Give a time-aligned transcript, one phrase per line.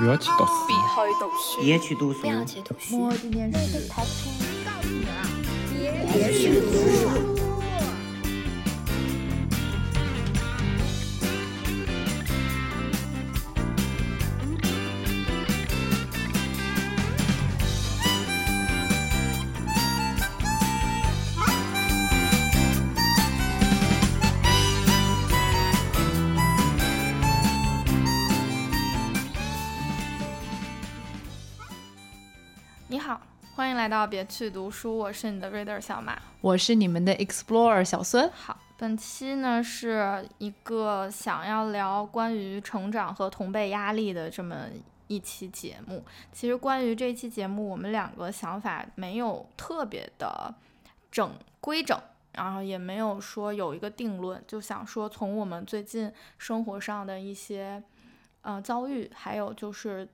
[0.00, 5.28] 不要去读书，别去读书，不要去读书，摸着电视，告诉你啊，
[6.10, 6.72] 别去读
[7.34, 7.39] 书。
[33.80, 36.20] 来到别去读书，我是你的 reader 小马。
[36.42, 38.30] 我是你们的 explorer 小孙。
[38.30, 44.66] 好，本期呢是一个想要聊关于成长和同辈压力的这么
[45.06, 46.04] 一期节目。
[46.30, 50.54] 其实关于这期节目，我们两个想法没有特别的
[51.10, 51.98] 整规整，
[52.34, 57.82] 然后也没有说有一个定论，就想说从我们最近生活上的一些
[58.42, 60.06] 呃遭遇，还有就是。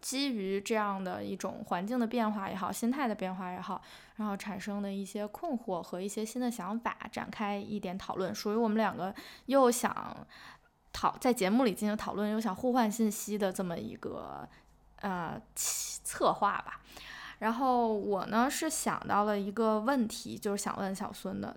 [0.00, 3.82] 基于这样的一种环境的变化也好，心态的变化也好，
[4.16, 9.14] 然后产生的一些困惑和一些新的想法，展开一点讨论，属于我们两个
[9.46, 10.26] 又想
[10.92, 14.48] 讨在节目里进行讨论，又想互换信息的这么一个
[15.00, 16.80] 呃策划吧。
[17.38, 21.56] 然后我呢是想到了一个问题，就是想问小孙的。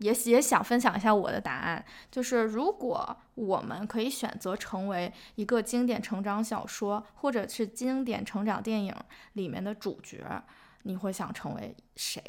[0.00, 8.94] 也也想分享一下我的答案，就是如果我们可以选择成为一个经典成长小说或者是经典成长电影
[9.34, 10.42] 里面的主角，
[10.84, 12.22] 你会想成为谁？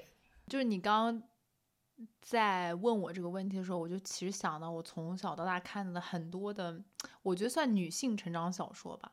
[0.48, 1.24] 就是你刚刚
[2.22, 6.78] 在问我这个问题的时候，我就其实想到我从小到大看的很多的，
[7.22, 9.10] 我觉得算女性成长小说吧。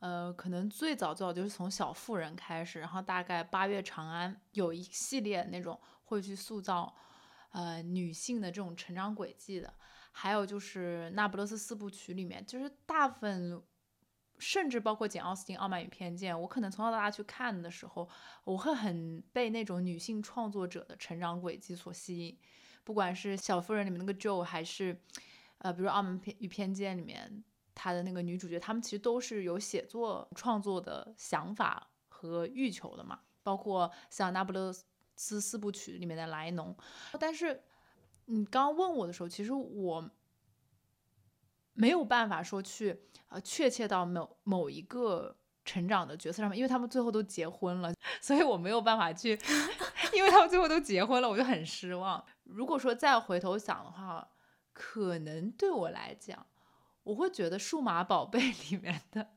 [0.00, 6.92] 呃，可能最早最早就是从小妇人开始，然后大概八月长安有一系列那种会去塑造。
[7.54, 9.72] 呃，女性的这种成长轨迹的，
[10.10, 13.62] 还有就是《那不勒斯四部曲》里面，就是大部分，
[14.40, 18.08] 甚至包括简·奥斯汀《傲慢与偏见》，我可能从小到大去看的时候，
[18.42, 22.36] 我会很被那种女性创作者的成长轨迹所吸引。
[22.82, 25.00] 不管是《小妇人》里面那个 Jo，还是
[25.58, 33.20] 呃，比如《傲慢与偏见》里面她的那个女主角，她们其实都是有写作创作的想法和欲求的嘛。
[33.44, 34.82] 包括像《那不勒斯》。
[35.16, 36.76] 四四部曲里面的莱农，
[37.18, 37.62] 但是
[38.26, 40.10] 你刚刚问我的时候，其实我
[41.74, 49.38] 没有办法说去呃确切到某某一个成长的角色上面，因为他们最后都结婚了， 所以我没有办法去，
[50.14, 52.24] 因为他们最后都结婚了，我就很失望。
[52.44, 54.28] 如果说再回头想的话，
[54.72, 56.46] 可能对我来讲，
[57.02, 59.34] 我会觉得《数码宝贝》里面的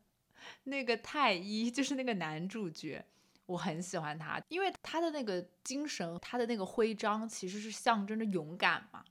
[0.64, 3.04] 那个太一，就是那个男主角。
[3.48, 9.02] 我很喜欢他，因为他的那个精神，他的那个徽章其实是象征着勇敢嘛。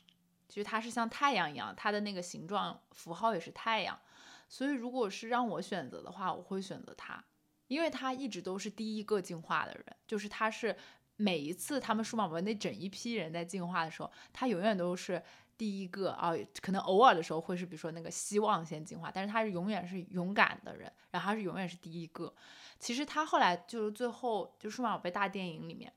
[0.48, 4.00] 其实他是像太阳一样，他的那个形状符号也是太阳。
[4.48, 7.22] 所以如果是让我选择的话，我会选择他，
[7.68, 9.84] 因为他一直都是第一个进化的人。
[10.06, 10.78] 就是他是
[11.16, 15.22] 每一次他们数码宝贝那整一批人在进化的时候，他永远都是
[15.58, 16.34] 第一个啊。
[16.62, 22.34] 可能偶尔的时候会是比如说那个希望先进化，但是他是永远是勇敢的人，然后他是永远是第一个。
[22.80, 25.92] 其实他后来就是最后就数码宝贝大电影里面，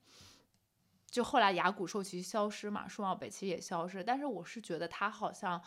[1.07, 4.03] 就后来牙骨兽其实消失嘛，数码宝贝其实也消失。
[4.03, 5.63] 但是我是觉得他好像，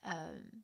[0.00, 0.62] 嗯，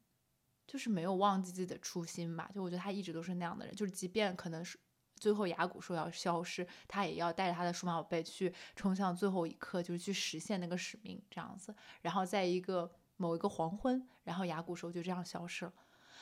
[0.66, 2.50] 就是没有忘记自己的初心吧。
[2.54, 4.78] 就我觉得他一直都是那样的人，就是即便可能是
[5.16, 11.74] 最后牙骨兽要消失，他也要带着他的数码宝贝去冲向最后一刻，就是去实现那个使命这样子。
[12.02, 15.72] 然后在一个某一个黄昏，然后牙骨兽就这样消失了。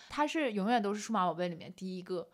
[0.08, 2.28] 他是永远都是数码宝贝里面第一个。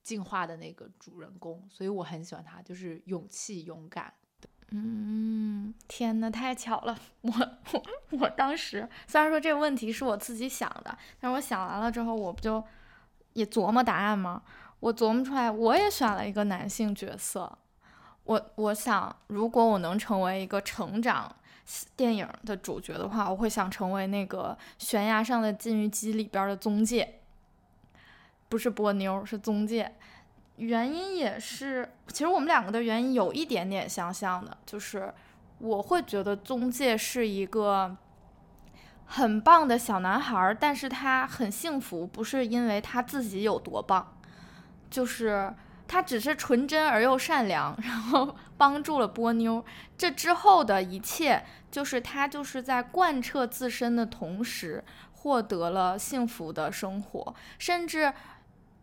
[0.00, 4.10] 进化的那个主人公，所以我很喜欢他，就是勇气、勇敢。
[4.70, 6.98] 嗯，天呐，太巧了！
[7.20, 7.30] 我
[7.74, 7.82] 我
[8.20, 12.64] 我当时虽然说这个问题是我自己想的，但是我想完了之后，我不就
[13.34, 14.42] 也琢磨答案吗？
[14.80, 17.58] 我琢磨出来，我也选了一个男性角色。
[18.24, 21.34] 我我想，如果我能成为一个成长
[21.96, 27.20] 电影的主角的话，我会想成为那个悬崖上的金鱼姬里边的宗介。
[28.48, 29.94] 不是波妞，是宗介。
[30.56, 35.12] 原因也是，其实我们两个的原因有一点点相像的，就是
[35.58, 37.96] 我会觉得宗介是一个
[39.06, 44.17] 很棒的小男孩，但是他很幸福，不是因为他自己有多棒，
[44.90, 45.54] 就是
[45.86, 49.64] 他只是纯真而又善良， 然后帮助了波妞。
[49.96, 58.12] 这之后的一切，就是他就是在贯彻自身的同时，获得了幸福的生活，甚至。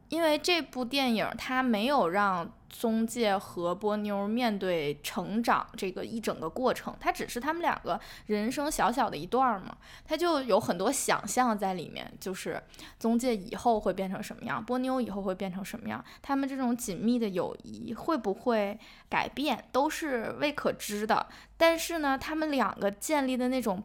[0.10, 12.62] 因为这部电影，他没有让宗介和波妞面对成长这个一整个过程，它只是他们两个人生小小的一段嘛，他就有很多想象在里面，就是
[13.00, 18.78] 宗介以后会变成什么样，波妞以后会变成什么样，他们这种紧密的友谊会不会
[19.10, 21.28] 改变，都是未可知的。
[21.56, 23.82] 但是呢，他们两个建立的那种。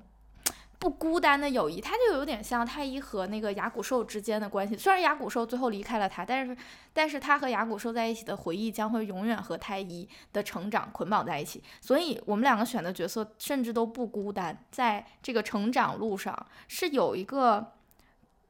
[0.80, 4.74] 不孤单的友谊，它就有点像太一和那个牙骨兽之间的关系。
[4.74, 6.56] 虽然牙骨兽最后离开了他，但是，
[6.94, 11.62] 但是他和牙骨兽在一起的回忆将会永远和太一的成长捆绑在一起。
[11.82, 16.34] 所以，我们两个选的角色甚至都不孤单，在这个成长路上
[16.66, 17.74] 是有一个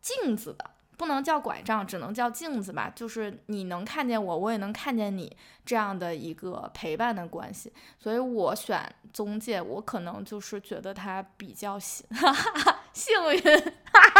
[0.01, 0.71] 镜子的。
[1.01, 2.93] 不能叫拐杖，只能叫镜子吧。
[2.95, 7.73] 就是你能看见我，我也能看见你，这样的一个陪伴的关系。
[7.99, 12.07] 所以我选中介，我可能就是觉得他比较幸
[12.93, 13.43] 幸运，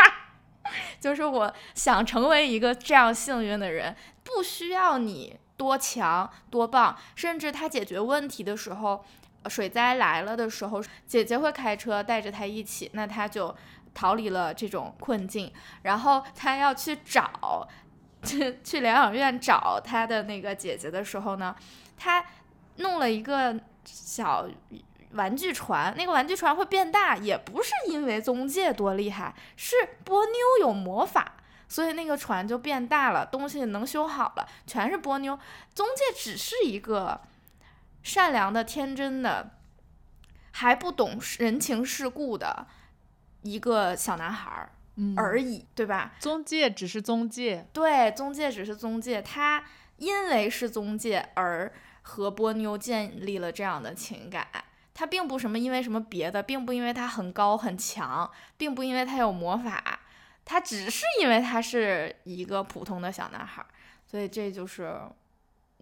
[0.99, 3.95] 就是我想成为一个这样幸运的人，
[4.25, 9.05] 不需要你多强多棒，甚至他解决问题的时候，
[9.49, 13.55] 水灾来了的时候，姐姐会开车带着他一起，那他就。
[13.95, 15.53] 逃离了这种困境，
[15.83, 17.69] 然后他要去找，
[18.23, 21.55] 去去疗养院找他的那个姐姐的时候呢，
[21.97, 22.25] 他
[22.77, 24.47] 弄了一个小
[25.13, 31.35] 玩具船，那个玩具船会变大，也不是因为宗介多厉害，是波妞有魔法，
[31.67, 35.39] 所以那个船就变大了，东西能修好了，全是波妞，
[35.75, 37.21] 宗介只是一个
[38.03, 39.51] 善良的、天真的，
[40.53, 42.67] 还不懂人情世故的。
[43.43, 44.71] 一个小男孩儿
[45.17, 46.13] 而已，对吧？
[46.21, 49.23] 中介只是中介，对，中介只是中介。
[49.23, 49.65] 他
[49.97, 51.73] 因为是中介而
[52.03, 54.47] 和波妞建立了这样的情感。
[54.93, 60.01] 他并不什么因为什么别的，并不因为他很高很强，并不因为他有魔法，
[60.45, 63.69] 他只是因为他是一个普通的小男孩儿。
[64.07, 65.01] 所以这就是。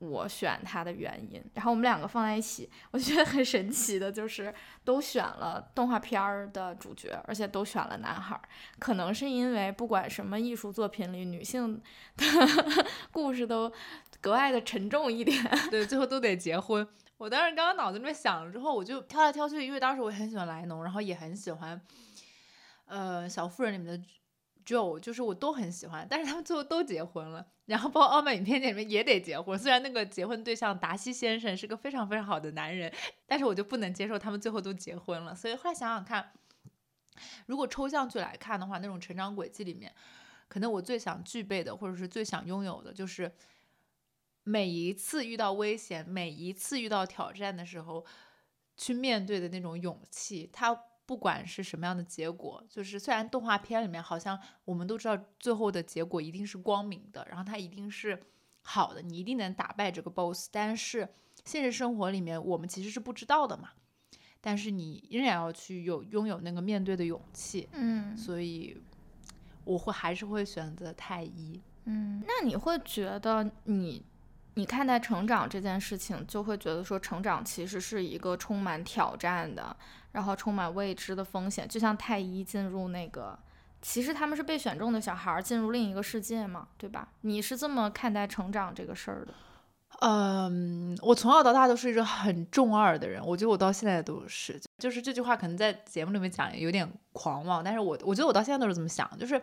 [0.01, 4.55] 我选他的原因，然后我们两个放在一起，我觉得很神奇的就是
[4.85, 8.43] 都选了动画片儿的主角，而且都选了男孩儿。
[8.79, 11.83] 可能是因为不管什么艺术作品里，女性
[12.17, 12.25] 的
[13.11, 13.73] 故事都
[14.21, 15.37] 格外的沉重一点。
[15.71, 16.87] 对，最后都得结婚。
[17.17, 21.81] 我当时刚刚脑子里面想了之后，我就挑来挑去，因为当时我很喜欢莱农，然后也很喜欢，
[22.87, 24.07] 呃，小妇人里面的。
[24.69, 29.59] 就就是我都很喜欢，但是他们最后都结婚了，然后包括《傲慢与偏见》里面也得结婚。
[29.59, 32.93] 虽然那个结婚对象达西先生是个非常非常好的男人，
[33.25, 35.35] 但是我就不能接受他们最后都结婚了。
[35.35, 36.35] 所以后来想想看，
[37.47, 39.91] 如果抽象去来看的话，那种成长轨迹里面，
[40.49, 43.33] 可能我最想具备的，或者是最想拥有的，就是
[44.45, 48.05] 每一次遇到危险，每一次遇到挑战的时候，
[48.77, 50.51] 去面对的那种勇气。
[50.53, 50.79] 他。
[51.09, 58.23] 不管是什么样的结果，就是虽然动画片里面好像我们都知道最后的结果一定是光明的，然后它一定是
[58.61, 61.09] 好的，你一定能打败这个 boss，但是
[61.47, 63.71] 现实生活里面我们其实是不知道的嘛。
[64.43, 68.77] 但是你仍然要去有拥有那个面对的勇气，嗯，所以
[69.65, 74.05] 我会还是会选择太一，嗯，那你会觉得你
[74.59, 79.75] 你看待成长这件事情，就会觉得说成长其实是一个充满挑战的。
[80.11, 83.39] 然后充满未知的风险，就像太一进入那个，
[83.81, 87.07] 其实他们是被选中的小孩进入另一个世界嘛，对吧？
[87.21, 89.35] 你是这么看待成长这个事儿的？
[90.01, 99.41] 嗯，我从小到大都是一个很重二的人，我觉得我到现在都是，就是这句话可能在节目里面讲有点狂妄，但是我我觉得我到现在都是这么想，就是。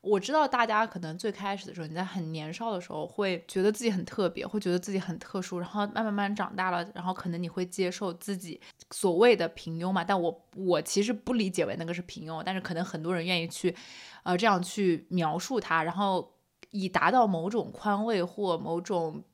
[0.00, 8.60] 我知道大家可能最开始的时候，你在很年少的时候会觉得自己很特别，会觉得自己很特殊，然后慢慢慢长大了，然后可能你会接受自己
[8.92, 10.04] 所谓的平庸嘛。
[10.04, 13.74] 但我我其实不理解为那个是平庸，但是可能很多人愿意去，
[14.22, 16.32] 呃，这样去描述它，然后
[16.70, 19.24] 以达到某种宽慰或某种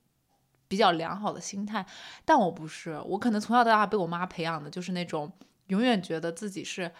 [0.67, 1.85] 比较良好的心态。
[2.25, 5.31] 但我不是，我可能从小到大被我妈培养的就是那种
[5.67, 6.91] 永远觉得自己是。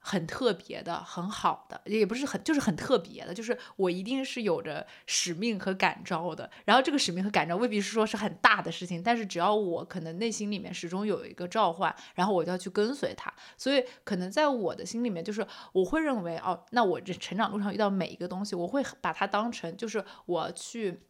[0.00, 6.50] 很特别的，很好的，也不是很，就是很特别的，就是我一定是有着使命和感召的。
[6.64, 13.32] 然后这个使命和感召未必是说是很大的事情，但是只要我可能内心里面始终有一个召唤，然后我就要去跟随它。
[13.56, 21.02] 所以可能在我的心里面，就是我会认为，哦，那我这成长路上遇到每一个东西，我会把它当成就是我去。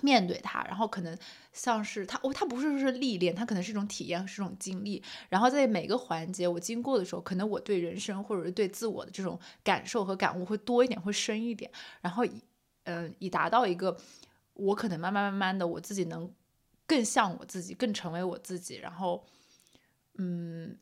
[0.00, 1.16] 面对它，然后可能
[1.52, 5.02] 像是它，哦，它不是说是历练，它可能是一种体验，是一种经历。
[5.28, 11.70] 然后在每个环节我经过的时候，可能我对人生或者是对自我的这种感受和感悟会多一点，会深一点。
[12.00, 12.24] 然后，
[12.84, 13.96] 嗯，以达到一个
[14.54, 16.32] 我可能慢慢慢慢的我自己能
[16.86, 18.76] 更像我自己，更成为我自己。
[18.76, 19.24] 然后，
[20.18, 20.78] 嗯，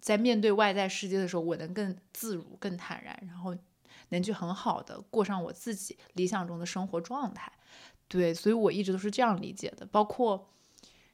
[0.00, 3.56] 在面对外在世界的时候，我能更自如、更坦然，然后
[4.08, 7.52] 能去很好的过上我自己理想中的生活状态。
[8.10, 9.86] 对，所以我一直都是这样理解的。
[9.86, 10.50] 包括，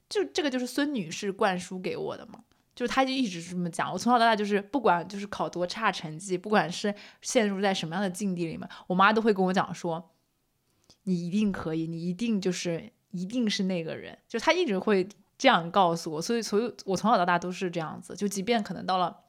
[0.09, 2.41] 就这个就是孙女士灌输给我的嘛，
[2.75, 3.93] 就是她就一直这么讲。
[3.93, 10.11] 我从小到大就是不管就是考多差成绩，不管是陷入在什么样的境地里面，我妈都会跟我讲说，
[11.03, 16.23] 你一定可以，你一定就是一定是那个人，就她一直会这样告诉我。
[16.23, 19.25] 所以，所以我从小到大都是这样子，就即便可能到了。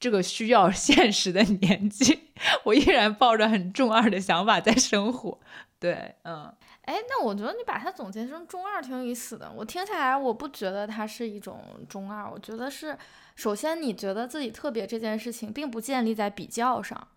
[0.00, 2.16] 这个需要 现实的年纪，
[2.62, 5.40] 我依然抱着很中二的想法在生活。
[5.80, 6.54] 对，嗯，
[6.88, 9.52] 哎，那我觉得你把它总结成中二挺有意思的。
[9.54, 12.96] 我听下来，我不觉得它是一种中二，我觉得是，
[13.36, 17.08] 首先你觉得自己特别这件事情，并不建立在比较上。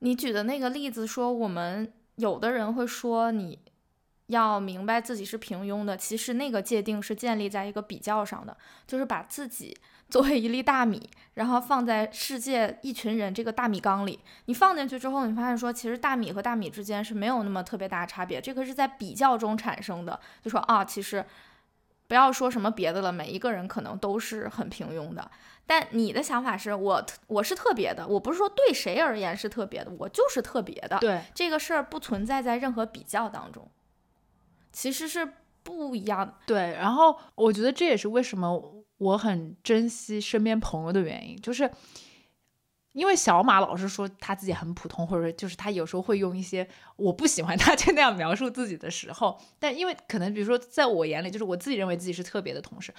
[0.00, 3.58] 你举的那个例子说，我们有的人会说你
[4.26, 8.56] 要明白自己是平庸的，其实那个界定是建立在一个比较上的，
[8.86, 9.76] 就是把自己。
[10.08, 20.20] 作为一粒大米，然后放在世界一群人这个大米缸里，你放进去之后，你发现说，其实大米和大米之间是没有那么特别大差别，这个是在比较中产生的。
[20.40, 21.24] 就说啊，其实
[22.06, 25.28] 不要说什么别的了，每一个人可能都是很平庸的。
[25.66, 31.00] 但你的想法是我我是特别的，我不是说对谁而言是特别的，我就是特别的。
[31.00, 33.68] 对这个事儿不存在在任何比较当中，
[34.76, 35.26] 其实是
[35.62, 36.38] 不一样。
[36.46, 38.84] 对，然后我觉得这也是为什么。
[38.98, 41.70] 我很珍惜身边朋友的原因，就是
[42.92, 46.66] 因为小马老是说他自己很普通，或者就是他有时候会用一些
[46.96, 52.92] 我不喜欢他就那样描述自己的时候，但因为可能比如说在我眼里，就是我自己认为自己是特别的同事，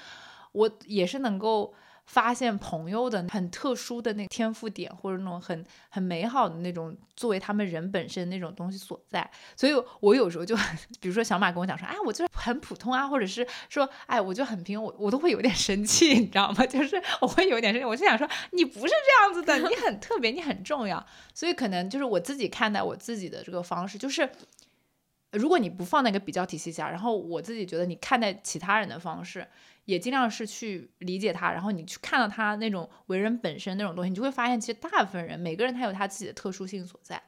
[0.53, 1.73] 我也是能够。
[2.07, 10.55] 发现朋友的很特殊的那个天赋点，或者那种很很美好的那种作为他们人本身那种东西所在，所以我有时候就，
[11.01, 16.65] 比如说小马跟我讲说，哎，我就是很普通啊，或者是说，哎，我就很平庸，我我都会有点生气，你知道吗？
[16.65, 24.29] 就是我会有点生气，我就想说，你不是这样子的，你很特别，你很重要，所以可能就是我自己看待我自己的这个方式，就是
[25.33, 29.45] 如果你不放那个比较体系下，然后我自己觉得你看待其他人的方式。
[29.87, 37.21] 也尽量是去理解他，然后你去看到他那种为人本身那种东西，你就会发现，其实大部分人每个人他有他自己的特殊性所在。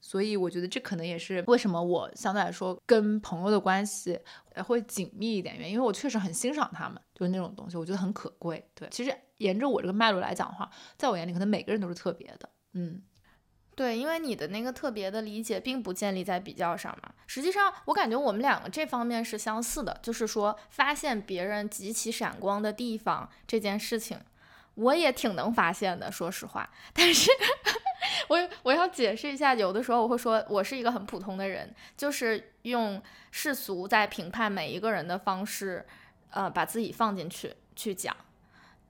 [0.00, 4.18] 所以我觉得这可能也是为什么我相对来说跟朋友的关系
[4.56, 8.68] 会紧密一点原因，因为我确实很欣赏他们，就是那种东西，我觉得很可贵。
[8.74, 10.68] 对，其实沿着我这个脉络来讲的话，
[10.98, 13.00] 在我眼里可能每个人都是特别的，嗯。
[13.74, 17.10] 对，因为你的那个特别的理解并不建立在比较上嘛。
[17.26, 24.20] 实际上，我感觉我们两个这方面是相似的，就是说发现别人极其闪光的地方这件事情，
[24.74, 26.68] 我也挺能发现的，说实话。
[26.92, 27.30] 但是，
[28.28, 35.86] 我我要解释一下，有的时候我会说我是一个很普通的人，就是用世俗在评判每一个人的方式，
[36.30, 38.14] 呃，把自己放进去去讲。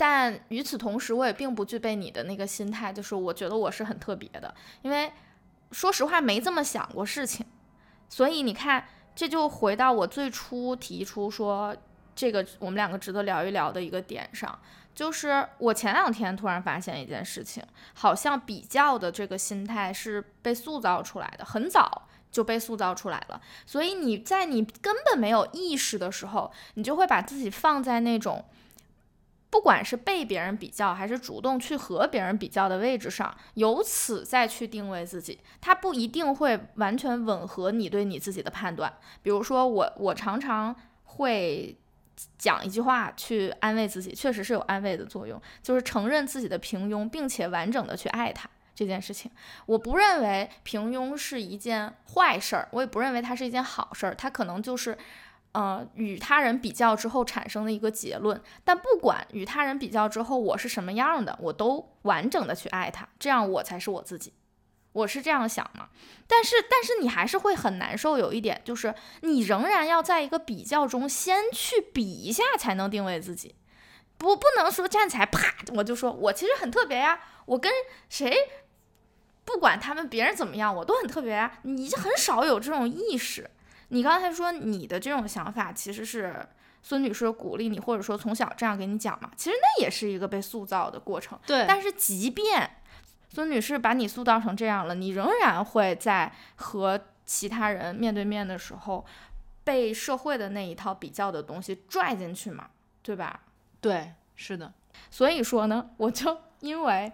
[0.05, 5.13] 但与此同时，我也并不具备你的那个心态，就是我觉得我是很特别的，因为
[5.71, 7.47] 说实话没这么想过事情。
[8.09, 11.77] 所以你看，这就回到我最初提出说
[12.17, 14.59] 这个我们两个值得聊一聊的一个点上，
[14.93, 17.63] 就是我前两天突然发现一件事情，
[17.95, 23.41] 好像比较的这个心态是被塑造出来的，很早就被塑造出来了。
[23.65, 28.45] 所以你在你根本没有意识的时候，你就会把自己放在那种。
[29.53, 38.91] 不管是被别人比较，还是主动去和别人比较的位置上，由此再去定位自己，它不一定会完全吻合你对你自己的判断。
[39.21, 41.77] 比如说，我我常常会
[42.39, 49.31] 讲一句话去安慰自己，确实是有安慰的作用，就是承认自己的平庸，并且完整的去爱它这件事情。
[49.67, 54.97] 我不认为平庸是一件坏事儿，我也不认为它是一件好事儿，它可能就是。
[55.53, 64.33] 呃，与他人比较之后产生的一个结论，但不管与他人比较之后我是什么样的，我都完整的去爱他，这样我才是我自己，
[64.93, 65.91] 我是这样想嘛。
[66.27, 73.55] 但是，但是你还是会很难受，有一点就是你仍然要在一个比较中先去比一下，才能定位自己，
[74.17, 77.71] 不不能说站起来啪我就说我其实很特别呀，我跟
[78.09, 78.35] 谁
[79.45, 83.51] 不管他们别人怎么样，我都很特别呀，你就很少有这种意识。
[83.93, 86.49] 你刚才说你的这种想法其实是
[86.83, 89.31] 孙女士鼓励你，或者说从小这样给你讲嘛？
[89.37, 91.39] 其实那也是一个被塑造的过程。
[91.47, 91.67] 对。
[91.69, 92.79] 但是即便
[93.29, 99.05] 孙女士把你塑造成这样了，你仍然会在和其他人面对面的时候，
[99.63, 102.71] 被社会的那一套比较的东西拽进去嘛？
[103.03, 103.41] 对吧？
[103.83, 104.73] 对，是的。
[105.11, 107.13] 所以说呢，我就因为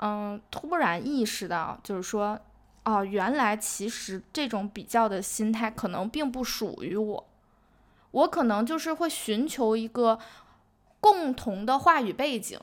[0.00, 2.38] 嗯，突然意识到，就是说。
[2.84, 7.28] 哦，原来其实这种比较的心态可能并不属于我，
[8.10, 10.18] 我可能就是会寻求一个
[10.98, 12.58] 共同的话语背景，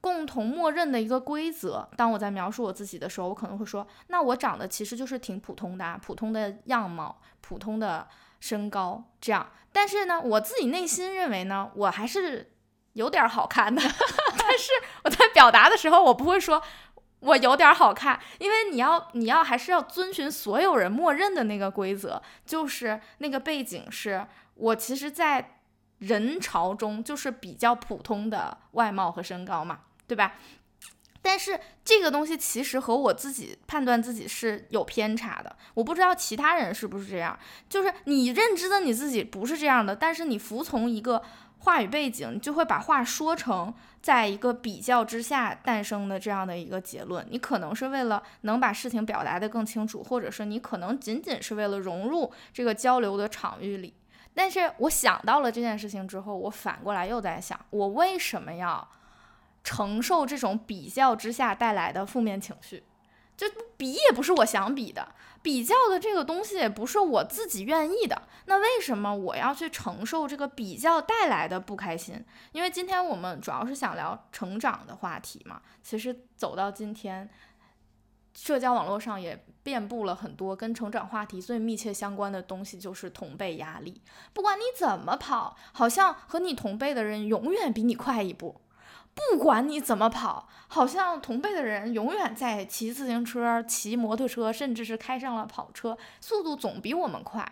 [0.00, 1.88] 共同默认的一个规则。
[1.96, 8.06] 当我在描述我自己的时候，我可能会说，那我长得其实就是挺普通的，普通的样貌，普通的
[8.40, 9.50] 身高这样。
[9.72, 12.52] 但是呢，我自己内心认为呢，我还是
[12.94, 13.80] 有点好看的。
[14.36, 14.72] 但是
[15.04, 16.62] 我在表达的时候，我不会说
[17.20, 25.54] 我有点好看，因为你要你要还是要遵循所有人默认的那个规则，就是那个背景是我其实，在。
[25.98, 30.36] 人潮中就是比较普通的外貌和身高嘛，对吧？
[31.20, 37.36] 但是这个东西其实和我自己判断自己是有偏差的，我不知道其他人是不是这样。
[37.68, 41.20] 就是你认知的你自己不是这样的，但是你服从一个
[41.58, 47.26] 话语背景，就会把话说成在一个比较之下诞生的这样的一个结论。
[47.30, 53.94] 你可能是为了能把事情表达的更清楚，或者是你可能仅仅是为了融入这个交流的场域里。
[54.34, 58.88] 但是我想到了这件事情之后，我反过来又在想，我为什么要
[59.64, 62.84] 承受这种比较之下带来的负面情绪？
[63.36, 63.46] 就
[63.76, 65.08] 比也不是我想比的，
[65.42, 68.22] 比较的这个东西也不是我自己愿意的。
[68.46, 72.24] 那为什么我要去承受这个比较带来的不开心？
[72.52, 75.62] 因为今天我们主要是想聊成长的话题嘛。
[75.82, 77.28] 其实走到今天。
[78.34, 84.00] 社交网络上也遍布了很多跟成长话题最密切相关的东西，就是同辈压力。
[84.32, 88.60] 不管你怎么跑，好像和你同辈的人永远比你快一步；
[89.18, 97.44] 不管你怎么跑，好像同辈的人永远在骑自行车、骑摩托车，甚至是开上了跑车，速度总比我们快。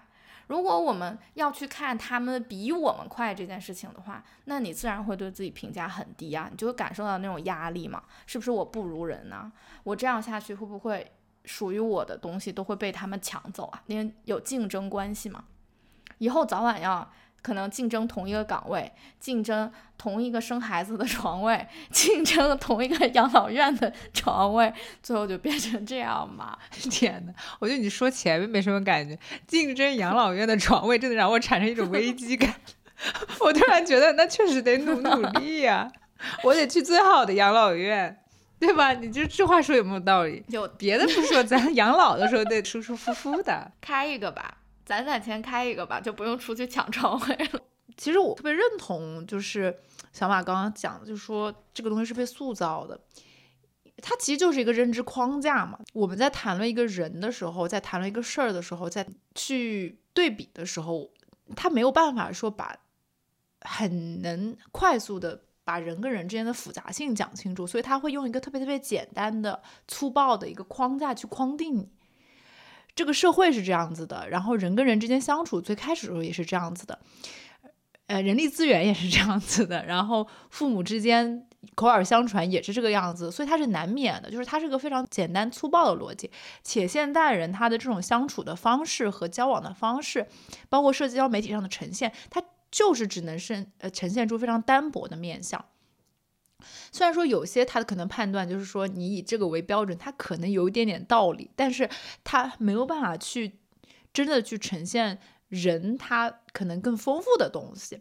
[0.47, 8.03] 如果我们要去看他们比我们快这件事情的话，那你自然会对自己评价很低啊，你就会感受到那种压力嘛？
[8.27, 9.51] 是不是我不如人呢？
[9.83, 11.11] 我这样下去会不会
[11.45, 13.83] 属于我的东西都会被他们抢走啊？
[13.87, 15.45] 因为有竞争关系嘛，
[16.19, 17.11] 以后早晚要。
[17.47, 26.59] 可能竞争同一个岗位，竞争同一个生孩子的床位， 竞争同一个养老院的床位， 最后就变成这样嘛？
[26.91, 32.53] 天呐，我觉得你说前面没什么感觉，竞争养老院的床位真的让我产生一种危机感。
[33.39, 35.89] 我突然觉得，那确实得努努力呀，
[36.43, 38.25] 我得去最好的养老院，
[38.59, 38.93] 对吧？
[38.95, 40.43] 你这这话说有没有道理？
[40.49, 44.57] 有别的不说，咱养老的时候得舒舒服服的，开一个吧。
[44.87, 47.61] 攒攒钱开一个吧，就不用出去抢床位了。
[47.99, 49.77] 其实我特别认同，就是
[50.13, 53.01] 小马刚刚讲的，就是说这个东西是被塑造的，
[54.03, 55.79] 它其实就是一个认知框架嘛。
[55.93, 61.11] 我们在谈论一个人的时候，在谈论一个事儿的时候，在去对比的时候，
[61.57, 62.77] 他没有办法说把
[63.63, 71.89] 很能快速的把人跟人之间的复杂性讲清楚，所以他会用一个特别特别简单的、粗暴的一个框架去框定你。
[72.97, 76.99] 这个社会是这样子的，然后人跟人之间相处，最开始的时候也是这样子的，
[78.07, 86.31] 呃，人力资源也是这样子的，然后父母之间口耳相传也是这个样子，所以它是难免的，就是它是个非常简单粗暴的逻辑。
[86.63, 90.27] 且现代人他的这种相处的方式和交往的方式，
[90.71, 95.63] 包括社交媒体上的呈现，它就是只能是呃呈现出非常单薄的面相。
[96.93, 101.89] 虽然说有些他可能判断就是说你以这个为标准，他可能有一点点道理，但是
[102.25, 103.59] 他没有办法去
[104.13, 108.01] 真的去呈现人他可能更丰富的东西。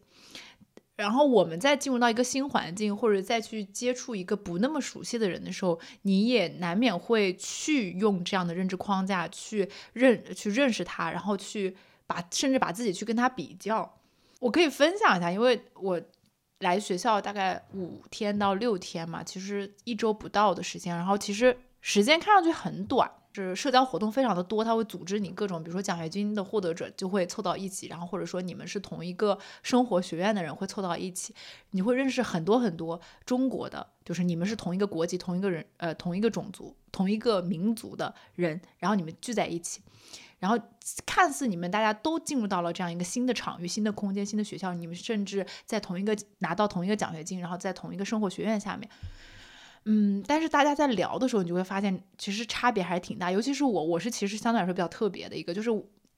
[0.95, 11.75] 然后我们再进入到一个新环境，或者再去接触一个不那么熟悉的人的时候，你也难免会去用这样的认知框架去认去认识他，然后去
[12.07, 13.97] 把甚至把自己去跟他比较。
[14.39, 16.01] 我可以分享一下，因为我。
[16.65, 20.95] 来学校大概五天到六天嘛，其实一周不到的时间。
[20.95, 24.63] 然后其实时间看上去很短，就是社交活动非常的多。
[24.63, 31.33] 他会组织你各种，比如说奖学金的获得者就会凑到一起，然后或者说你们是同一个生活学院的人会凑到一起，
[31.71, 39.81] 你会认识很多很多中国的，就是你们是同一个国籍、同一个人呃同一个种族、同一个民族的人，然后你们聚在一起。
[40.45, 40.63] 然后
[41.07, 48.87] 看似你们大家都进入到了这样一个新的场域、新的空间、新的学校，你们甚至在同一个拿到同一个奖学金，然后在同一个生活学院下面，
[49.85, 53.31] 嗯，但是大家在聊的时候，你就会发现其实差别还是挺大。
[53.31, 55.71] 尤其是我，我是其实相对来说比较特别的一个，就是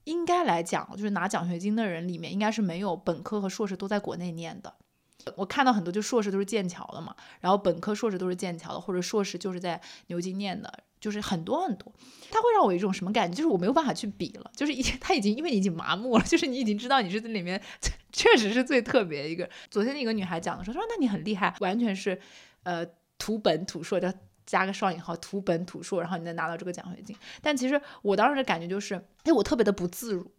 [0.04, 4.74] 应该来讲，就是拿奖学金的人里面，应该是没有本科和硕士都在国内念的。
[5.36, 10.72] 我看到很多就硕士都是剑桥的嘛，然后本科、硕士都是剑桥的，或者硕士就是在牛津念的。
[11.00, 11.92] 就是很多很多，
[12.30, 13.36] 它会让我有一种什么感觉？
[13.36, 17.60] 就是我没有办法去比了，就是已经他已经因为你已经麻木了，就是你已经知道你是这里面
[18.12, 19.48] 确实是最特别一个。
[19.70, 22.18] 昨天那个女孩讲的时候说，那你很厉害，完全是
[22.64, 22.84] 呃
[23.18, 24.12] 土本土硕，叫
[24.44, 27.14] 加个双引号，土本土硕，然后你能拿到这个奖学金。
[27.42, 30.30] 但其实我当时的感觉就是，哎，我特别的不自如，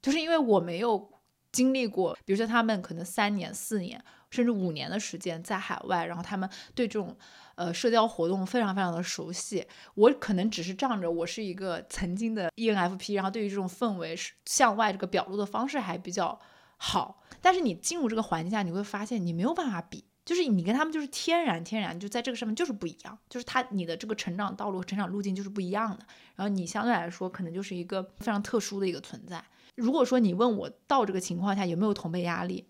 [0.00, 1.10] 就是因为我没有
[1.52, 7.16] 经历过，比如说他们可能三年、四年甚至五年的时间在海外，然后他们对这种
[7.54, 9.66] 呃社交活动非常非常的熟悉。
[9.94, 16.38] 我可能只是仗着我是一个曾经的 ENFP，然后对于这种氛围是向外这个表露的方式还比较
[16.76, 17.22] 好。
[17.40, 26.04] 但是你进入这个环境下，你会发现你没有办法比，就是你跟他们就是天然天然就在这个上面就是不一样，就是他你的这个成长道路、成长路径就是不一样的。
[26.34, 29.42] 然后你相对来说可能就是一个非常特殊的一个存在。
[29.76, 32.66] 如果说你问我到这个情况下有没有同辈压力，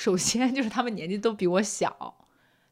[0.00, 2.16] 首先 就是他们年纪都比我小，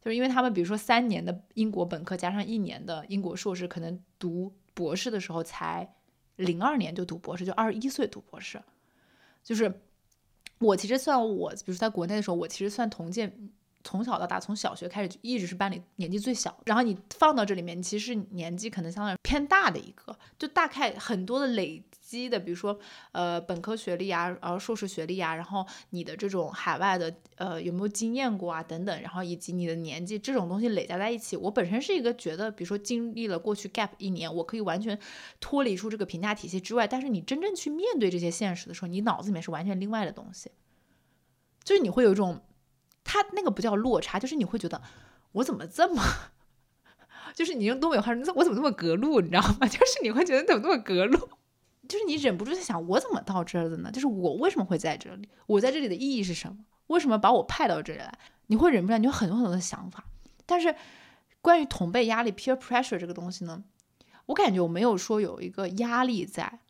[0.02, 5.94] 就是因为他们比如说三年的英国本科加上一年的英国硕士，可能读博士的时候才
[6.36, 8.62] 零二年就读博士，就二十一岁读博士。
[9.44, 9.82] 就是
[10.58, 13.30] 我其实算我，比如在国内的时候，我其实算同届，
[13.84, 16.58] 从小到大从小学开始就一直是班里年纪最小。
[16.66, 21.82] 然后你放到这里面，其实年纪可能相对偏大的一个，就大概很多的累。
[22.08, 22.80] 积的，比如说，
[23.12, 34.98] 呃，本科学历啊，然后硕士学历啊，然后你的这种海外的，呃，有没有经验过啊，等等，然后以及你的年纪，这种东西累加在一起，我本身是一个觉得，比如说经历了过去 gap 一年，我可以完全
[35.38, 40.50] 脱离出这个评价体系之外，但是你真正去面对这些现实的时候，你脑子里面是完全另外的东西，
[41.62, 42.40] 就是你会有一种，
[43.08, 44.82] 他那个不叫落差，就是你会觉得
[45.32, 46.02] 我怎么这么，
[47.34, 49.64] 就是你用东北话说，我怎么这么隔路，你知道吗？
[49.66, 51.30] 就是你会觉得怎么那么隔路。
[51.88, 53.90] 就是你忍不住在想，我怎么到这儿的呢？
[53.90, 55.26] 就是我为什么会在这里？
[55.46, 56.58] 我在这里的意义是什么？
[56.88, 58.12] 为什么把我派到这里来？
[58.48, 60.04] 你会忍不住，你有很多很多的想法。
[60.44, 60.74] 但是
[61.40, 63.64] 关于同辈压力 （peer pressure） 这个东西呢，
[64.26, 66.60] 我感觉我没有说有一个压力在，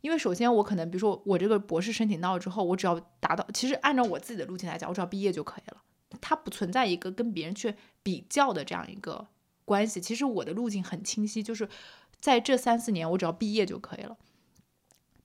[0.00, 5.82] 因为首先我可能，比如说我这个博士申请到了之后，我只要达到，其实按照我自己的路径来讲，我只要毕业就可以了，
[6.20, 9.28] 它不存在一个跟别人去比较的这样一个
[9.64, 10.00] 关系。
[10.00, 11.68] 其实我的路径很清晰，就是
[12.20, 14.16] 在这三四年，我只要毕业就可以了。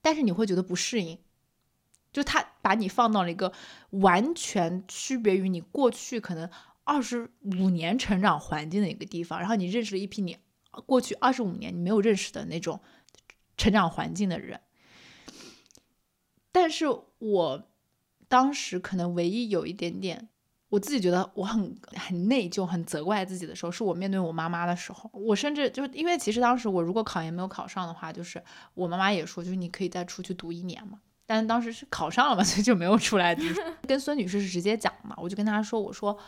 [0.00, 1.18] 但是你会觉得不适应，
[2.12, 3.52] 就他把你放到了一个
[3.90, 6.48] 完全区别于你过去可能
[6.84, 10.38] 二十五年成长环境的一个地方，然后你认识了一批你
[10.86, 12.80] 过去二十五年你没有认识的那种
[13.58, 14.58] 成长环境的人。
[16.50, 16.86] 但是
[17.18, 17.68] 我
[18.28, 20.30] 当时可能唯一有一点点。
[20.70, 25.10] 我自己觉得我很很内疚、很责怪自己的时候，是我面对我妈妈的时候。
[25.14, 28.44] 我甚至就因为其实当时我如果考研没有考上的话，就是
[28.74, 31.00] 我妈妈也说，就是你可以再出去读一年嘛。
[31.24, 33.42] 但当时是考上了嘛，所以就没有出来读。
[33.86, 36.18] 跟孙女士是直接讲嘛，我就跟她说，我说，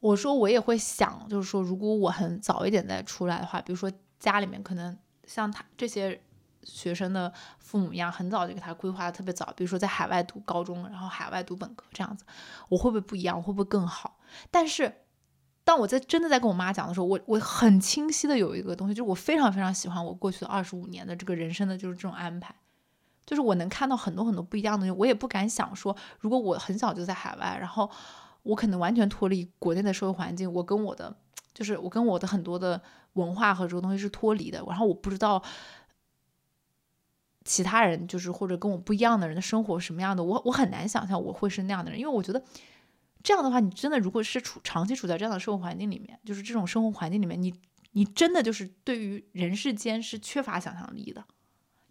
[0.00, 4.96] 我说我也会想，就是说如果我很早一点再出来的话，比如说家里面可能
[5.30, 6.20] 像他这些。
[6.62, 12.22] 学生的父母一样，很早就给他规划的特别早，比如说在海外读高中，然后海外读本科这样子，
[12.68, 13.42] 我会不会不一样？
[13.42, 14.18] 会不会更好？
[14.50, 14.92] 但是，
[15.64, 22.54] 当我在真的在跟我妈讲的时候，我我很清晰的有一个东西，就是我非常非常喜欢我过去的二十五年的这个人生的就是这种安排，
[23.24, 27.90] 就是我能看到很多很多不一样的东西，我也不敢想说，如果我很小就在海外，然后
[28.42, 31.16] 我可能完全脱离国内的社会环境，我跟我的
[31.54, 32.82] 就是我跟我的很多的
[33.14, 35.42] 文化和这个东西是脱离的，然后我不知道。
[37.42, 42.44] 其他人就是或者跟我不一样的人的生活什么样的，我我很难想象我会是那样的人，因为我觉得
[43.22, 47.52] 这样的话，你真的如果是处长期处在这样的生活环境里面，就是这种生活环境里面，你
[47.92, 51.24] 你真的就是对于人世间是缺乏想象力的，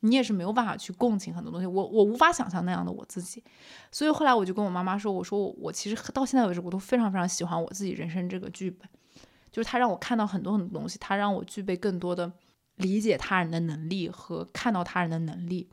[0.01, 1.65] 你也是没有办法去共情很多东西。
[1.65, 3.43] 我我无法想象那样的我自己，
[3.91, 8.87] 所以后来我就跟我妈妈说，我说我我其实到现在为止，我都非常非常喜欢我自己人生这个剧本，
[9.51, 12.31] 就是他让我看到很多很多东西，他让我具备更多的。
[12.79, 15.69] 理解他人的能力和看到他人的能力，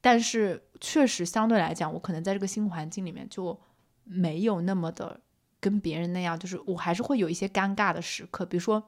[0.00, 3.60] 但是确实相对来讲，我可能在这个新环境里面就
[4.04, 5.20] 没有那么的
[5.60, 8.82] 跟别人那样，就是我还是会有一些尴尬的时刻，比如说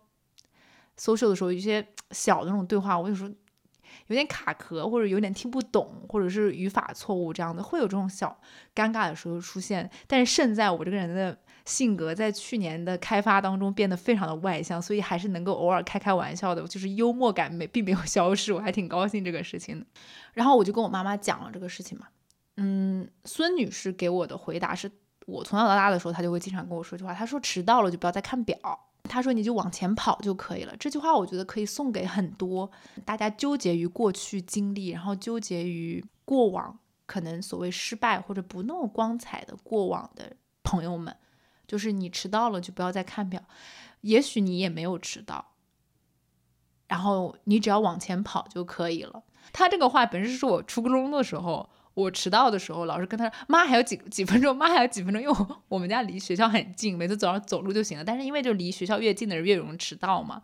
[0.99, 3.29] social 的时候，一些小的那种对话，我有时候
[4.07, 8.41] 有点卡壳，或者有点听不懂，或者是语法错误这样的，会有这种小
[8.75, 9.91] 尴尬的时候出现。
[10.07, 11.39] 但是胜在我这个人的。
[11.65, 19.87] 性格在去年的开发当中变得非常的外向，所以还是能够偶尔开开玩笑的，就是幽默感没并没有消失，我还挺高兴这个事情的。
[20.35, 22.07] 然后我就跟我妈妈讲了这个事情嘛，
[22.57, 24.91] 嗯，孙女士给我的回答是
[25.27, 28.57] 我从小到大的时候，她就会经常跟我说句话，她说迟到了就不要再看表，
[29.05, 30.77] 她说你就往前跑就可以了。
[30.79, 32.71] 这句话我觉得可以送给很多
[33.07, 41.17] 大家纠结于过去经历，然后纠结于过往可能所谓失败或者不那么光彩的过往的朋友们。
[41.67, 43.43] 就是你迟到了就不要再看表，
[44.03, 45.53] 也许你也没有迟到，
[46.89, 49.23] 然后你只要往前跑就可以了。
[49.53, 58.05] 他这个话本身是我初中的时候，我迟到的时候，老师跟他说：“妈还有几几分钟，妈还有几分钟。”因为我们家离学校很近，每次早上走路就行了。
[58.05, 60.43] 但是因为就离学校越近的人越容易迟到嘛，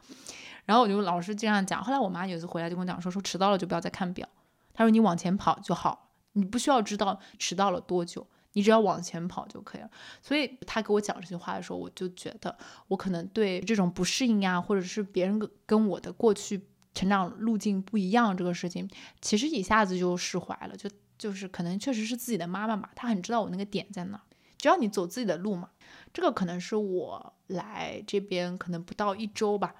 [0.64, 1.82] 然后我就老是这样讲。
[1.82, 4.28] 后来我妈有一次回来就跟我讲说：“说迟到了就不要再看表。”
[4.72, 9.90] 他说：“你往前跑就好。”你不需要知道迟到了多久，你只要往前跑就可以了。
[10.22, 12.56] 所以他给我讲这句话的时候，我就觉得
[12.88, 18.88] 我可能对这种不适应啊，或者是别人跟我的过去成长路径不一样这个事情，
[19.20, 20.76] 其实一下子就释怀了。
[20.76, 24.20] 就就是可能确实是自己的妈妈嘛，她很知道我那个点在哪。
[24.58, 25.70] 只要你走自己的路嘛，
[26.12, 29.74] 这个可能是我来这边可能不到一周吧，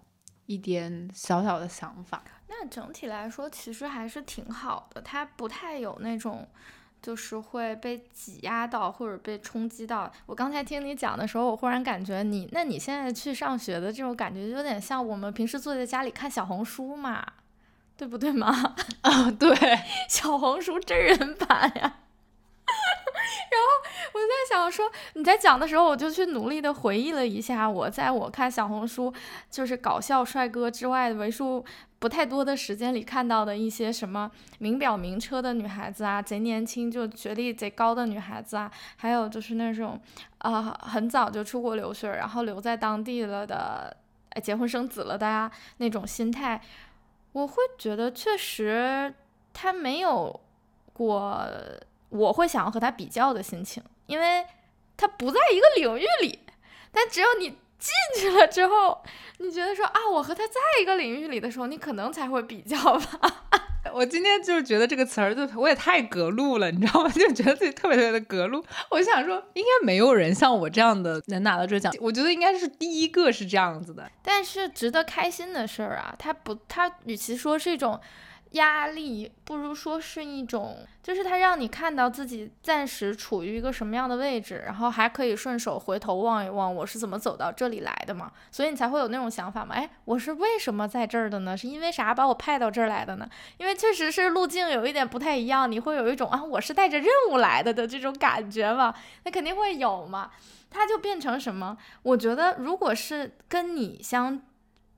[0.46, 2.24] 一点小小的想法。
[2.48, 5.02] 那整体来说，其实还是挺好的。
[5.02, 6.48] 它不太有那种，
[7.02, 10.10] 就是会被挤压到或者被冲击到。
[10.26, 17.24] 我刚才听你讲的时候，我忽然感觉你，那你现在去上学的这种感觉，有点像我们平时坐在家里看小红书嘛，
[17.96, 18.74] 对不对吗？
[19.02, 19.56] 啊，对，
[20.08, 21.96] 小红书真人版呀。
[23.50, 23.66] 然后
[24.14, 29.12] 我在想说，你在讲的时候，我就去努力的回忆了一下，我在我看小红书
[29.50, 31.64] 就是搞笑帅哥之外的为数
[32.00, 40.00] 不太多的时间里看到的一些什么名表名车的女孩子啊，贼年轻就学历贼高的女孩子啊，还有就是那种
[40.38, 43.96] 啊很早就出国留学，然后留在当地了的，
[44.42, 46.60] 结婚生子了的呀那种心态，
[47.32, 49.14] 我会觉得确实
[49.52, 50.40] 他没有
[50.92, 51.46] 过。
[52.10, 54.44] 我会想要和他比较的心情，因为
[54.96, 56.40] 他不在一个领域里。
[56.90, 59.02] 但只有你进去了之后，
[59.38, 63.46] 你觉得说啊，我和他在一个领域里的时候，你可能才会比较吧。
[63.94, 67.08] 我今天就是觉得这个词儿，就我也太隔路了，你知道吗？
[67.10, 68.62] 就觉得自己特别特别的隔路。
[68.90, 74.08] 我就想说，应该没有人像我这样的能拿到这个奖，我觉得应该是第一个是这样子的。
[74.22, 77.98] 但是值得开心的事儿啊，他不，他与其说是一种。
[78.52, 91.56] 压力不如说是一种，就是它让你看到自己暂时处于一个什么样的位置，然后还可以顺手回头望一望我是怎么走到这里来的嘛，所以你才会有那种想法嘛，哎，我是为什么在这儿的呢？
[91.56, 93.28] 是因为啥把我派到这儿来的呢？
[93.58, 98.92] 因为确实是路径有一点不太一样，你会有一种啊，我是带着任务来的的这种感觉嘛，
[99.24, 100.32] 那肯定会有嘛，
[100.70, 101.76] 它就变成什么？
[102.02, 104.42] 我觉得如果是跟你相。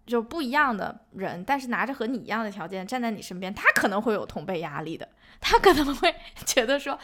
[0.07, 5.09] 就不一样的人，但是拿着和你一样的条件站在你身边，他可能会有同辈压力的。
[5.41, 6.15] 他可能会
[6.47, 6.99] 觉得说，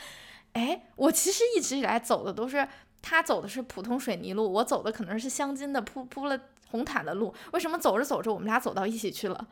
[0.53, 2.67] 哎，我其实一直以来走的都是
[3.01, 6.39] 他走的是普通水泥路，我走的可能是镶金的铺铺了
[6.71, 7.35] 红毯的路。
[7.53, 9.47] 为什么走着走着我们俩走到一起去了？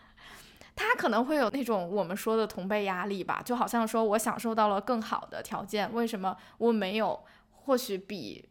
[0.74, 7.24] 他可能会有那种我们说的同辈压力吧，就好像说我享受到了更好的条件，为什么我没有？
[7.50, 8.48] 或许比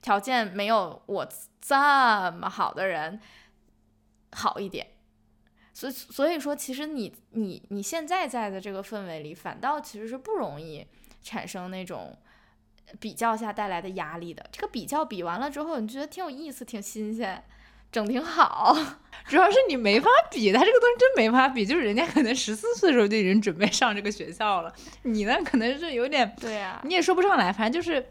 [0.00, 1.28] 条件没有我
[1.60, 3.18] 这么好的人。
[4.34, 4.86] 好一点，
[5.72, 10.86] 所以所以说，其实你你你现在在的这个氛围里，反倒其实是不容易
[11.22, 12.18] 产生那种
[13.00, 14.44] 比较下带来的压力的。
[14.52, 17.42] 这个比较比完了之后，你觉得挺有意思，挺新鲜，
[17.90, 18.76] 整挺好。
[19.26, 21.64] 主要是你没法比，他这个东西真没法比。
[21.64, 28.06] 就是人家可能十四岁的时候就已经准备上这个学校了，你呢可能是有点对呀，你也说不上来，反正就是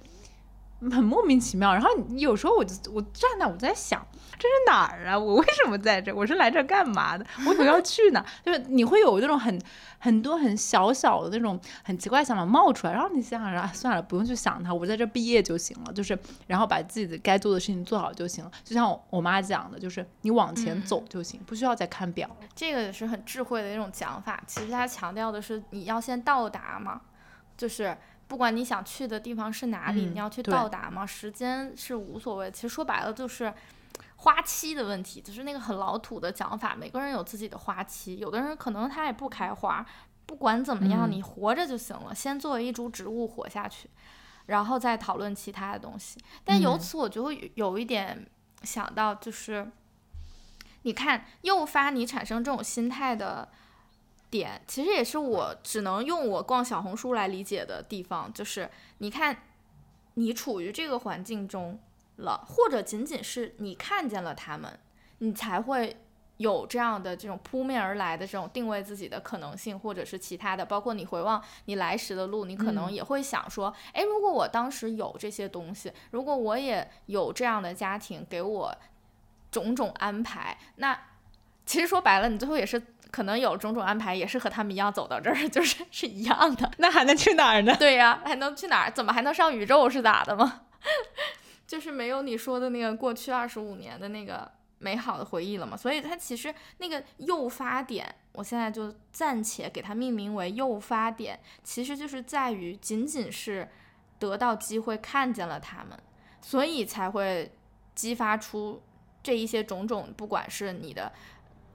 [0.91, 1.73] 很莫名其妙。
[1.73, 4.05] 然后有时候我就我站那我在想。
[4.37, 5.17] 这是哪儿啊？
[5.17, 6.13] 我为什么在这？
[6.13, 7.25] 我是来这干嘛的？
[7.47, 8.23] 我么要去呢？
[8.43, 9.61] 就是你会有那种很
[9.99, 15.93] 很多很小小的那种很奇怪想法冒出来，然后你想想啊，算了，不用去想它，我在这毕业就行了。
[15.93, 16.17] 就是
[16.47, 18.51] 然后把自己的该做的事情做好就行了。
[18.63, 22.29] 就像我妈讲的，就是你往前走就行，不需要再看表。
[22.55, 24.41] 这个也是很智慧的一种讲法。
[24.47, 27.01] 其实他强调的是你要先到达嘛，
[27.55, 27.95] 就是
[28.27, 32.49] 不管你想去的地方是哪里，你要去到达嘛，时间是无所谓。
[32.51, 33.53] 其实说白了就是。
[34.23, 36.73] 花期的问题，就是那个很老土的讲法。
[36.73, 39.85] 每个人有自己的花期，有的人可能他也不开花。
[40.25, 42.15] 不管怎么样，你活着就行了。
[42.15, 43.89] 先作为一株植物活下去，
[44.45, 46.17] 然后再讨论其他的东西。
[46.45, 48.25] 但由此我就会有一点
[48.61, 49.69] 想到，就是
[50.83, 53.49] 你看，诱发你产生这种心态的
[54.29, 58.31] 点，其实也是我只能用我逛小红书来理解的地方。
[58.31, 59.43] 就是你看，
[60.13, 61.77] 你处于这个环境中。
[62.17, 64.79] 了，或者仅仅是你看见了他们，
[65.19, 65.97] 你才会
[66.37, 78.75] 有这样的这种扑面而来的这种定位自己的可能性，或者是其他的，包括你回望你来时的路，你可能也会想说，哎，如果我当时有这些东西，如果我也有这样的家庭给我
[79.51, 80.99] 种种安排，那
[81.65, 86.69] 其实说白了，你最后也是可能有种种安排，也是和他们一样走到这儿， 就是是一样的。
[86.77, 87.75] 那还能去哪儿呢？
[87.77, 88.91] 对呀，还能去哪儿？
[88.91, 89.87] 怎么还能上宇宙？
[89.89, 90.63] 是咋的吗？
[91.65, 103.69] 就是没有你说的那个过去二十五年的那个美好的回忆了嘛，所以它其实那个诱发点，我现在就暂且给它命名为诱发点，其实就是在于仅仅是
[104.19, 105.97] 得到机会看见了他们，
[106.41, 107.51] 所以才会
[107.95, 108.81] 激发出
[109.21, 111.11] 这一些种种，不管是你的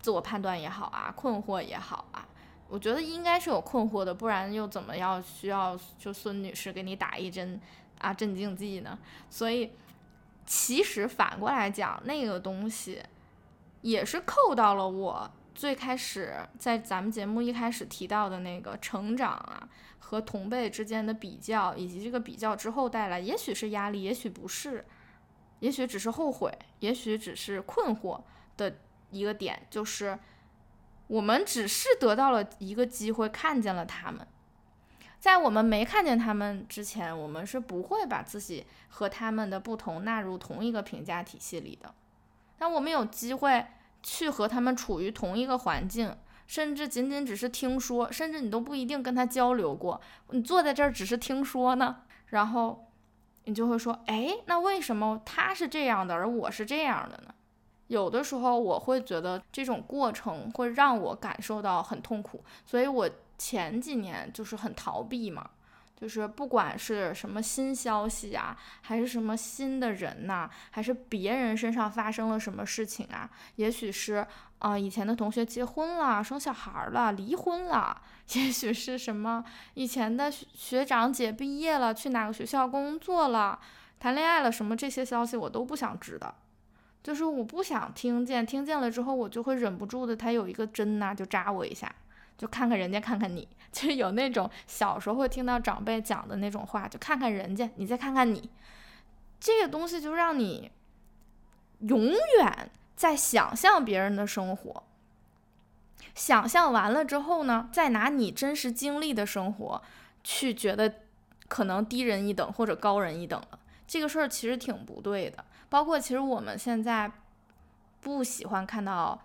[0.01, 2.29] 自我判断也好啊，困惑也好啊，
[2.69, 7.59] 我觉得应该是有困惑的，不然又怎么要需要就孙女士给你打一针
[8.01, 8.99] 啊镇静剂呢？
[9.29, 9.73] 所以
[10.47, 13.03] 其实反过来讲，那个东西
[13.83, 24.85] 也是扣到了我最开始在咱们节目一开始提到的那个成长啊和同辈之间的比较，以及这个比较之后带来，也许是压力，也许不是，
[25.61, 28.21] 也许只是后悔，也许只是困惑
[28.57, 28.79] 的
[29.11, 30.19] 一个点，就是。
[31.09, 34.29] 我们只是得到了一个机会，看见了他们。
[35.21, 41.93] 在我们没看见他们之前，我们是不会把自己和他们的不同纳入同一个评价体系里的。
[42.57, 43.67] 当我们有机会
[44.03, 50.01] 去和他们处于同一个环境，甚至仅仅只是听说，甚至你都不一定跟他交流过，
[50.31, 52.87] 你坐在这儿只是听说呢，然后
[53.45, 57.35] 你就会说：“哎，那为什么他是这样的，而我是这样的呢？”
[57.89, 65.49] 有的时候我会觉得这种过程会让我感受到很痛苦，所以我前几年就是很逃避嘛，
[65.97, 74.27] 就是不管是什么新消息啊，还是什么新的人呐，还是别人身上发生了什么事情啊，也许是
[74.59, 78.03] 啊以前的同学结婚了、生小孩了、离婚了，
[78.35, 83.59] 也许是什么以前的学长姐毕业了、去哪个学校工作了、
[84.01, 86.35] 谈恋爱了什么这些消息我都不想知道。
[87.01, 91.91] 就是我不想听见，听见了之后，我就会忍不住的，他有一个针呐，就扎我一下，
[92.39, 98.49] 就看看人家，看看你， 就有那种小时候会听到长辈讲的那种话，就看看人家，你再看看你，
[99.39, 100.71] 这个东西就让你
[101.81, 104.85] 永远在想象别人的生活，
[106.15, 109.83] 想象完了之后呢，再拿你真实经历的生活
[110.23, 110.95] 去觉得
[111.49, 115.45] 可能低人一等或者高人一等了，这个事儿其实挺不对的。
[115.69, 117.11] 包括其实我们现在
[118.01, 119.21] 不喜欢看到，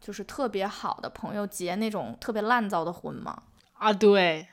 [0.00, 3.42] 就是特别好的朋友结那种特别烂糟的婚吗？
[3.74, 4.48] 啊，对，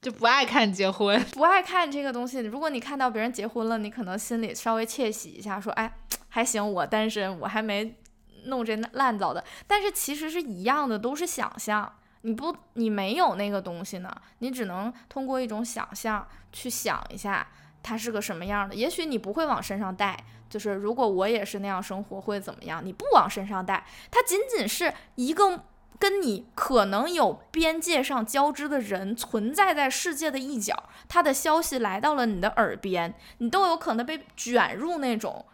[0.00, 2.40] 就不爱看结婚， 不爱看这个东西。
[2.40, 5.94] 如果你看到别人结婚了，你可能心里稍微窃喜一下，说，哎，
[6.28, 7.96] 还行，我单身，我还没
[8.44, 9.44] 弄这烂糟的。
[9.66, 11.92] 但是其实是一样的，都是想象。
[12.22, 17.46] 你不，你没有那个东西呢，你只能通过一种想象去想一下
[17.84, 18.74] 它是个什么样的。
[18.74, 20.18] 也许你不会往身上带。
[20.46, 22.80] 就是如果我也是那样生活会怎么样？
[22.84, 25.64] 你不往身上带，它仅仅是一个
[25.98, 35.44] 跟你可能有边界上交织的人存在在世界的一角，他的消息来到了你的耳边，你都有可能被卷入那种，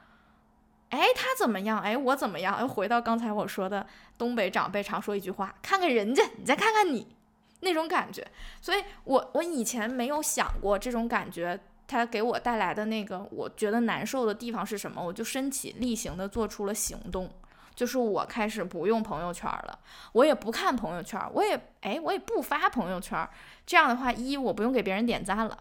[0.90, 1.80] 哎，他怎么样？
[1.80, 2.60] 哎，我怎么样？
[2.60, 3.86] 又回到刚才我说的，
[4.18, 7.06] 东北长辈常说一句话：看看人家，你再看看你，
[7.60, 8.26] 那种感觉。
[8.60, 11.58] 所以我我以前没有想过这种感觉。
[11.90, 15.04] 他给我带来的那个我觉得难受的地方是什么？
[15.04, 17.28] 我就身体力行的做出了行动，
[17.74, 19.78] 就是我开始不用朋友圈了，
[20.12, 23.28] 我也不看朋友圈，我也哎我也不发朋友圈。
[23.66, 25.58] 这样的话，一我不用给别人点赞了，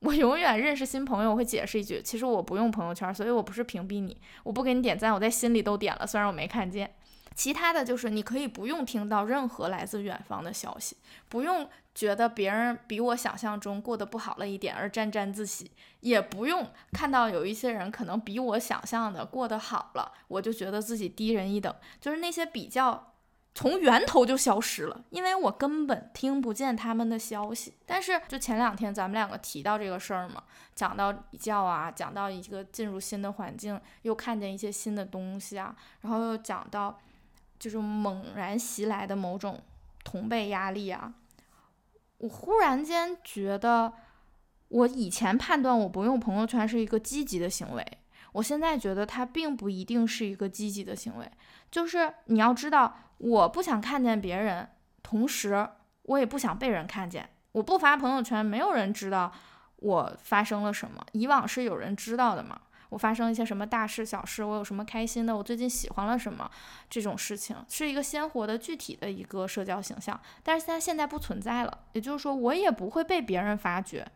[0.00, 6.94] 我永远认识新朋友我会解释一句，其实我不用朋友圈，所以我不是屏蔽你，我不给你点赞，我在心里都点了，虽然我没看见。
[7.40, 10.94] 其他的就是你可以不用听到任何来自远方的消息，
[11.30, 21.74] 不用觉得别人比我想象中过得不好了一点而沾沾自喜，也不用看到有一些人可能比我想象的过得好了，我就觉得自己低人一等。
[21.98, 23.14] 就是那些比较
[23.54, 27.72] 从源头就消失了，因为我根本听不见他们的消息。
[27.86, 30.42] 但是就前两天咱们两个提到这个事儿嘛，
[30.74, 37.00] 讲到比较啊，讲到一个进入新的环境，又看见一些新的东西啊，然后又讲到。
[37.60, 39.62] 就是猛然袭来的某种
[40.02, 41.12] 同辈压力啊！
[42.18, 43.92] 我忽然间觉得，
[44.68, 47.86] 我以前判断我不用朋友圈是一个积极的行为，
[48.32, 51.30] 我现在觉得它并不一定是一个积极的行为。
[51.70, 54.68] 就是你要知道，我不想看见别人，
[55.02, 55.68] 同时
[56.02, 57.28] 我也不想被人看见。
[57.52, 59.30] 我不发朋友圈，没有人知道
[59.76, 61.04] 我发生了什么。
[61.12, 62.58] 以往是有人知道的嘛？
[62.90, 66.50] 我发生一些什么大事小事，我有什么开心的，我最近喜欢了什么，
[66.88, 74.06] 这种事情是一个鲜活的具体的一个社交形象，但是它现在不存在了，也就是说我也不会被别人发觉，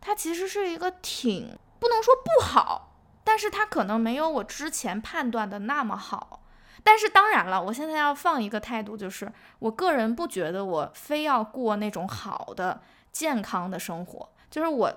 [0.00, 2.92] 它其实是一个挺不能说不好，
[3.24, 6.42] 但是它可能没有我之前判断的那么好，
[6.82, 14.92] 但是当然了，我现在要放一个态度，就是我个人不觉得我非要过那种好的健康的生活，就是我。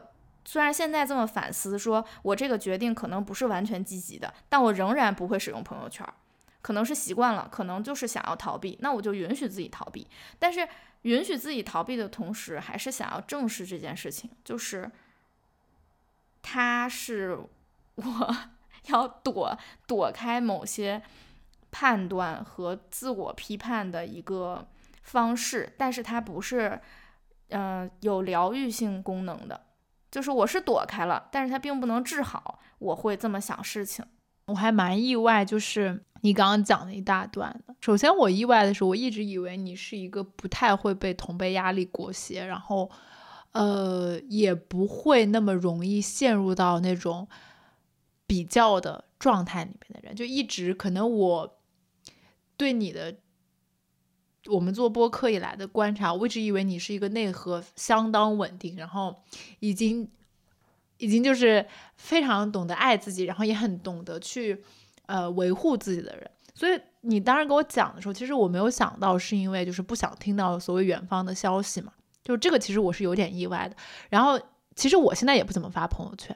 [0.45, 6.07] 虽然现在这么反思，说我这个决定可能不是完全积极的，但我仍然不会使用朋友圈，
[6.61, 10.07] 可能是习惯了，可能就是想要逃避，那我就允许自己逃避。
[10.39, 10.67] 但是
[11.01, 14.89] 允许自己逃避的同时，还是想要正视这件事情，就是
[16.41, 17.37] 它是
[17.95, 18.37] 我
[18.87, 21.01] 要躲躲开某些
[21.71, 24.67] 判断和自我批判的一个
[25.01, 26.79] 方式，但是它不是，
[27.49, 29.64] 嗯，有疗愈性功能的，
[30.15, 32.57] 就是我是躲开了，但是它并不能治好。
[32.79, 34.05] 我会这么想事情，
[34.45, 37.75] 我还蛮意外，就是你刚刚讲的一大段的。
[37.81, 42.89] 首先，我意外的是，我一直以为你是一个不太会被同辈压力裹挟，然后，
[43.51, 47.27] 呃，也不会那么容易陷入到那种
[48.25, 50.15] 比较的状态里面的人。
[50.15, 51.57] 就一直可能我
[52.55, 53.17] 对你的，
[54.47, 59.23] 我们做播客以来的观察，我一直以为你是一个内核相当稳定，然后
[59.59, 60.09] 已经。
[60.97, 61.65] 已经就是
[61.97, 64.63] 非常懂得爱自己，然后也很懂得去，
[65.07, 66.31] 呃，维护自己的人。
[66.53, 71.91] 所以你当时跟我讲的时候，其实我没有想到是因为就是不想听到所谓远方的消息嘛，
[72.23, 73.75] 就这个其实我是有点意外的。
[74.09, 74.39] 然后
[74.73, 76.33] 其实我现在也不怎么发朋友圈，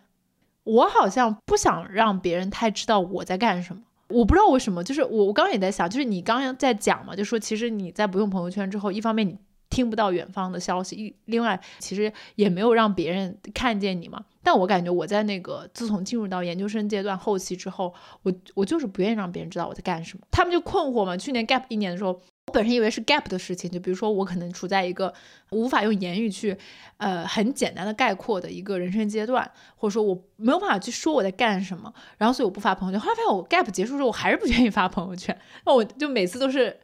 [0.65, 3.83] 我好像不想让别人太知道我在干什么。
[4.09, 9.37] 我不知道为什么，就是我我刚刚也在想，就是你刚刚在讲嘛，就说其实你在不用朋友圈之后，一方面你。
[9.71, 14.19] 听不到远方的消息，一另外其实也没有让别人看见你嘛。
[14.41, 17.93] 但我感觉我在那个自从进入到研究生阶段后期之后，
[18.23, 20.25] 我我就是不愿意让别人知道我在干什么。
[20.31, 21.15] 他们就困惑嘛。
[21.15, 22.19] 去年 gap 一年的时候，
[22.49, 25.13] 我本身以为是 gap 的事情，就比如说我可能处在一个
[25.51, 26.57] 无法用言语去
[26.97, 32.99] 呃很简单的概括的一个人生阶段，或者说我没有办法去说我在干什么，然后所以我不发朋友圈。
[32.99, 36.75] 后来发现我 gap 结束之后，我还是不愿意发朋友圈，那我就每次都是。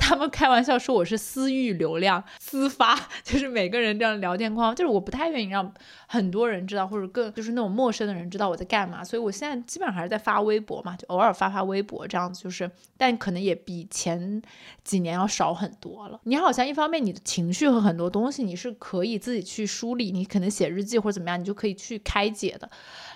[0.00, 5.72] 他们开玩笑说我是私域流量私发， 就是每个人这样聊天框，就是我不太愿意让
[6.08, 14.42] 很多人知道，或者更就是那种陌生的人知道我在干嘛，所以我现在基本上还是在发微博嘛，就偶尔发发微博这样子，就是但可能也比前
[14.82, 16.18] 几年要少很多了。
[16.24, 22.66] 你好像一方面你的情绪和很多东西你是可以自己去梳理，你可能写日记或者怎么样，你就可以去开解的；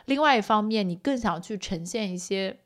[0.05, 2.59] 另外一方面你更想去呈现一些。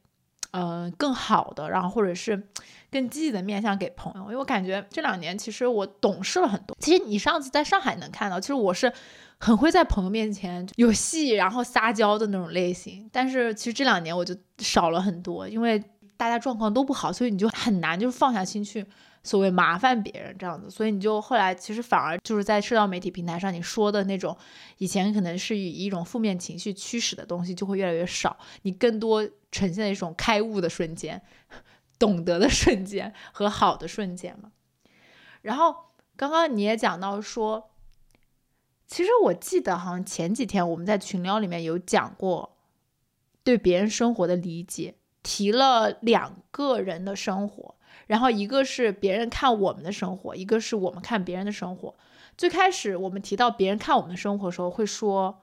[0.50, 2.42] 呃，更好的，然后或者是
[2.90, 6.76] 更积极的面向给朋友，因为我感觉这两年其实我懂事了很多。
[6.80, 8.90] 其实你上次在上海能看到，其实我是
[9.38, 13.08] 很会在朋友面前有戏，然后撒娇的那种类型。
[13.12, 15.82] 但是其实这两年我就少了很多，因为
[16.16, 18.86] 大家状况都不好，所以你就很难就是放下心去。
[19.28, 24.34] 所谓麻烦别人这样子，所以你就后来其实反而就是在社交媒体平台上，你说的那种
[24.78, 31.20] 以前可能是以一种负面情绪驱使的东西就会越来越少，你更多呈现一种开悟的瞬间、
[31.98, 34.50] 懂得的瞬间和好的瞬间嘛。
[35.42, 35.76] 然后
[36.16, 37.68] 刚刚你也讲到说，
[38.86, 42.56] 其实我记得好像前几天我们在群聊里面有讲过
[43.44, 47.74] 对别人生活的理解，提了两个人的生活。
[48.08, 51.94] 然后一个是别人看我们的生活，一个是我们看别人的生活。
[52.36, 55.42] 最开始我们提到别人看我们的生活的时候，会说，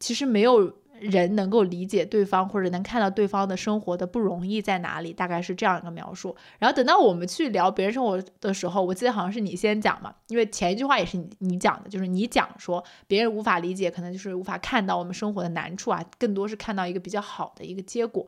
[0.00, 6.34] 其实没有人能够理解对方或者能看到对方的生活的不容易在哪里，大概是这样一个描述。
[6.58, 18.26] 然后等到我们去聊别人生活的时候，我记得好像是你先讲嘛，因为前一句话也是你你讲的，就是你讲说别人无法理解，可能就是无法看到我们生活的难处啊，更多是看到一个比较好的一个结果。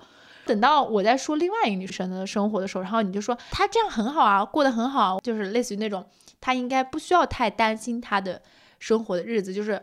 [0.50, 6.04] 等到我在说另外一个女生的生活的时候，然后你就说她这样很好啊，过得很好，就是类似于那种
[6.40, 8.42] 她应该不需要太担心她的
[8.80, 9.80] 生活的日子，就是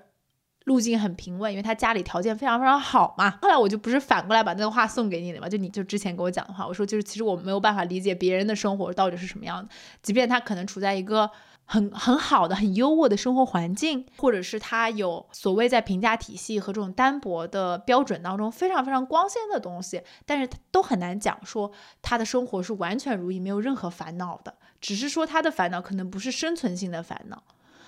[0.66, 3.40] 路径很平稳，因为她家里条件非常非常好嘛。
[3.42, 9.70] 后来我就不是反过来把那个话送给你了嘛，就你就之前给我讲的话，我说就是其实我没有办法理解别人的生活到底是什么样的，
[10.04, 11.32] 即便他可能处在一个。
[11.70, 21.70] 很很好的、很优渥的生活环境，或者是他有所谓在评价体系和这种单薄的标准当中非常非常光鲜的东西，但是都很难讲说
[22.02, 24.56] 他的生活是完全如意、没有任何烦恼的。
[24.80, 27.44] 只是说他的烦恼可能不是生存性的烦恼，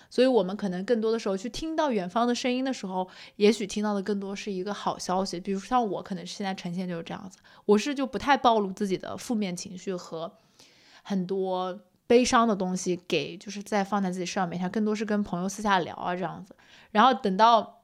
[0.09, 3.07] 所以我们可能更多的时候去听到远方的声音的时候，
[3.37, 5.39] 也许听到的更多是一个好消息。
[5.39, 10.33] 比如像我，可能现在呈现就是这样子，我是就不太暴露自己的负面情绪和
[11.01, 11.79] 很多。
[12.09, 16.55] 悲伤的东西给就是再放在自己身上面，它更多是跟朋友私下聊啊这样子，
[16.89, 17.83] 然后等到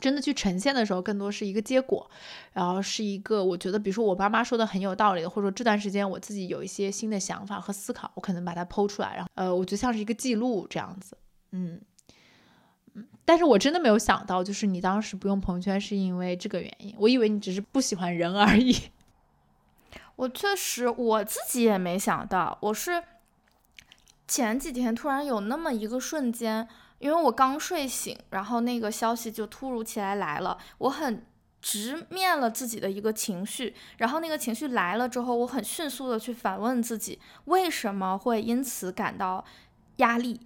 [0.00, 2.10] 真的去呈现的时候，更多是一个结果，
[2.54, 11.14] 然后是一个我觉得，比如说我妈妈说的很有道理，或者说这段时间我自己有一些新的想法和思考，我可能把它剖出来，然后呃，我觉得像是一个记录这样子，
[11.50, 11.78] 嗯
[12.94, 18.74] 嗯，但是我真的没有想到，就是你当时不用朋友圈是因为这个原因，我以为你只是不喜欢人而已。
[20.16, 23.02] 我确实我自己也没想到，我是。
[24.28, 26.66] 前几天突然有那么一个瞬间，
[26.98, 31.24] 因为我刚睡醒，然后那个消息就突如其来来了，我很
[31.62, 39.44] 直面了自己的一个情绪，然后那个情绪来了之后，我很迅速的去反问自己，为什么会因此感到
[39.96, 40.40] 压力？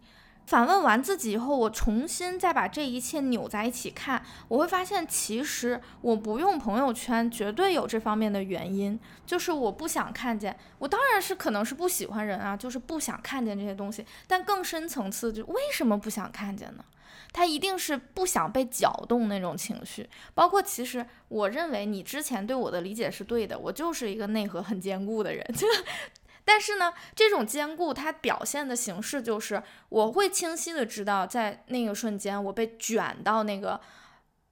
[0.46, 10.56] 反问完自己以后，我重新再把这一切扭在一起看，我会发现，其实我不用朋友圈，绝对有这方面的原因，就是我不想看见。
[10.78, 14.04] 我当然是可能是不喜欢人啊，就是不想看见这些东西。
[14.26, 16.84] 但更深层次，就为什么不想看见呢？
[17.32, 20.08] 他一定是不想被搅动那种情绪。
[20.34, 25.46] 包括其实，我认为你之前对我的理解是对的，我就是一个内核很坚固的人。
[25.56, 25.64] 就
[26.52, 33.80] 但是呢，这种坚固它表现的形式就是，我会清晰的知道，在那个瞬间我被卷到那个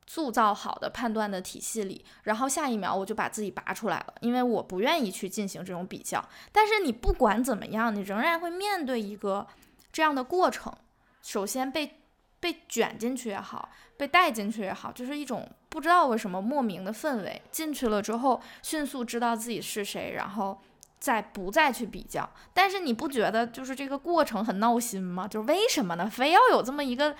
[0.06, 6.24] 塑造好的判断的体系里，然后下一秒我就把自己拔出来了，因为我不愿意去进行这种比较。
[6.52, 9.44] 但是你不管怎么样，你仍然会面对一个
[9.92, 10.72] 这样的过程。
[11.20, 11.98] 首先被
[12.38, 17.42] 被卷进去也好，被带进去也好，就是一种不知道为什么莫名的氛围。
[17.50, 20.62] 进去了之后，迅速知道自己是谁，然后。
[20.98, 25.26] 再不再去比较，但是你不觉得就是这个过程很闹心吗？
[25.28, 26.08] 就是为什么呢？
[26.10, 27.14] 非要有这么一个，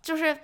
[0.00, 0.38] 就是。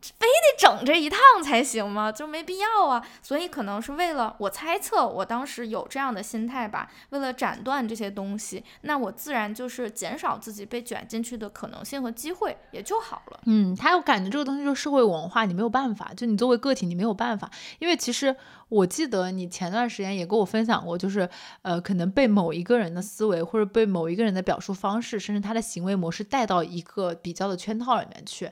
[0.00, 2.10] 非得整这一趟才行吗？
[2.10, 3.06] 就没必要啊。
[3.22, 6.90] 所以可能是为了我猜测，我当时有这样的心态吧。
[7.10, 13.40] 为了斩断这些东西，那我自然就是减少自己被卷进去的可能性和机会，也就好了。
[13.46, 16.12] 嗯，他有感觉这个东西就是社会文化，你没有办法。
[16.16, 17.50] 就你作为个体，你没有办法。
[17.78, 18.34] 因为其实
[18.68, 21.28] 我记得你前段时间也跟我分享过，就是
[21.62, 28.50] 呃，可能被某一个人的思维或者被某一个人的表述方式，甚至他的行为模式带到一个比较的圈套里面去。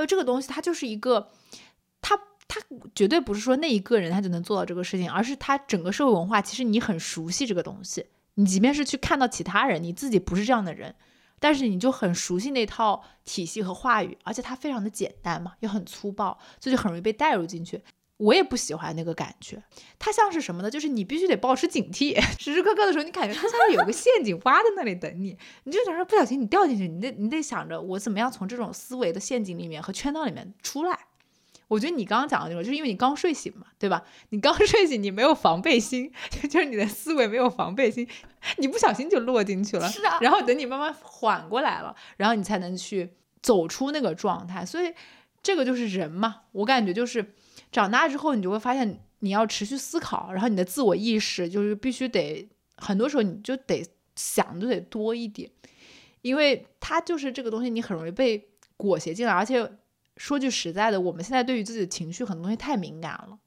[0.00, 1.30] 就这个东西，它就是一个，
[2.00, 2.16] 它
[2.48, 2.60] 它
[2.94, 8.06] 绝对不是说那一个人他就能做到这个事情，而是他整个社会文化，其实你很熟悉这个东西。
[8.34, 10.94] 你即便是去看到其他人，你自己不是这样的人，
[11.38, 17.82] 但是你就很熟悉那套体系和话语，而且它非常的简单嘛，又很粗暴，所以就很容易被带入进去。
[18.20, 19.62] 我也不喜欢那个感觉，
[19.98, 20.70] 它像是什么呢？
[20.70, 30.98] 就是你必须得保持警惕，时时刻刻的时候，你感觉它像是有个陷阱挖在那里等你，你就想说不小心你掉进去，你得你得想着我怎么样从这种思维的陷阱里面和圈套里面出来。
[31.68, 34.02] 我觉得你刚刚讲的那种，就是因为你刚睡醒嘛，对吧？
[34.28, 36.12] 你刚 睡醒，你没有防备心，
[36.50, 38.06] 就是你的思维没有防备心，
[38.58, 39.88] 你不小心就落进去了。
[39.88, 40.18] 是啊。
[40.20, 44.66] 然后等你慢慢缓过来了，然后你才能去走出那个状态。
[44.66, 44.92] 所以
[45.42, 47.34] 这个就是人嘛，我感觉就是。
[47.72, 55.50] 长大之后，你就会发现你要持续思考，然后你的自我意识就是必须得，很多时候你就得想的得多一点，
[56.22, 59.32] 因为它就是这个东西，你很容易被裹挟进来。
[59.32, 59.70] 而且
[60.16, 63.38] 说句实在的，我们现在对于自己的情绪很多东西太敏感了，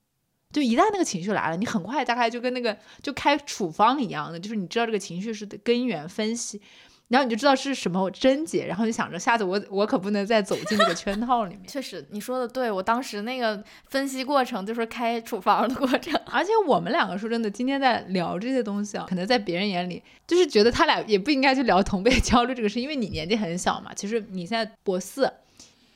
[0.51, 6.61] 就一旦那个情绪来了，你很快大概就跟那个就开处方一样的，就是你知道这个情绪是的根源分析。
[7.09, 11.67] 然后你就知道是什么症结，然后就想着下次我我可不能再走进这个圈套里面。
[11.67, 16.19] 确实，你说的对，我当时那个分析过程就是开处方的过程。
[16.25, 23.93] 而且我们两个说真的，今天在聊这些东西啊，可能在别人眼里就是觉得他俩也不应该去聊同辈 焦虑这个事，因为你年纪很小嘛。
[23.93, 25.31] 其实你现在博四，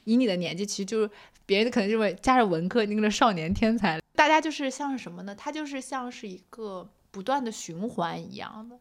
[0.04, 1.10] 以你的年纪，其实就是
[1.48, 5.34] 别人可能认为加上文科那个少年天才，大家就是像是什么呢？
[5.34, 8.78] 他就是像是一个不断的循环一样的。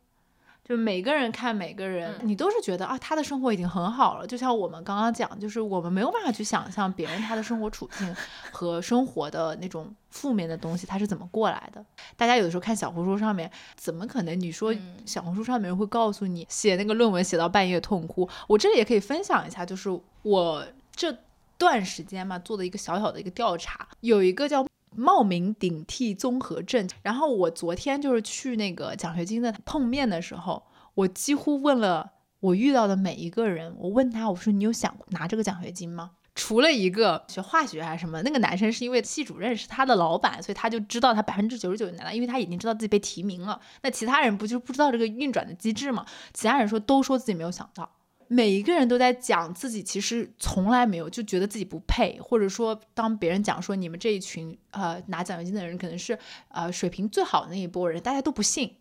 [0.68, 4.26] 就每个人看每个人，你都是觉得啊，他的生活已经很好了。
[4.26, 8.16] 就像我们刚刚讲，就是我们没有办法去想象别人他的生活处境
[8.50, 11.84] 和生活的那种负面的东西，他是怎么过来的。
[12.16, 14.38] 大家有的时候看小红书上面，怎么可能？
[14.40, 18.28] 你说小红书上面人会告诉你写那个论文写到半夜痛哭？
[18.48, 19.88] 我这里也可以分享一下，就是
[20.22, 21.16] 我这
[21.56, 24.66] 段时间嘛做的一个小小的一个调查，有一个叫。
[24.96, 26.88] 冒名顶替综合症。
[27.02, 30.62] 然后我昨天就是去那个奖学金的碰面的时候，
[30.94, 36.12] 我几乎问了我遇到的每一个人，我问他，我说你有想过拿这个奖学金吗？
[36.34, 43.58] 除了一个学化学还是什么，那个男生是因为系主任是他的老板，所以他就知道他百分之九十九就拿到，因为他已经知道自己被提名了。
[43.82, 46.04] 那其他人不就不知道这个运转的机制吗？
[46.34, 47.90] 其他人说都说自己没有想到。
[48.28, 56.18] 每一个人都在讲自己，其实从来没有就觉得自己不配，或者说当别人讲说你们这一群呃拿奖学金的人可能是
[56.48, 58.76] 呃水平最好的那一波人，大家都不信。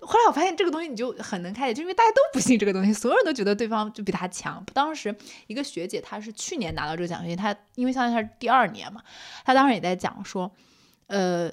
[0.00, 4.64] 后来我发现这个东西你就很能开解，就因为大家都不信这个东西，所有人都觉得对方就比他强。
[4.72, 5.14] 当时
[5.46, 9.02] 一个学姐她是去年拿到这个奖学金，她因为相当于她是第二年嘛，
[9.44, 10.52] 她当时也在讲说，
[11.06, 11.52] 呃。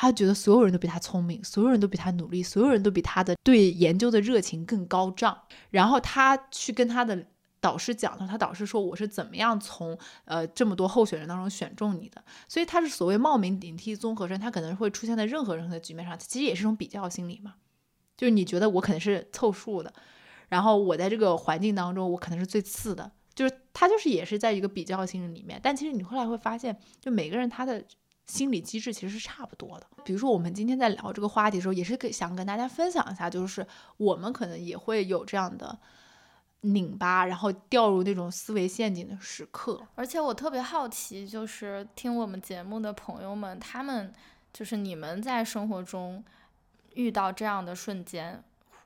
[0.00, 5.36] 他觉得所有人都比他聪明，所有人都比他努力，所有人都比他的对研究的热情更高涨。
[5.70, 7.26] 然后他去跟他的
[7.58, 12.22] 导师讲，他导师说我是怎么样从呃这么多候选人当中选中你的。
[12.46, 17.54] 所以他是所谓冒名顶替综合症，他可能会出现在任何任何的局面上，其实也是一种比较心理嘛。
[18.16, 19.92] 就是你觉得我可能是凑数的，
[20.48, 25.58] 然后我在这个环境当中我可能是最次的，就是他就是也是在一个比较心理里面。
[25.60, 27.84] 但其实你后来会发现，就每个人他的。
[28.28, 29.86] 心理机制其实是差不多的。
[30.04, 33.66] 比如说，我们今天在聊这个话题的时候，也是给想跟大家分享一下，就是
[33.96, 35.76] 我们可能也会有这样的，
[36.60, 39.80] 拧巴，然后掉入那种思维陷阱的时刻。
[39.94, 44.12] 而且我特别好奇，就是听我们节目的朋友们，他们
[44.52, 46.22] 就是你们在生活中
[46.94, 48.42] 遇到这样的瞬间，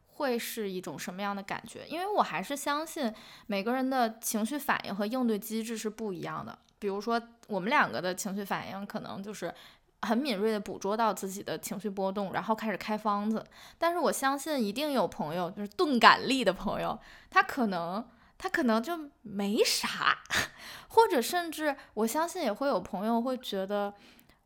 [0.06, 1.84] 会是一种什么样的感觉？
[1.88, 3.12] 因为我还是相信
[3.46, 6.56] 每个人的情绪反应和应对机制是不一样的。
[6.82, 9.54] 比如说，我们两个的情绪反应可能就是
[10.00, 13.46] 很敏锐的捕捉到自己的情绪波动，然后开始开方子。
[13.78, 16.98] 但是我相信一定有朋友，就是钝感力的朋友，
[17.30, 18.04] 他可能
[18.36, 20.18] 他可能就没啥，
[20.90, 23.94] 或者甚至我相信也会有朋友会觉得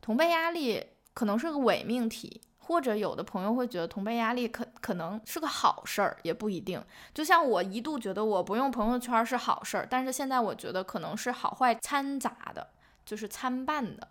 [0.03, 0.85] 同辈压力
[1.15, 2.43] 可能是个伪命题。
[2.67, 6.83] 或者有的朋友会觉得同辈压力可可能是个好事儿，也不一定。
[7.15, 12.67] 就像我一度觉得我不用朋友圈是好事儿，但是现在我觉得可能是好坏掺杂的，
[13.05, 14.09] 就是参半的。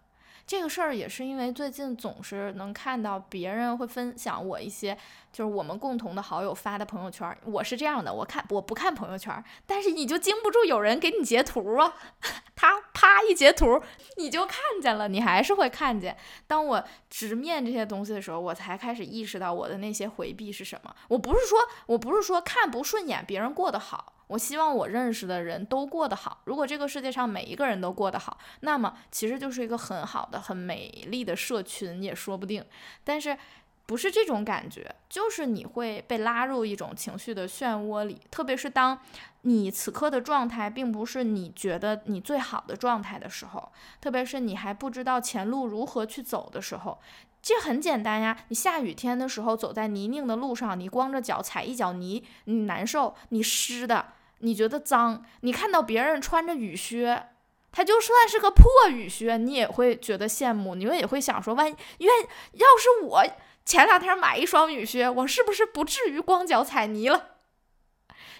[0.48, 4.96] 这个事儿也是因为最近总是能看到别人会分享我一些，
[5.34, 7.36] 就是我们共同的好友发的朋友圈。
[7.46, 11.96] 我是这样的，我看我不看朋友圈，但是你就经不住有人给你截图啊，
[12.56, 13.82] 他啪一截图，
[14.18, 16.16] 你就看见了，你还是会看见。
[16.46, 20.96] 当我直面这些东西的时候，我才开始意识到我的那些回避是什么。
[21.08, 24.14] 我不是说我不是说看不顺眼别人过得好。
[24.28, 26.42] 我希望我认识的人都过得好。
[26.46, 32.66] 如果这个世界上每一个人都过得好，那么其实就是一个很好的、很美丽的社群也说不定。
[33.04, 33.38] 但是
[33.86, 38.20] 不是这种感觉，就是你会被拉入一种情绪的漩涡里。
[38.32, 39.00] 特别是当
[39.42, 43.72] 你此刻的状态并不是你觉得你最好的状态的时候，
[44.02, 47.00] 特别是你还不知道前路如何去走的时候。
[47.46, 55.24] 这很简单呀，你下雨天的时候走在泥泞的路上，你光着脚踩一脚泥，你难受，你湿的，你觉得脏。
[55.42, 57.28] 你看到别人穿着雨靴，
[57.72, 62.12] 他就算是个破雨靴，你也会觉得羡慕，你们也会想说，万一愿
[62.54, 63.24] 要是我
[63.64, 67.36] 前两天买一双雨靴，我是不是不至于光脚踩泥了？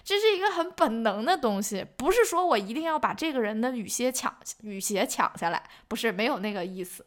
[0.02, 7.06] 这是一个很本能的东西，不是说我一定要把这个人的雨靴抢雨鞋抢下来，不是没有那个意思。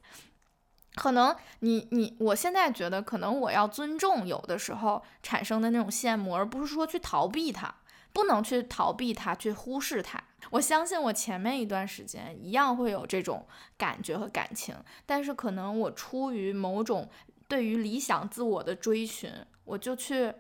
[1.00, 7.74] 可能你你我现在觉得，可能我要尊重有的时候产生的那种羡慕，而不是说去逃避它，
[8.12, 10.22] 不能去逃避它，去忽视它。
[10.50, 13.48] 我相信我前面一段时间一样会有这种
[13.78, 14.76] 感觉和感情，
[15.06, 17.10] 但是可能我出于某种
[17.48, 19.32] 对于理想自我的追寻，
[19.64, 20.34] 我就去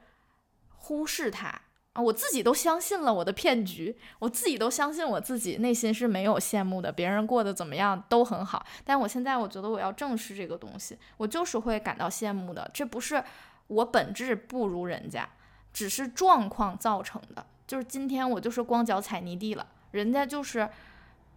[0.76, 1.62] 忽视它。
[1.93, 8.63] 啊我自己都相信了我的骗局，我自己都相信我自己内心是没有羡慕的，别人过得怎么样都很好。
[8.85, 12.69] 但我现在我觉得我要正视这个东西，我就是会感到羡慕的。
[12.73, 13.23] 这不是
[13.67, 15.27] 我本质不如人家，
[15.73, 17.43] 只是状况造成的。
[17.65, 20.69] 就是今天我就是光脚踩泥地了，人家就是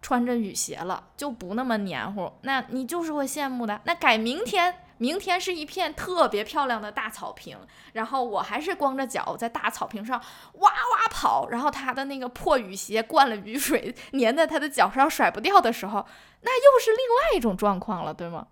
[0.03, 2.31] 穿着雨鞋了，就不那么黏糊。
[2.43, 3.81] 那你就是会羡慕的。
[3.85, 4.75] 那改明天。
[5.03, 7.57] 明天是一片特别漂亮的大草坪，
[7.91, 10.17] 然后我还是光着脚在大草坪上
[10.53, 16.05] 哇哇跑，然后他的那个破雨鞋灌了雨水，粘在他的脚上甩不掉的时候，
[16.43, 18.47] 那又是另外一种状况了，对吗？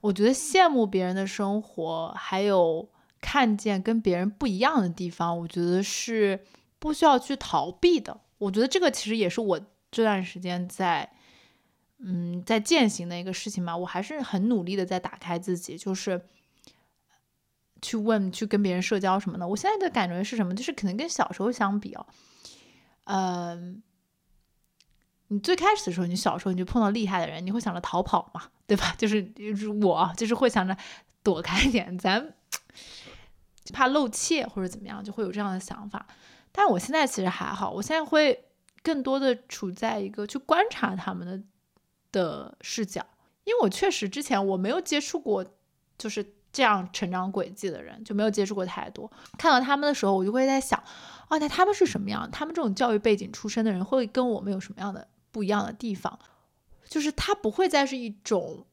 [0.00, 2.88] 我觉得羡慕别人的生活，还有
[3.20, 6.44] 看见跟别人不一样的地方，我觉得是
[6.80, 8.18] 不需要去逃避的。
[8.38, 9.60] 我觉得这个其实也是我
[9.92, 11.12] 这段时间在。
[12.06, 16.20] 嗯，在践行的一个事情嘛，我还是很努力的在打开自己，就是
[17.80, 19.48] 去问、去跟别人社交什么的。
[19.48, 20.54] 我现在的感觉是什么？
[20.54, 22.06] 就是可能跟小时候相比哦，
[23.04, 23.82] 嗯，
[25.28, 28.94] 你最开始的时候，你小时候你就碰到厉害的人，你会想着逃跑嘛，对吧？
[29.00, 30.76] 就是就是我就是会想着
[31.22, 32.34] 躲开点，咱
[33.72, 36.06] 怕露怯或者怎么样，就会有这样的想法。
[36.52, 38.44] 但我现在其实还好，我现在会
[38.82, 41.42] 更多的处在一个去观察他们的。
[42.22, 43.04] 的视角，
[43.42, 45.44] 因为我确实之前我没有接触过
[45.98, 49.10] 就是这样成长轨迹的人，就没有接触过太多。
[49.36, 50.82] 看到他们的时候，我就会在想，
[51.28, 52.30] 哦，那他们是什么样？
[52.30, 56.16] 他们这种教育背景出身的人，会跟我们有什么样的不一样的地方？
[56.88, 58.64] 就是他不会再是一种，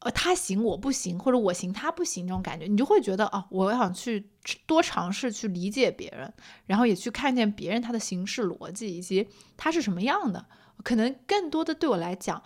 [0.00, 2.66] 呃，他行我不行，或者我行他不行这种感觉。
[2.66, 4.28] 你就会觉得，哦，我想去
[4.66, 6.32] 多尝试去理解别人，
[6.66, 10.44] 然后也去看见别人他的行事逻辑以及他是什么样的。
[10.82, 12.42] 可能更多的对我来讲，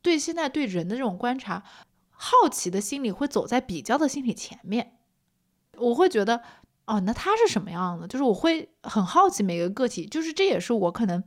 [0.00, 1.62] 对现在对人的这种观察，
[2.10, 4.98] 好奇的心理会走在比较的心理前面。
[5.78, 6.42] 我会觉得，
[6.86, 8.06] 哦，那他是什么样的？
[8.06, 10.06] 就是我会很好奇每个个体。
[10.06, 11.24] 就是这也是我可能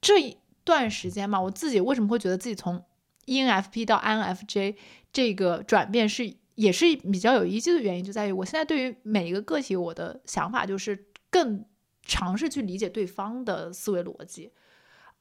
[0.00, 2.84] 这一段时间嘛，我自己为什么会觉得自己从
[3.26, 4.76] ENFP 到 INFJ
[5.12, 11.64] 这个转变是也是比较有依据的原因，就在于我现在对于每一个个体，我的想法就是更
[12.04, 14.52] 尝试去理解对方的思维逻辑。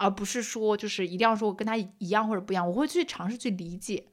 [0.02, 4.08] 而不是说，就是一定要说我跟他一样或者不一样，我会去尝试去理解，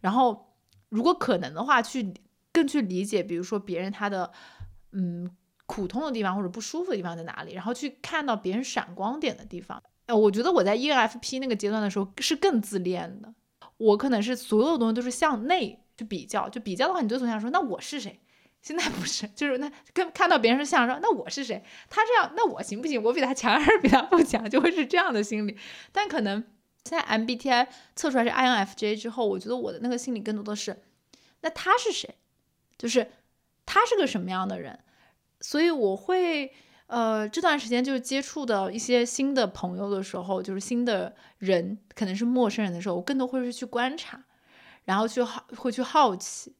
[0.00, 0.54] 然后
[0.90, 2.12] 如果可能的话，去
[2.52, 4.30] 更去理解，比如说别人他的
[4.92, 5.30] 嗯
[5.64, 9.82] 苦痛的地方或者不舒服的地方在哪里，然后去看到别人闪光点的地方。
[10.04, 13.32] 呃，我觉得我在 ENFP 那个阶段的时候是更自恋的，
[13.78, 18.20] 我可能是所有东西都是向内去比较，就比较的话，你就总想说，那我是谁？
[18.62, 21.64] 现在不是，就是那跟看到别人是像说，那我是谁？
[21.88, 23.02] 他这样，那我行不行？
[23.02, 24.48] 我比他强 还是比他不强？
[24.48, 25.56] 就会是这样的心理。
[25.92, 26.44] 但可能
[26.84, 30.82] 现在 MBTI 测出来是 INFJ 之后，我觉得我的那个心理更多的是，
[31.40, 32.16] 那他是谁？
[32.76, 33.10] 就是
[33.64, 34.78] 他是个什么样的人？
[35.40, 36.52] 所以我会，
[36.86, 44.22] 呃，这段时间就是接触到一些新的朋友的时候，就是新的人，可能是陌生人的时候，我更多会是去观察，
[44.84, 46.54] 然后去好会去好奇。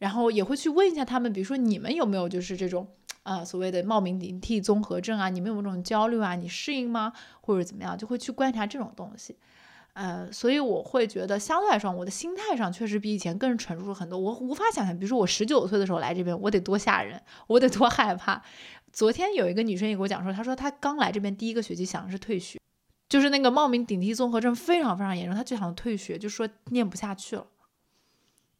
[0.00, 2.88] 然后也会去问一下他们，比如说你们有没有就是这种，
[3.22, 5.28] 呃，所谓的冒名顶替综合症啊？
[5.28, 6.34] 你们有没有这种焦虑啊？
[6.34, 7.12] 你适应吗？
[7.42, 7.96] 或者怎么样？
[7.96, 9.36] 就会去观察这种东西，
[9.92, 14.18] 呃，所以我会觉得相对来说，我的心态上确实比以前更成熟了很多。
[14.18, 18.42] 我无法想象，比如说我十九岁的时候来这边，我得多吓人，我得多害怕。
[18.92, 22.58] 昨天有一个女生也给我讲说，她说她刚来这边第一个学期想的是退学，
[23.08, 27.46] 就是那个冒名顶替综合症非常非常严重，她就想退学，就说念不下去了。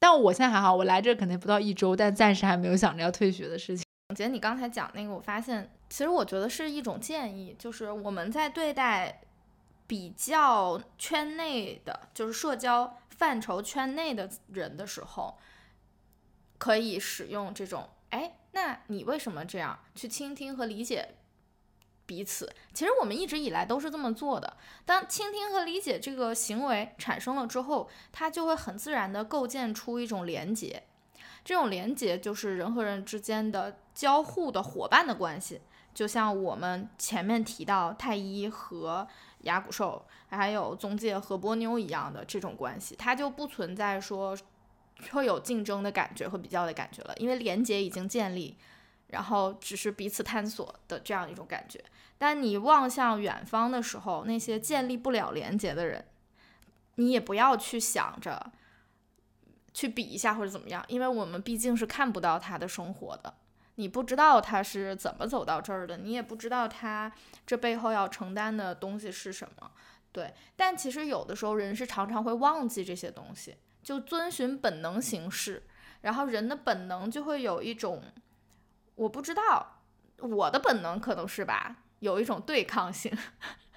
[0.00, 3.84] 但我现在还好，我来这可能不到一周，但暂时还没有想着要退学的事情。
[4.08, 9.20] 总结你刚才讲那个，我发现其实我觉得是一种建议，就是我们在对待
[9.86, 15.38] 比较圈内的，就是社交范畴圈内的人的时候，
[16.58, 19.78] 可以使用这种，哎，那你为什么这样？
[19.94, 21.14] 去倾听和理解。
[22.10, 24.56] 彼此，其实我们一直以来都是这么做的。
[24.84, 30.82] 当倾听和理解这个行为产生了之后，它就会很自然地构建出一种连结。
[31.44, 35.60] 这种连结就是人和人之间的交互的伙伴的关系，
[35.94, 39.06] 就像我们前面提到太一和
[39.42, 44.36] 牙骨兽，还有宗介和波妞一样的这种关系，它就不存在说
[45.12, 48.56] 会有竞争的感觉和比较的感觉了，因为连结已经建立。
[49.10, 51.82] 然后只是彼此探索的这样一种感觉，
[52.16, 56.06] 但你望向远方的时候，那些建立不了连接的人，
[56.94, 58.52] 你也不要去想着
[59.74, 63.34] 去比一下或者怎么样，因为我们毕竟是看不到他的生活的，
[63.74, 67.12] 你不知道他是怎么走到这儿的，你也不知道他
[67.44, 69.70] 这背后要承担的东西是什么。
[70.12, 75.64] 对，但其实有的时候人是常常会忘记这些东西，就遵循本能行事，
[76.02, 78.02] 然后人的本能就会有一种。
[79.00, 79.80] 我不知道，
[80.18, 83.10] 我的本能可能是吧，有一种对抗性，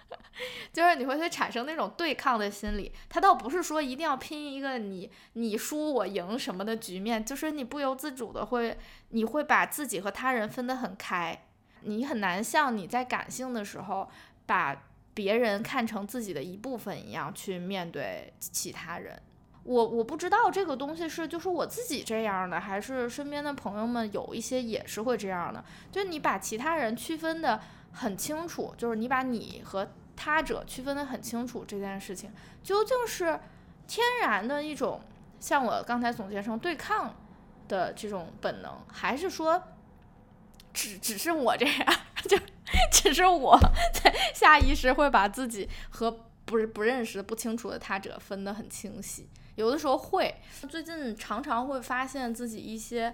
[0.74, 2.91] 就是你会会产生那种对抗的心理。
[3.07, 8.78] 他倒不是说一定要拼一个你你输我赢什么的局面，就是你不由自主的会，
[9.09, 11.47] 你会把自己和他人分得很开，
[11.84, 14.11] 你很难像你在感性的时候
[14.45, 14.76] 把
[15.13, 19.21] 别人看成自己的一部分一样去面对其他人。
[19.64, 25.64] 我我不知道这个东西是就是我自己这样的，还是身边的朋友们有一些也是会这样的。
[25.91, 27.61] 就你把其他人区分的
[27.93, 32.30] 很清楚，就是你把你和他者区分的很清楚，这件事情
[32.61, 33.39] 究竟是
[33.88, 35.01] 天然的一种
[35.39, 37.16] 像我刚才总结成对抗
[37.70, 39.64] 的这种本能，还是说
[40.74, 41.95] 只只是我这样，
[42.28, 42.38] 就
[42.91, 43.57] 只是我
[43.93, 46.11] 在下意识会把自己和
[46.43, 49.30] 不是不认识不清楚的他者分得很清晰。
[49.56, 50.36] 有的时候会，
[50.70, 53.14] 最近常常会发现自己一些，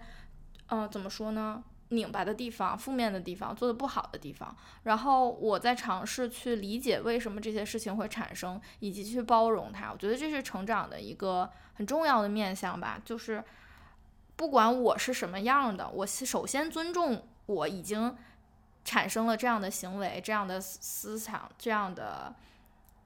[0.68, 4.56] 嗯，怎么说呢，拧巴的地方、负面的地方、做的不好的地方。
[4.84, 9.92] 然后我在尝试去理解为什么这些事情会产生，以及去包容它。
[9.92, 13.02] 我觉得这是成长的一个很重要的面向吧。
[13.04, 13.44] 就是
[14.36, 18.16] 不管我是什么样的，我首先尊重我已经
[18.86, 22.34] 产生了这样的行为、这样的思想、这样的。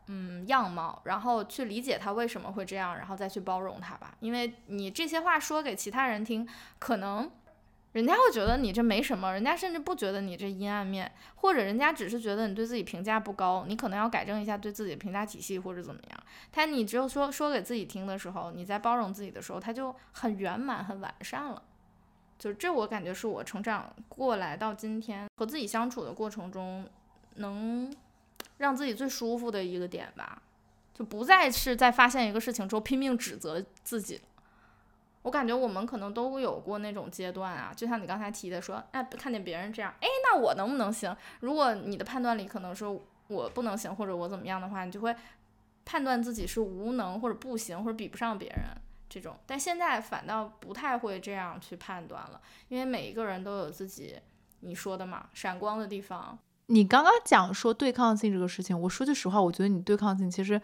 [0.07, 4.15] 嗯，样貌，然后去理解他为什么会这样，然后再去包容他吧。
[4.19, 6.45] 因为你这些话说给其他人听，
[6.77, 7.31] 可能
[7.93, 16.19] 人家会觉得你这没什么，人家甚至不觉得你这阴暗面，或者人家只是觉得你对自己评价不高，你可能要改正一下对自己的评价体系或者怎么样。
[16.51, 21.63] 他你只有说说给自己听的时候，你在包容自己的时候，他就很圆满、很完善了。
[22.37, 26.85] 就这，我感觉是我成长过来到今天和自己相处的过程中
[27.35, 27.89] 能。
[28.63, 30.41] 让自己最舒服的一个点吧，
[30.93, 34.21] 就不再是在发现一个事情之后拼命指责自己。
[35.23, 41.13] 我感觉我们可能都有过那种阶段啊，就像你刚才提的说，哎，看见别人这样，哎，那我能不能行？
[41.41, 42.85] 如果你的判断里可能是
[43.27, 45.13] 我不能行，或者我怎么样的话，你就会
[45.83, 48.59] 判断自己是无能或者不行或者比不上别人
[49.09, 49.35] 这种。
[49.45, 54.17] 但现在反倒不太会这样去判断了，因为每一个人都有自己
[54.61, 56.39] 你说的嘛，闪光的地方。
[56.73, 60.59] 你刚刚讲说对抗性这个事情，我说句实话，我觉得你对抗性其实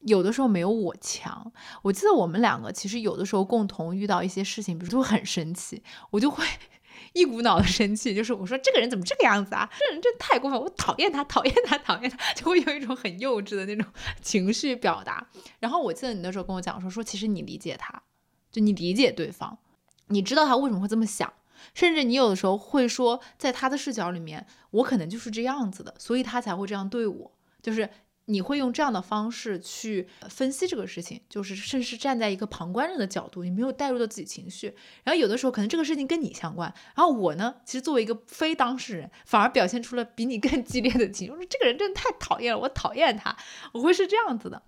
[0.00, 1.52] 有的时候没有我强。
[1.82, 6.42] 我记得我们两个其实有的时候共同遇到一些事情，比如说很生气，我就会
[7.12, 9.68] 一股脑的生气，就是我说这个人怎么这个样子啊？
[9.78, 13.84] 这人真太过分，我讨厌他，讨厌他，讨厌他， 就会有一种很幼稚的那种
[14.22, 15.28] 情绪表达。
[15.60, 18.02] 然后我记得你那时候跟我讲说，说其实你理解他，
[18.50, 19.58] 就你理解对方，
[20.06, 21.30] 你知道他为什么会这么想，
[21.74, 27.88] 甚至你有的时候会说，在他的视角里面，我可能就是这样子的，所以他才会这样对我，就是。
[28.30, 34.66] 你会用这样的方式去分析这个事情，就是甚至是站在一个旁观者的角度，你没有带入到自己情绪。
[35.02, 41.30] 然后有的时候可能这个事情跟你相关，然后我呢，其实作为一个非当事人，反而表现出了比你更激烈的情绪。
[41.32, 43.34] 我说这个人真的太讨厌了，我讨厌他，
[43.72, 44.62] 我会是这样子的。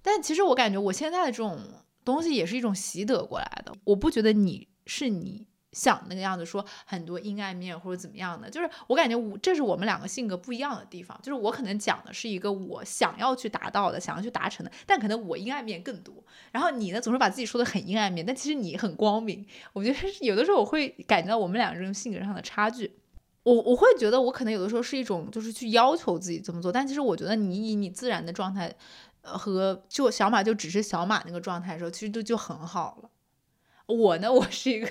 [0.00, 1.60] 但其实我感觉我现在的这种
[2.02, 5.49] 东西也是一种习得过来的，我不觉得你是你。
[5.72, 11.18] 想那个样子说很多阴暗面或者怎么样的，就是我感觉我这是我们两个性格不一样的地方。
[11.22, 16.14] 就是我可能讲的是一个我想要去达到的、想要去达成的，但可能我阴暗面更多。
[16.50, 19.46] 然后你呢，总是把自己说的很阴暗面，但其实你很光明。
[19.72, 22.96] 我觉得有的时候我会感觉到我们两个人性格上的差距。
[23.42, 28.74] 我我会觉得我可能有的时候是一种就是去要求自己这么做，但其实我觉得你以你自然的状态，
[29.22, 33.09] 呃，和就小马就只是小马那个状态的时候，其实都就很好了。
[33.90, 34.88] 我呢，我是一个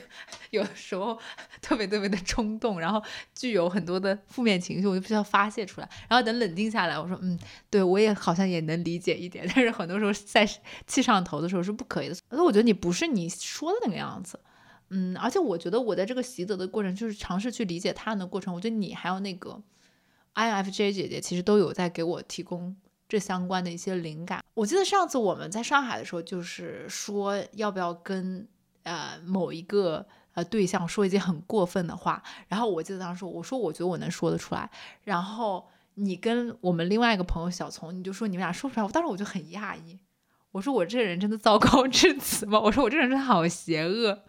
[0.49, 1.17] 有时候
[1.61, 3.01] 特别特别的冲动，然后
[3.33, 5.89] 具有很多的负面情绪，我就必须要发泄出来。
[6.07, 7.39] 然后等冷静下来，我说，嗯，
[7.69, 9.45] 对我也好像也能理解一点。
[9.47, 10.47] 但是很多时候在
[10.85, 12.15] 气上头的时候是不可以的。
[12.15, 14.39] 所以我觉得你不是你说的那个样子，
[14.89, 18.53] 嗯，而且我觉得我在这个习得的过程，就是尝试去理解他人的过程。
[18.53, 19.61] 我觉得你还有那个
[20.35, 22.75] INFJ 姐姐，其实都有在给我提供
[23.07, 24.43] 这相关的一些灵感。
[24.53, 28.47] 我记得上次我们在上海的时候，就是说要不要跟。
[28.83, 34.69] 呃，某一个呃对象说一些很过分的话，然后我记得当时说我说我觉得我能说得出来，
[35.03, 39.99] 然后你跟我们另外一个朋友小丛，你就说你们俩说不出来，我当时我就很讶异，
[40.51, 42.59] 我说我这个人真的糟糕至此吗？
[42.63, 44.23] 我说我这个人真的好邪恶。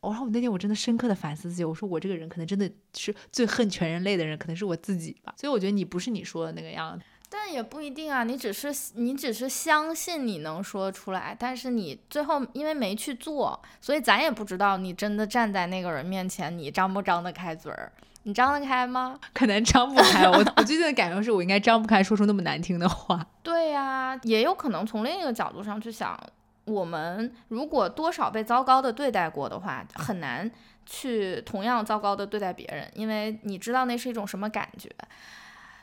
[0.00, 5.34] 我说我那天我真的深刻的反思自己，我说我这个人可能真的是最恨全人类的人，可能是我自己吧。
[5.36, 7.04] 所以我觉得你不是你说的那个样子。
[7.28, 17.92] 但也不一定啊，你只是你只是相信你能说出来，但是你最后因为没去做，所以咱也不知道你真的站在那个人面前，你张不张得开嘴儿？
[18.22, 19.18] 你张得开吗？
[19.32, 20.28] 可能张不开。
[20.28, 23.24] 我我最近的感受是我应该张不开，说出那么难听的话。
[23.42, 26.18] 对呀，也有可能从另一个角度上去想，
[26.64, 30.50] 我们如果多少被糟糕的对待过的话，很难
[30.84, 34.90] 去同样糟糕的对待别人，因为你知道那是一种什么感觉。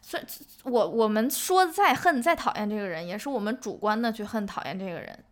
[0.06, 0.24] 所以，
[0.66, 5.24] 我我们说再恨再讨厌这个人，也是我们主观的去恨讨厌这个人，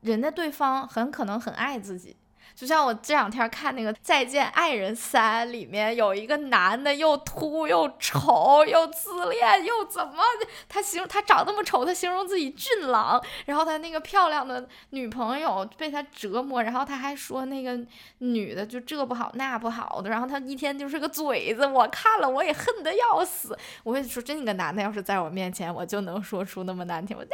[0.00, 2.16] 人家对方很可能很爱自己。
[2.56, 10.22] 就像我这两天看那个《再见爱人三》里面有一个男的，又秃又丑又自恋又怎么？
[10.66, 13.22] 他形容他长那么丑，他形容自己俊朗。
[13.44, 17.78] 然后他那个漂亮的女朋友被他折磨，然后他还说那个
[18.20, 20.08] 女的就这不好那不好的。
[20.08, 23.54] 然后他一天就是个嘴子，我看了我也恨得要死。
[23.84, 27.14] 我会说，这个男的要是在我面前，我就能说出那么难听。
[27.14, 27.26] 我啊，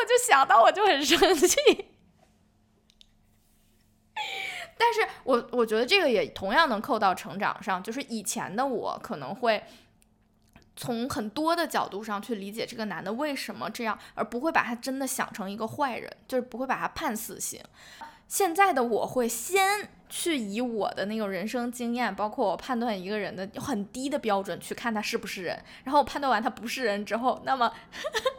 [0.00, 1.58] 我就想到我就很生气。
[4.76, 9.62] 但是我我觉得这个也同样能扣到成长上，就是以前的我可能会
[10.76, 17.60] 从很多的角度上去理解这个男的为什么这样，而不会把他真的想成一个坏人，就是不会把他判死刑。
[18.26, 27.72] 现在的我会先去以我的那个人生经验，包括我判断一个人的很低的标准去看他是不是人，然后我判断完他不是人之后，那么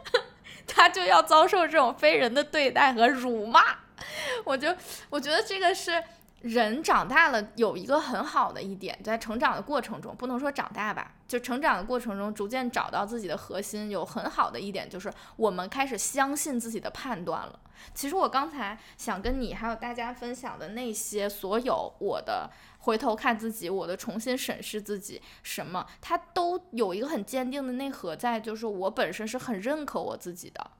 [0.68, 3.62] 他就要遭受这种非人的对待和辱骂。
[4.44, 4.76] 我就
[5.08, 6.04] 我觉得这个是。
[6.42, 17.58] 人长大了有一个很好的一点，在成长的过程中，不能说长大吧，就成长的过程中，逐渐找到自己的核心，有很好的一点就是我们开始相信自己的判断了。
[17.94, 30.70] 其实我刚才想跟你还有大家分享的那些，所有我的回头看自己，我的重新审视自己，什么，它都有一个很坚定的内核在，就是我本身是很认可我自己的。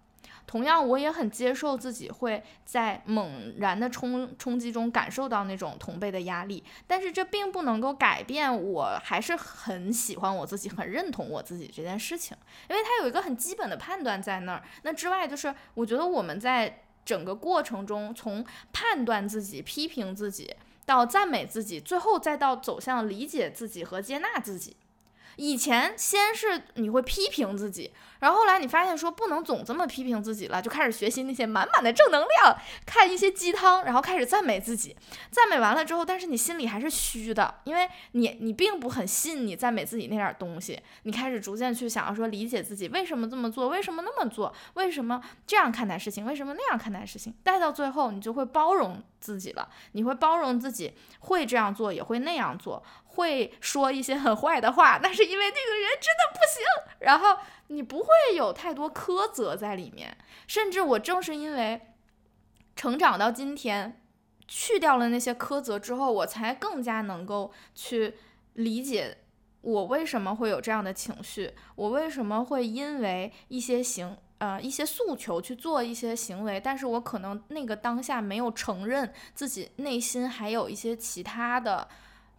[0.47, 12.37] 同样，我也很接受自己会在猛然的冲冲击中感受到那种同辈的压力，但是这并不能够改变我还是很喜欢我自己，很认同我自己这件事情，
[12.71, 14.63] 因为它有一个很基本的判断在那儿。
[14.83, 24.77] 那之外，就是我觉得我们在整个过程中，从判断自己、批评自己，到赞美自己，最后再到走向理解自己和接纳自己。
[25.37, 27.93] 以前先是你会批评自己。
[28.19, 32.57] 然后后来你发现说不能总这么批评自己了，就开始学习那些满满的正能量，
[32.87, 34.97] 看一些鸡汤，然后开始赞美自己。
[35.31, 40.81] 赞美完了之后，但是你心里还是虚的，因为你你并不很信你赞美自己那点东西。
[41.03, 47.35] 你开始逐渐去想要说理解自己为什么这么做，为什么那么做，为什么这样看待事情，为什么那样看待事情。
[47.43, 52.83] 带到最后，你就会包容自己了，你会包容自己会这样做，也会那样做。
[53.17, 56.65] 会说一些很坏的话，那是因为那个人真的不行。
[57.01, 57.37] 然后
[57.67, 61.81] 你不会有太多苛责在里面，甚至我正是因为
[62.75, 64.01] 成长到今天，
[64.49, 68.15] 去掉了那些苛责之后，我才更加能够去
[68.55, 69.19] 理解
[69.61, 81.89] 我为什么会有这样的情绪，我为什么会因为一些行呃一些诉求去做一些行为，但是我可能那个当下没有承认自己内心还有一些其他的。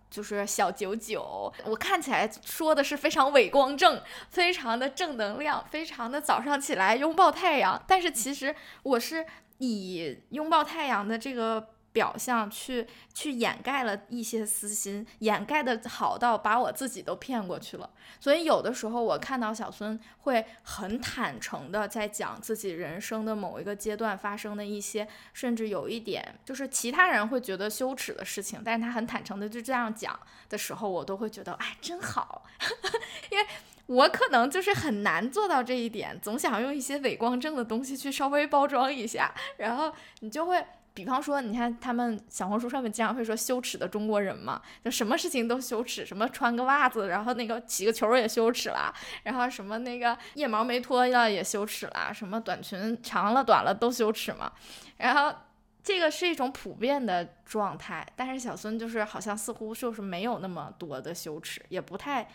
[0.09, 7.81] 就是小九九，我看起来说的是非常伟光正，非常的正能量，非常的早上起来拥抱太阳。
[7.87, 9.25] 但是其实我是
[9.57, 11.69] 以拥抱太阳的这个。
[11.97, 17.89] 表象去去掩盖了一些私心，掩盖的好到把我自己都骗过去了。
[18.19, 30.19] 所以有的时候我看到小孙会很坦诚的在讲自己人生的某一个阶段发生的一些，甚至有一点就是其他人会觉得羞耻的事情，但是他很坦诚的就这样讲
[30.49, 32.43] 的时候，我都会觉得哎真好，
[33.31, 33.43] 因为
[33.87, 40.63] 我可能就是很难做到这一点，总想用一些伪光正的东西去稍微包装一下，然后你就会。
[40.97, 48.91] 比方说，你看他们小红书上面经常会说羞耻的中国人嘛，就什么事情都羞耻，什么穿个袜子，然后那个起个球也羞耻啦，
[49.21, 54.51] 然后什么那个腋毛没脱了也羞耻啦，什么短裙长了短了都羞耻嘛。
[54.97, 55.37] 然后
[55.83, 62.27] 这个是一种普遍的状态，但是小孙就是好像似乎就是没有那么多的羞耻，也不太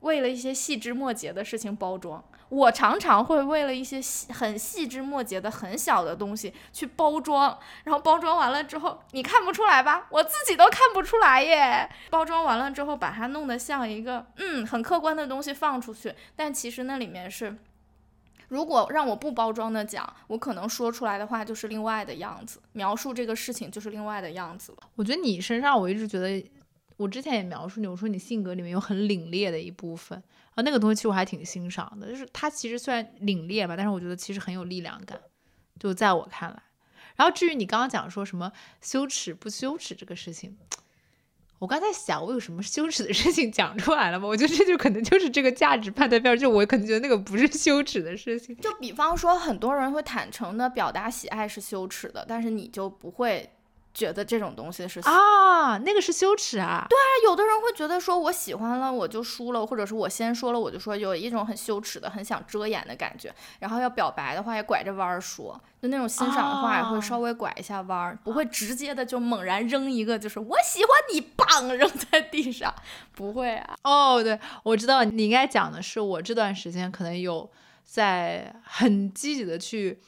[0.00, 2.24] 为了一些细枝末节的事情包装。
[2.48, 10.06] 我常常会为了一些细很细枝末节的很小的东西去包装，然后包装完了之后，你看不出来吧？
[10.10, 11.88] 我自己都看不出来耶。
[12.10, 17.56] 包装完了之后，把它弄得像一个嗯很客观的东西放出去，但其实那里面是，
[18.48, 24.78] 如果让我不包装的讲，我可能说出来的话就是另外的样子，描述这个事情就是另外的样子了。
[24.94, 26.48] 我觉得你身上，我一直觉得，
[26.96, 30.22] 我之前也描述你，我说你性格里面有很凛冽的一部分。
[30.56, 35.20] 啊，那个东西其实我还挺欣赏的，就是它其实虽然凛冽吧，但是我觉得其实很有力量感，
[35.78, 36.62] 就在我看来。
[37.14, 38.50] 然后至于你刚刚讲说什么
[38.80, 40.56] 羞耻不羞耻这个事情，
[41.58, 44.26] 我刚才想我有什么羞耻的事情讲出来了吗？
[44.26, 48.56] 我觉得这就可能就是这个价值判断标准，就我可能觉得那个不是羞耻的事情。
[48.56, 53.50] 就比方说，很多人会坦诚的表达喜爱是羞耻的，但是你就不会。
[53.96, 56.84] 觉得这种东西是啊，那个是羞耻啊。
[56.86, 63.34] 对啊，有的人会觉得说我喜欢了我就输了，或者是我先说了我就说，有一种很羞耻的、很想遮掩的感觉。
[63.60, 72.74] 然后要表白的话也拐着弯儿说，就那种欣赏的话也会稍微拐一下弯儿，不会直接的就猛然扔一个就是我喜欢你，棒扔在地上，
[73.12, 73.74] 不会啊。
[73.82, 77.50] 哦，对，我知道你应该讲的是我这段时间可能有
[77.82, 80.02] 在很积极的去。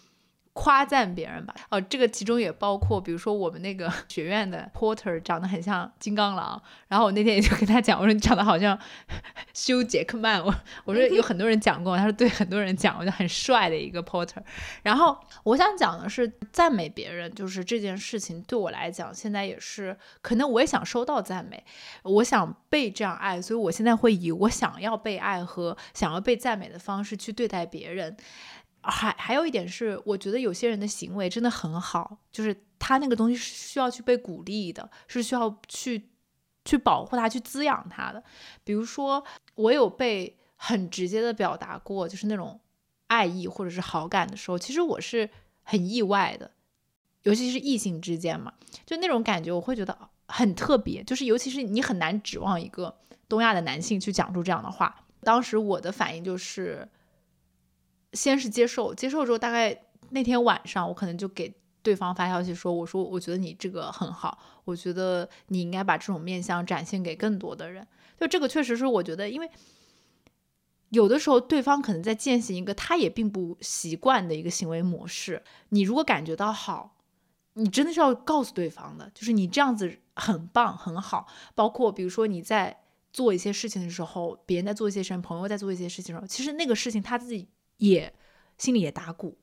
[0.60, 8.76] 夸赞别人吧，哦，这个其中也包括，比如说我们那个 学院的 porter 长得很像金刚狼，然后我那天也就跟他讲，我说你长得好像
[9.54, 10.52] 休杰克曼，我
[10.84, 14.42] 我说有很多人讲过，他说对很多人讲，我就很帅的一个 porter。
[14.82, 21.62] 然后我想讲的是赞美别人，就是这件事情对我来讲，现在也是可能我也想收到赞美，
[22.02, 28.16] 我想被这样爱，所以我现在会以我想要被爱和想要被赞美的方式去对待别人。
[28.90, 36.08] 还还有一点是，我觉得有些人的行为真的很好，就是他那个东西是需要去被鼓励的，是需要去
[36.64, 38.22] 去保护他、去滋养他的。
[38.64, 39.22] 比如说，
[39.54, 42.60] 我有被很直接的表达过，就是那种
[43.08, 45.28] 爱意或者是好感的时候，其实我是
[45.62, 46.50] 很意外的，
[47.24, 48.54] 尤其是异性之间嘛，
[48.86, 52.96] 就那种感觉我会觉得很特别，就是尤其是你很难指望一个
[53.28, 55.04] 东亚的男性去讲出这样的话。
[55.22, 56.88] 当时我的反应就是。
[58.12, 59.78] 先是接受，接受之后，大概
[60.10, 67.86] 那天晚上，我可能就给对方发消息说：“我说，我觉得你这个很好，我觉得你应该把这种面相展现给更多的人。”
[68.18, 69.50] 就这个确实是我觉得，因为
[70.88, 75.42] 有的时候对方可能在践行一个他也并不习惯的一个行为模式。
[75.68, 76.96] 你如果感觉到好，
[77.54, 81.26] 你真的是要告诉对方的，就是你这样子很棒很好。
[81.54, 82.78] 包括比如说你在
[83.12, 87.46] 做一些事情的时候，别人在做一些事情，朋友在做一些事情的时候，其实那个事情他自己。
[87.78, 88.14] 也
[88.56, 89.38] 心里也打鼓，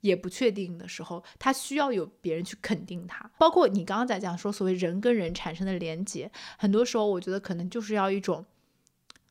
[0.00, 3.30] 也不确定的时候，他需要有别人去肯定他。
[3.38, 8.44] 包括你刚刚在讲说，所谓人跟人产生的连接，很多时候我觉得可能就是要一种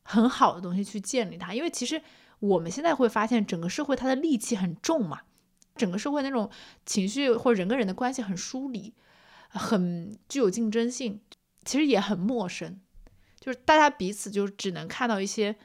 [0.03, 1.53] 很好的东西去建立它。
[1.53, 2.01] 因为其实
[2.39, 5.21] 我们现在会发现，整个社会它的戾气很重嘛，
[5.75, 6.49] 整个社会那种
[6.85, 8.93] 情绪或人跟人的关系很疏离，
[9.49, 11.21] 很具有竞争性，
[11.63, 12.79] 其实也很陌生，
[13.39, 15.55] 就是大家彼此就只能看到一些。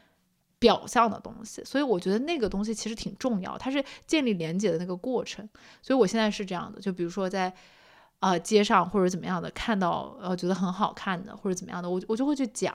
[0.61, 5.49] 表象的东西，所以我觉得那个东西其实挺重要，它是建立连接的那个过程。
[5.83, 7.53] 所以我现在是这样的，就比如说在
[8.21, 12.73] 呃街上或者怎么样的看到呃觉得很好看的或者怎么样的，我我就会去讲。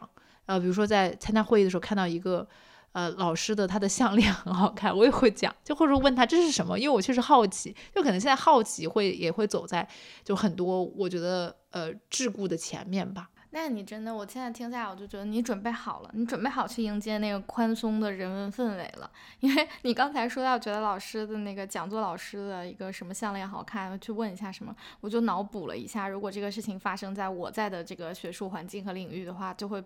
[0.47, 2.47] 呃，比如说在参加会议的时候看到一个
[2.91, 9.87] 呃老师的他的项链很好看，我也会讲，就或者问他这是什么，因为我确实好奇，就可能现在好奇会也会走在
[10.23, 13.29] 就很多我觉得呃桎梏的前面吧。
[13.51, 19.09] 那你真的，我现在听下来，我就觉得你准备好了，你准备好去迎接那个宽松的人文氛围了。
[19.39, 29.81] 因为你刚才说到觉得老师的那个讲座老师的一个什么项链好看，去问一下什么，我就脑补了一下，如果这个事情发生在我在的这个学术环境和领域的话，就会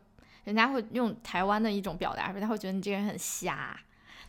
[0.45, 3.79] 人家会用台湾的一种表达，人家会觉得你这个人很瞎。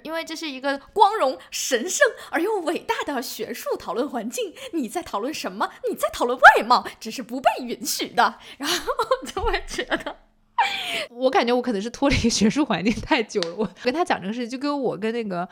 [0.02, 5.70] 因为这是一个光荣、神圣而又伟大的学术讨论环境，你在讨论什么？
[5.88, 8.36] 你在讨论外貌，只是不被允许的。
[8.58, 8.92] 然后
[9.26, 10.16] 就会觉得，
[11.10, 13.54] 我感觉我可能是脱离学术环境太久了。
[13.54, 15.48] 我跟他讲这个事情，就跟我跟那个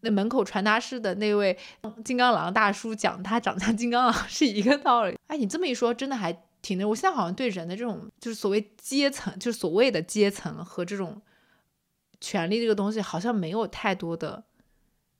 [0.00, 1.56] 那门口传达室的那位
[2.04, 5.16] 金刚狼大叔讲他长得像金刚狼是一个道理。
[5.28, 6.32] 哎，你这么一说，真的还
[6.62, 6.84] 挺那。
[6.84, 11.20] 我现在好像对人的这种就是所谓阶层，就是所谓的阶层和这种。
[12.20, 14.44] 权利这个东西好像没有太多的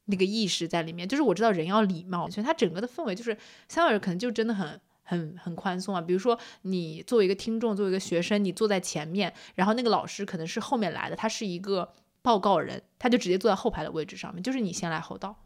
[0.07, 3.32] 那个意识在里面，就是我知道人要礼貌，所以它整个的氛围就是
[3.68, 6.01] 香港人可能就真的很很很宽松啊。
[6.01, 11.92] 比如说你作为一个听众，作为一个学生，你坐在前面，然后那个老师可能是后面来的，他是一个
[12.22, 15.36] 报告人，他就直接坐在后排的位置上面，就是你先来后到。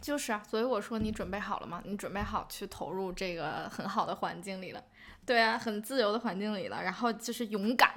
[0.00, 1.82] 就是啊，所以我说你准备好了吗？
[1.84, 4.82] 你准备好去投入这个很好的环境里了？
[5.26, 7.92] 对啊，很自由的环境里了，然后就是勇敢，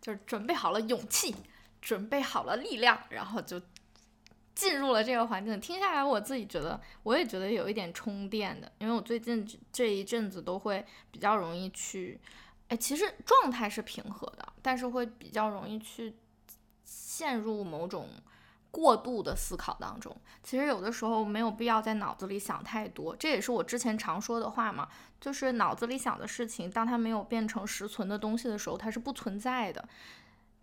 [0.00, 1.34] 就是准备好了勇气。
[1.80, 3.60] 准备好了力量，然后就
[4.54, 5.60] 进入了这个环境。
[5.60, 12.20] 听下来，我自己觉得，我也觉得有一点充电的，因为我最近这一阵子都会比较容易去，
[12.68, 16.16] 哎，其实状态是平和的，但是会比较容易去
[16.84, 18.08] 陷入某种
[18.70, 20.14] 过度的思考当中。
[20.42, 24.88] 其实有的时候没有必要在脑子里想太多，这也是我之前常说的话嘛，
[25.20, 29.88] 就是脑子里想的事情，当它没有变成实存的东西的时候，它是不存在的。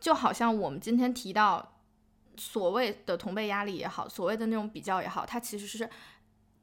[0.05, 1.79] 就好像我们今天提到
[2.37, 5.89] 所谓的同辈压力也好，所谓的那种比较也好，它其实是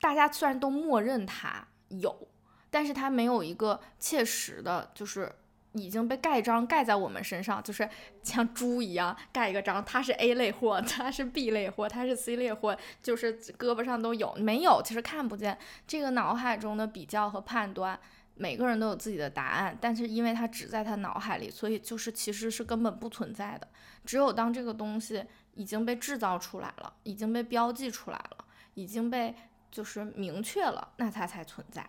[0.00, 2.28] 大家虽然都默认它有，
[2.70, 5.32] 但是它没有一个切实的，就是
[5.72, 7.90] 已经被盖章盖在我们身上，就是
[8.22, 17.98] 像猪一样盖一个章，它是 A 类货， 它是 B 类货，它是 C 类货，就是胳膊上都有，没有其实看不见这个脑海中的比较和判断。
[18.42, 23.68] 每个人都有自己的答案，但是因为它只在他脑海里，所以就是其实是根本不存在的。
[24.04, 25.24] 只有当这个东西
[25.54, 29.32] 已经被制造出来了，已经被标记出来了，已经被
[29.70, 31.88] 就是明确了，那它才存在。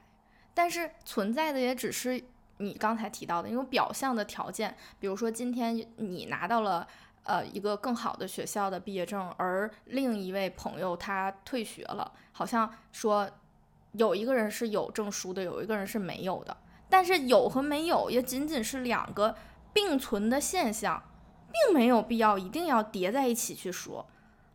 [0.54, 2.24] 但是存在的也只是
[2.60, 6.88] 你刚才提到的那种表象的条件，比如说今天你拿到了
[7.24, 13.28] 呃一个更好的学校的毕业证，而另一位朋友他退学了，好像说。
[13.94, 16.56] 有一个人是有证书的，有一个人是没有的。
[16.90, 19.36] 但是有和没有也仅仅是两个
[19.72, 21.02] 并存的现象，
[21.52, 24.06] 并没有必要一定要叠在一起去说。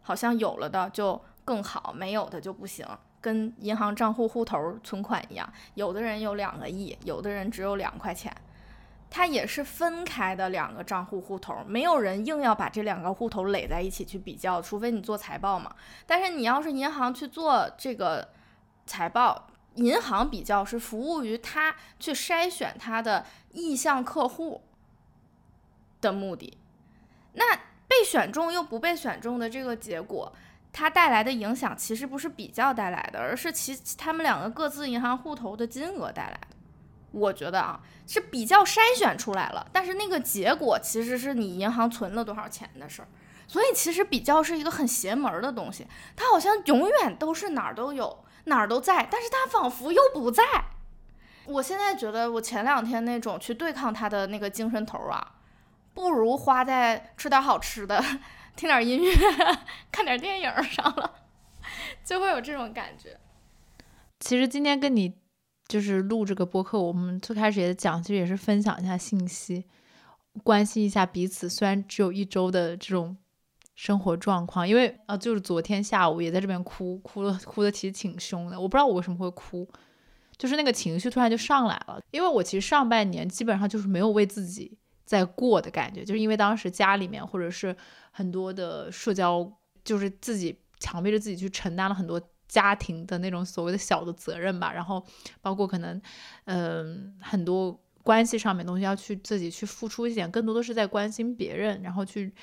[0.02, 2.86] 好像有了的就更好，没有的就不行。
[3.20, 8.32] 跟银行账户户头存款一样，有的人有两个亿，有的人只有两块钱，
[9.10, 11.56] 它也是分开的两个账户户头。
[11.66, 15.74] 没有人硬要把这两个户头垒在一起去比较，除非你做财报嘛。
[16.06, 18.28] 但是你要是银行去做这个。
[18.88, 24.62] 财报，银行比较是服务于他去筛选他的意向客户
[26.00, 26.58] 的目的。
[27.34, 27.54] 那
[27.86, 30.32] 被选中又不被选中的这个结果，
[30.72, 36.56] 它带来的影响其实不是比较带来的，而是其他们两个各自银行户头的金额带来的。
[37.10, 43.08] 我觉得啊，是比较筛选出来了，但是那个结果其实是你银行存了多少钱的事儿。
[43.46, 48.24] 所以其实比较是一个很邪门的东西，它好像永远都是哪儿都有。
[48.44, 50.42] 哪儿都在，但是他仿佛又不在。
[51.46, 55.36] 我现在觉得，我前两天那种去对抗他的那个精神头啊，
[55.94, 58.02] 不如花在吃点好吃的、
[58.56, 59.12] 听点音乐、
[59.90, 61.14] 看点电影上了，
[62.04, 63.18] 就会有这种感觉。
[64.20, 65.14] 其实今天跟你
[65.66, 69.64] 就是录这个播客，我们最开始也讲，其实也是分享一下信息，
[70.42, 71.48] 关心一下彼此。
[71.48, 73.16] 虽然只有一周的这种。
[73.78, 78.60] 生活状况，因为啊，就是昨天下午也在这边哭，哭了，哭的其实挺凶的。
[78.60, 79.64] 我不知道我为什么会哭，
[80.36, 82.00] 就是那个情绪突然就上来了。
[82.10, 87.74] 因为我其实上半年基本上就是没有为自己在过的感觉，就是因为当时家里面或者是
[88.10, 89.48] 很多的社交，
[89.84, 95.00] 就是自己强迫着自己去承担了很多家庭的那种所谓的小的责任吧，然后
[95.40, 96.02] 包括可能，
[96.46, 102.34] 嗯，很多关系上面东西要去自己去付出一点，更多的是在关心别人，然后去。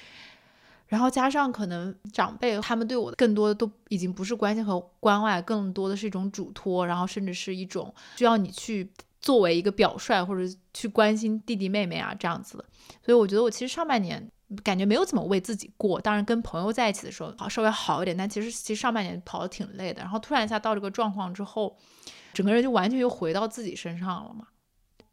[0.88, 10.42] 然后加上可能长辈他们对我的更多的都已经不是关心和关爱，更多的是一种嘱托，然后甚至是一种需要你去作为一个表率或者
[10.74, 12.66] 去关心弟弟妹妹啊这样子的。
[13.04, 14.32] 所以我觉得我其实上半年
[14.64, 20.02] 感觉没有怎么为自己过，当然跟朋友在一起的时候好稍微好一点，但其实其实上半年跑的挺累的。
[20.04, 21.76] 然后突然一下到这个状况之后，
[22.32, 24.46] 整个人就完全又回到自己身上了嘛，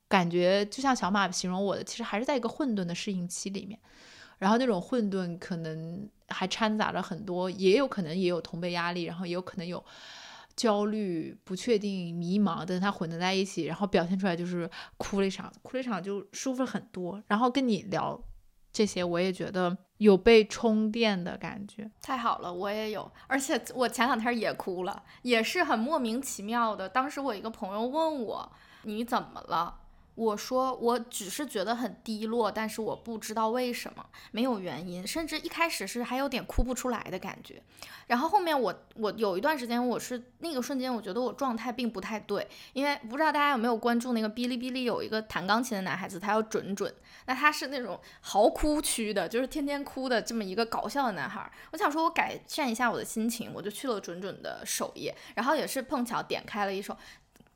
[0.06, 3.80] 感觉就像小马形容我的，其实还是在一个混沌的适应期里面。
[4.42, 9.80] 然后那种混沌可能还掺杂着很多，也有可能也有同辈压力，然后也有可能有
[10.56, 17.22] 焦虑、不确定、迷茫等它混杂在一起，然后表现出来就是哭了一场，哭了一场就舒服很多。
[17.28, 18.20] 然后跟你聊
[18.72, 26.88] 这些，我也觉得有被充电的感觉，太好了，我也有，而且我前两天也哭了，也是很莫名其妙的。
[26.88, 28.52] 当时我一个朋友问我
[28.82, 29.81] 你怎么了？
[30.14, 37.62] 我说，我只是觉得很低落，但是我不知道为什么，没有原因，甚至一开始是还有点哭不出来的感觉。
[38.08, 46.94] 然后后面我我有一段时间，我是那个瞬间，我觉得我状态并不太对，因为不知道大家有没有关注那个哔哩哔哩有一个弹钢琴的男孩子，他叫准准，
[47.24, 51.50] 那他是那种嚎哭区的，就是天天哭的这么一个搞笑的男孩。
[51.72, 56.94] 我想说，我改善一下我的心情，我就去了准准的首页，然后也是碰巧点开了一首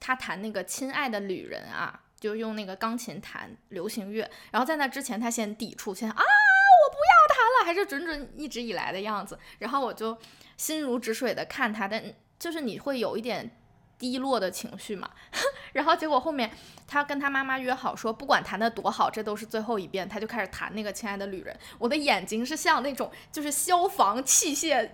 [0.01, 2.01] 他弹那个《亲爱的旅人》啊。
[2.19, 9.39] 就用那个钢琴弹流行乐，然后在那之前他先抵触，先啊我不要弹了，还是准准一直以来的样子。
[9.59, 10.17] 然后我就
[10.57, 12.03] 心如止水的看他，但
[12.39, 13.51] 就是你会有一点
[13.99, 15.11] 低落的情绪嘛。
[15.75, 16.51] 然后结果后面
[16.87, 21.55] 他跟他妈妈约好说，不管弹的多好，这都是最后一遍，他就开始弹那个亲爱的旅人。
[21.79, 24.89] 我的眼睛是像那种就是消防器械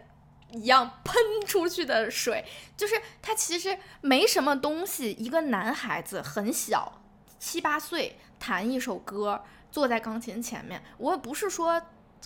[0.51, 1.15] 一样喷
[1.47, 2.45] 出去的水，
[2.77, 7.01] 就是他其实没什么东西，一个男孩子很小。
[7.43, 11.83] 七八岁弹一首歌，坐在钢琴前面，我也不是说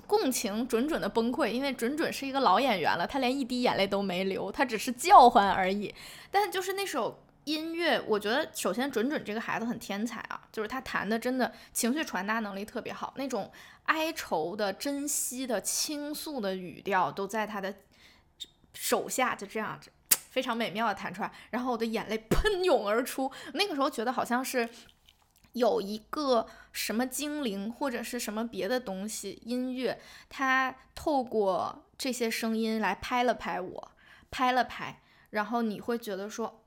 [0.07, 5.93] 共情准准的崩溃，因为准准是一个老演员了，他连一滴眼泪都没流，他只是叫唤而已。
[6.31, 13.51] 但就是那首音乐，我觉得首先准准这个孩子很天才啊，就是他弹的真的情绪传达能力特别好，那种
[13.85, 17.75] 哀愁的、珍惜的、倾诉的语调都在他的
[18.75, 24.69] 手下，就这样子非常美妙的弹出来，然后我的眼泪喷涌而出，那个时候觉得好像是。
[25.57, 33.93] 有一个什么精灵或者是什么别的东西，音乐，它透过这些声音来拍了拍我，
[34.31, 35.01] 拍了拍，
[35.31, 36.63] 然后你会觉得说，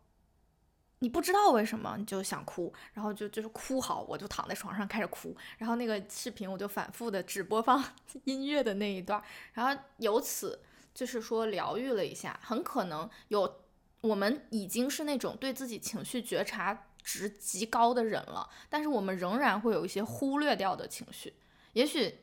[0.99, 7.83] 你不知道为什么你就想哭，然后就就是哭好，我就躺在床上开始哭，然后那个视频我就反复的只播放
[8.25, 9.21] 音乐的那一段，
[9.53, 10.63] 然后由此
[10.95, 13.61] 就是说疗愈了一下，很可能有
[14.01, 16.87] 我们已经是那种对自己情绪觉察。
[17.11, 21.33] 值极高的人了，但是我们仍然会有一些忽略掉的情绪。
[21.73, 22.19] 也许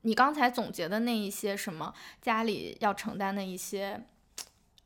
[0.00, 1.92] 你刚才总结的那一些什么
[2.22, 4.02] 家里要承担的一些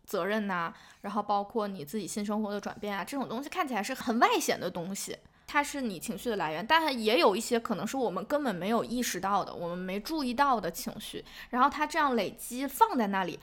[0.04, 5.16] 责任呐，然后包括你自己新生活的转变啊，这种东西看起来是很外显的东西，
[5.46, 6.66] 它是你情绪的来源。
[6.66, 13.38] 但也有一些可能是我们根本没有意识到的，我们没注意到的情绪，然后它这样累积放在那里。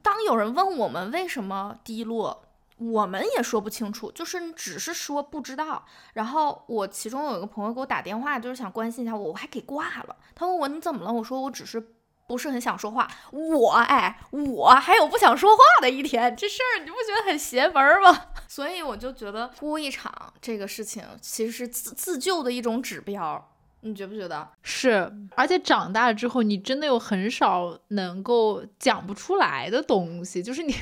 [0.00, 2.44] 当有人问我们为什么低落？
[2.76, 5.84] 我们也说不清楚，就是只是说不知道。
[6.12, 10.16] 然后我其中有一个朋友给我打电话，就是想关心一下我，我还给挂了。
[10.34, 11.12] 他问我你怎么了？
[11.12, 11.94] 我说我只是
[12.26, 13.08] 不是很想说话。
[13.30, 18.26] 我哎，我还有不想说话的一天，这事儿你不觉得很邪门吗？
[18.48, 23.50] 所以我就觉得哭一场这个事情其实是自自救的一种指标。
[23.86, 25.12] 你觉不觉得是？
[25.36, 30.74] 而且长大之后，你真的有很少能够讲不出来的东西，就是你，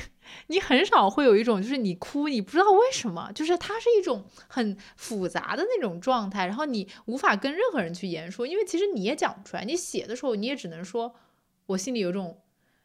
[0.47, 9.63] 你很少会有一种，就是你哭，你不知道为什么，就是它是一种很复杂的那种状态，然后你无法跟任何人去言说，因为其实你也讲不出来。
[9.63, 11.13] 你写的时候，你也只能说，
[11.65, 12.41] 我心里有种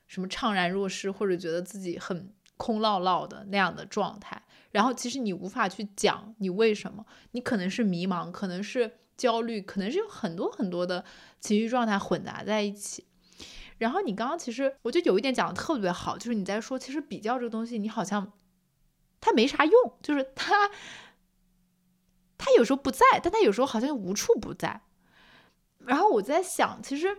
[0.06, 4.42] 什么怅然若失，或者觉得自己很空落落的那样的状态。
[4.70, 8.98] 然后其实你无法去讲你为什么，你可能是迷茫，可能是。
[9.18, 11.04] 焦虑可能是有很多很多的
[11.40, 13.04] 情绪状态混杂在一起，
[13.78, 18.32] 然后你刚刚其实我就有一点讲的特别好，就是你在说其实比较这个东西，你好像
[19.20, 20.70] 它没啥用，就是它
[22.36, 24.82] 它有时候不在，但它有时候好像无处不在。
[25.78, 27.16] 然后我在想，其实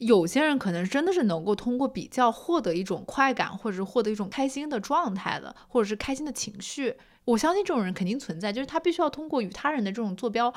[0.00, 6.96] 有些人可能真的是能够通过比较获得一种快感，或者是获得一种开心的状态的，或者是开心的情绪。
[7.26, 10.52] 我相信这种人肯定存在，就是他必须要通过与他人的这种坐标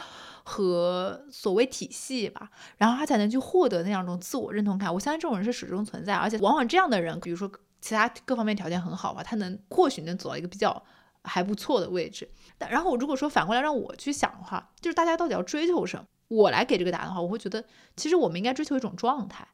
[0.45, 4.91] 和所谓体系吧，然后他才能去获得那样一种自我认同感。
[4.93, 7.51] 我相信这种人是始终存在，而且往往这样的人，比如说
[7.81, 10.81] 其他各方面条件很好吧，他能或许能走到一个比较
[11.25, 12.29] 还不错的位置。
[12.57, 16.05] 但然后如果说反过来让我去想的话，就是大家到底要追求什么？
[16.35, 17.63] 我来给这个答案的话，我会觉得
[17.95, 19.47] 其实我们应该追求一种状态。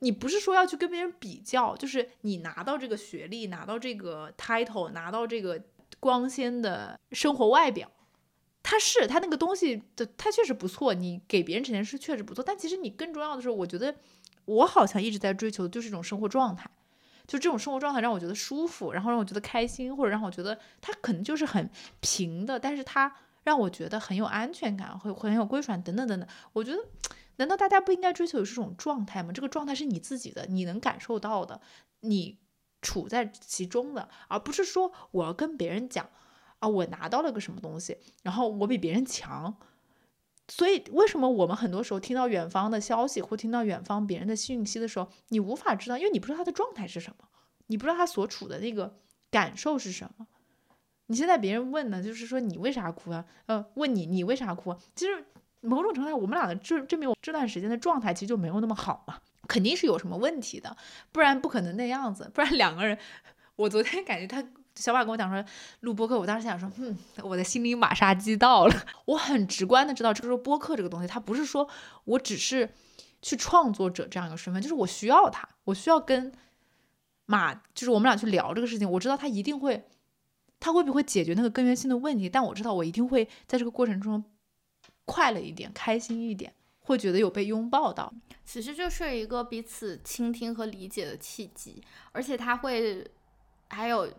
[0.00, 5.62] 你不是说要去跟别人比较，就是你拿到这个学历，拿到这个 title，拿到这个。
[5.98, 7.90] 光鲜的生活外表，
[8.62, 10.92] 他是他那个东西的，他确实不错。
[10.92, 13.94] 你给别人呈现是确实不错，但其实你更重要的是，我觉得
[14.44, 16.68] 我好像一直在追求的就是一种生活状态，
[17.26, 26.28] 就这种生活状态让我觉得舒服，然后让我觉得开心，或者让我觉得他可能就是很平的，但是他让我觉得很有安全感，会很有归属感等等等等。
[26.52, 26.78] 我觉得，
[27.36, 29.32] 难道大家不应该追求这种状态吗？
[29.32, 31.62] 这个状态是你自己的，你能感受到的，
[32.00, 32.36] 你。
[32.82, 36.08] 处在其中的，而不是说我要跟别人讲
[36.60, 39.56] 啊，我拿到了个什么东西，然后我比别人强。
[40.46, 47.26] 所以，为什么我们很多时候听到远方的消息或听到远方别人的讯息的时候，你无法知道，因为你不知道他的状态是什么，
[47.66, 49.00] 你不知道他所处的那个
[49.32, 50.28] 感受是什么。
[51.06, 53.24] 你现在别人问呢，就是说你为啥哭啊？
[53.46, 54.74] 呃，问你你为啥哭？
[54.94, 55.24] 其实
[55.60, 59.18] 某种程度上，我们俩的证证明我这段时间的状态其实就没有那么好嘛。
[59.48, 60.76] 肯定是有什么问题的，
[61.12, 62.28] 不然不可能那样子。
[62.34, 62.98] 不然两个人，
[63.54, 65.44] 我昨天感觉他小马跟我讲说
[65.80, 68.74] 录播客，我当时想说，嗯，我的心灵马杀鸡到了。
[69.06, 71.68] 我很直观的知道，就是说播客这个东西，它不是说
[72.04, 72.68] 我只是
[73.22, 76.32] 去创作者这样一个身份，就是我需要他，我需要跟
[77.26, 78.90] 马，就是我们俩去聊这个事情。
[78.90, 79.88] 我知道他一定会，
[80.66, 82.28] 他会不会解决那个根源性的问题？
[82.28, 84.24] 但我知道我一定会在这个过程中
[85.04, 86.52] 快乐一点，开心一点。
[86.80, 88.12] 会觉得有被拥抱到，
[88.44, 91.80] 其实就是一个彼此倾听和理解的契机，
[92.10, 93.08] 而且它会
[93.68, 94.12] 还有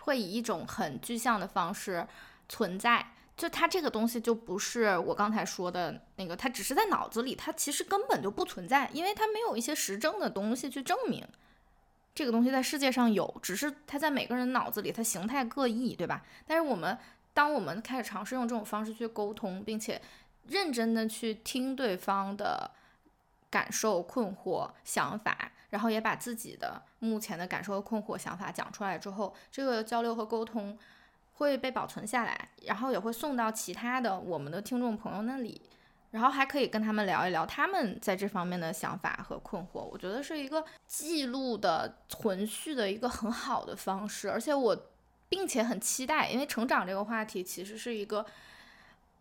[0.00, 2.06] 会以一种很具象的方式
[2.48, 11.26] 存在，就它这个东西就不是我刚才说的那个，它只是在脑子里，它其实根本就不存在，因为它没有一些实证的东西去证明
[12.14, 16.22] 这个东西在世界上有，只是它在每个人脑子里，它形态各异，对吧？
[16.46, 16.96] 但是我们
[17.32, 20.00] 当我们开始尝试用这种方式去沟通，并且。
[20.48, 22.68] 认真的去听对方的
[23.50, 30.76] 感受、困惑、想法，然后也把自己的目前的感受和困惑、想法讲出来之后，这个交流和沟通
[31.34, 35.60] 会被保存下来，然后也会送到其他的我们的听众朋友那里，
[36.10, 39.80] 然后还可以跟他们聊一聊他们在这方面的想法和困惑。
[39.82, 44.90] 我觉得是一个记录的存续的一个很好的方式，而且我
[45.28, 48.24] 并且很期待，因为成长这个话题其实是一个。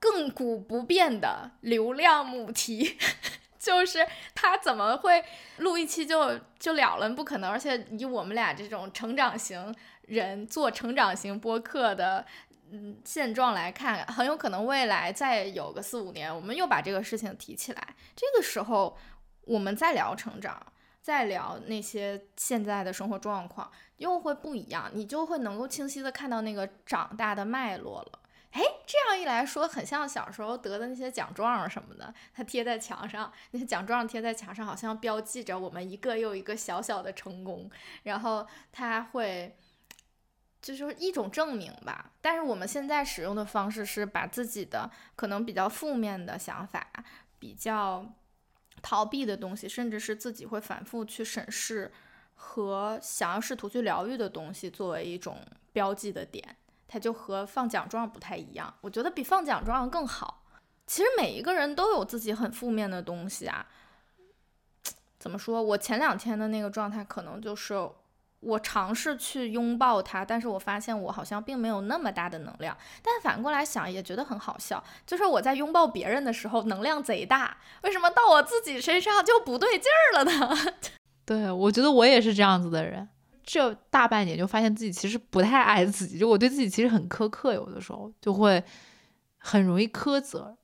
[0.02, 2.98] 亘古不变的流量母题，
[3.60, 5.22] 就是他怎么会
[5.57, 7.10] 录一期就就了了？
[7.10, 7.52] 不可能！
[7.52, 12.26] 而且以我们俩这种成长型人做成长型播客的
[12.72, 18.98] 嗯现状来看，很有可能未来再有个四五年，我们又把这个事情提起来，这个时候
[19.41, 20.62] 我们再聊成长，
[21.02, 28.20] 再聊那些现在的生活状况，又会不一样，你就会能够清晰的看到那个长大的脉络了。
[28.52, 37.70] 哎，这样一来说，很像小时候得的那些奖状什么的，它贴在墙上，那些奖状贴在墙上，好像标记着我们一个又一个小小的成功，
[38.02, 39.56] 然后它会，
[40.61, 42.11] 就是一种证明吧。
[42.22, 46.88] 但是我们现在使用的方式是把自己的可能比较负面的想法、
[47.38, 48.06] 比较
[48.81, 51.91] 逃避的东西，甚至是自己会反复去审视
[52.36, 55.38] 和想要试图去疗愈的东西，作为一种
[55.72, 56.56] 标记的点。
[56.91, 60.44] 它就和放奖状不太一样，我觉得比放奖状更好。
[60.88, 63.68] 其实每一个人都有自己很负面的东西啊。
[65.19, 65.61] 怎么说？
[65.61, 67.76] 我前两天的那个状态，可能就是
[68.41, 72.78] 我尝试去拥抱它，但是我发现我好像并没有那么大的能量。
[73.03, 80.57] 但反过来想，也觉得很好笑，就是我在拥抱别人的时候能量贼大，为什么到我自己身上就不对劲儿了呢？
[81.26, 83.07] 对，我觉得我也是这样子的人。
[83.44, 88.64] 这大半年就发现自己其实不太爱自己，就我对自己其实很苛刻，有的时候就会
[89.38, 90.56] 很容易苛责。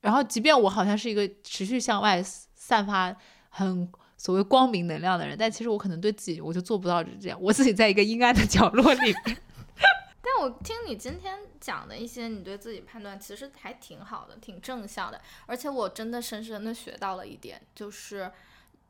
[0.00, 3.14] 然后，即便我好像是一个持续向外散发
[3.50, 3.86] 很
[4.20, 9.38] 所谓光明能量的人，但其实我可能对自己我就做不到这样，我自己在一个阴暗的角落里面。
[10.20, 15.18] 但我听你今天讲的一些，你对自己判断其实还挺好的，挺正向的。
[15.46, 18.30] 而且我真的深深的学到了一点，就是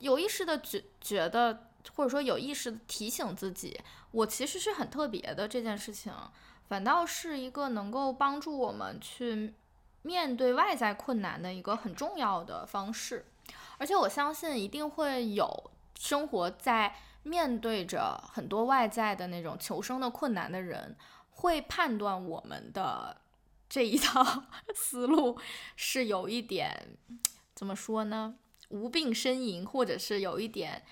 [0.01, 1.66] 有意识的觉觉得。
[1.94, 3.81] 或者说有意识的提醒自己，
[4.11, 6.12] 我其实是很特别的这件事情，
[6.69, 9.55] 反倒是一个能够帮助我们去
[10.02, 13.24] 面对外在困难的一个很重要的方式。
[13.81, 20.94] 而且我相信一定会有生活在面对着很多外在的那种求生的困难的人，
[21.31, 23.16] 会判断我们的
[23.70, 24.44] 这一套
[24.77, 25.39] 思路
[25.77, 26.98] 是有一点
[27.55, 28.36] 怎么说呢？
[28.69, 30.85] 无病呻吟，或者是有一点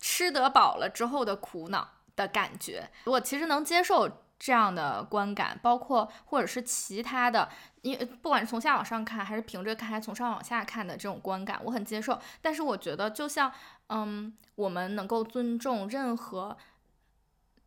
[0.00, 1.86] 吃得饱了之后的苦恼
[2.16, 2.90] 的感觉。
[3.04, 7.48] 我其实能接受这样的观感，包括或者是其他的，
[7.82, 12.18] 因不管是从下往上看，还是平着看，还是从上往下看的这种观感，我很接受。
[12.40, 13.52] 但是我觉得，就像
[13.86, 16.56] 嗯，我们能够尊重任何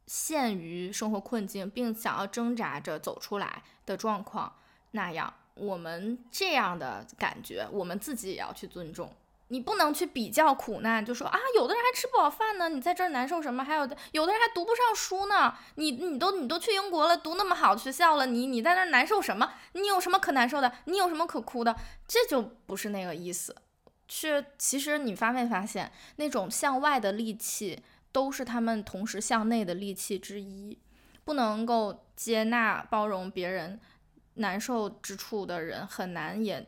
[0.06, 4.57] 陷于生活困境并想要挣扎着走出来的状况
[4.91, 9.15] 那样，我们这样的感觉，我们自己也要去尊重。
[9.49, 13.63] 你不能去比较苦难，就说啊，有的人还吃不饱饭呢，你在这儿难受什么？
[13.63, 15.53] 还有的，有的人还读不上书呢。
[15.76, 19.53] 你你都你都去英国了，读那么好学校了，你你在那儿难受什么？
[19.73, 20.72] 你有什么可难受的？
[20.85, 21.76] 你有什么可哭的？
[22.07, 23.55] 这就不是那个意思。
[24.07, 30.77] 是，其实你发没发现，那种向外的戾气，都是他们同时向内的戾气之一。
[31.23, 33.80] 不能够接纳包容别人
[34.35, 36.67] 难受之处的人，很难也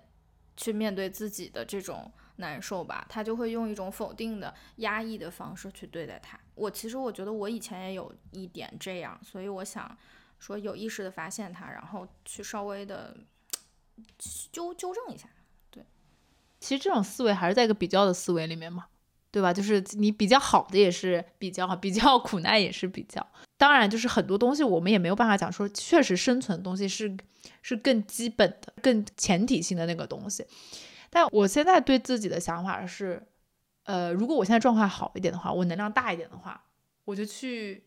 [0.55, 2.11] 去面对自己的这种。
[2.37, 6.39] 难受吧，他就会用一种否定的、压抑的方式去对待他。
[6.55, 9.95] 我其实我觉得我以前也有一点这样，所以我想
[10.39, 13.15] 说有意识的发现他，然后去稍微的
[14.51, 15.27] 纠纠正一下。
[15.69, 15.83] 对，
[16.59, 18.85] 其实这种思维还是在一个比较的思维里面嘛，
[19.31, 19.51] 对吧？
[19.53, 23.25] 就是你比较好的也是比较，比较苦难也是比较。
[23.57, 27.17] 当然，就是很多东西我们也没有办法讲说，确实生存的东西是
[27.63, 30.45] 是更基本的、更前提性的那个东西。
[31.09, 33.27] 但我现在对自己的想法是，
[33.83, 36.63] 呃，如果我现在状态好一点的话，我能量大一点的话，
[37.05, 37.85] 我就去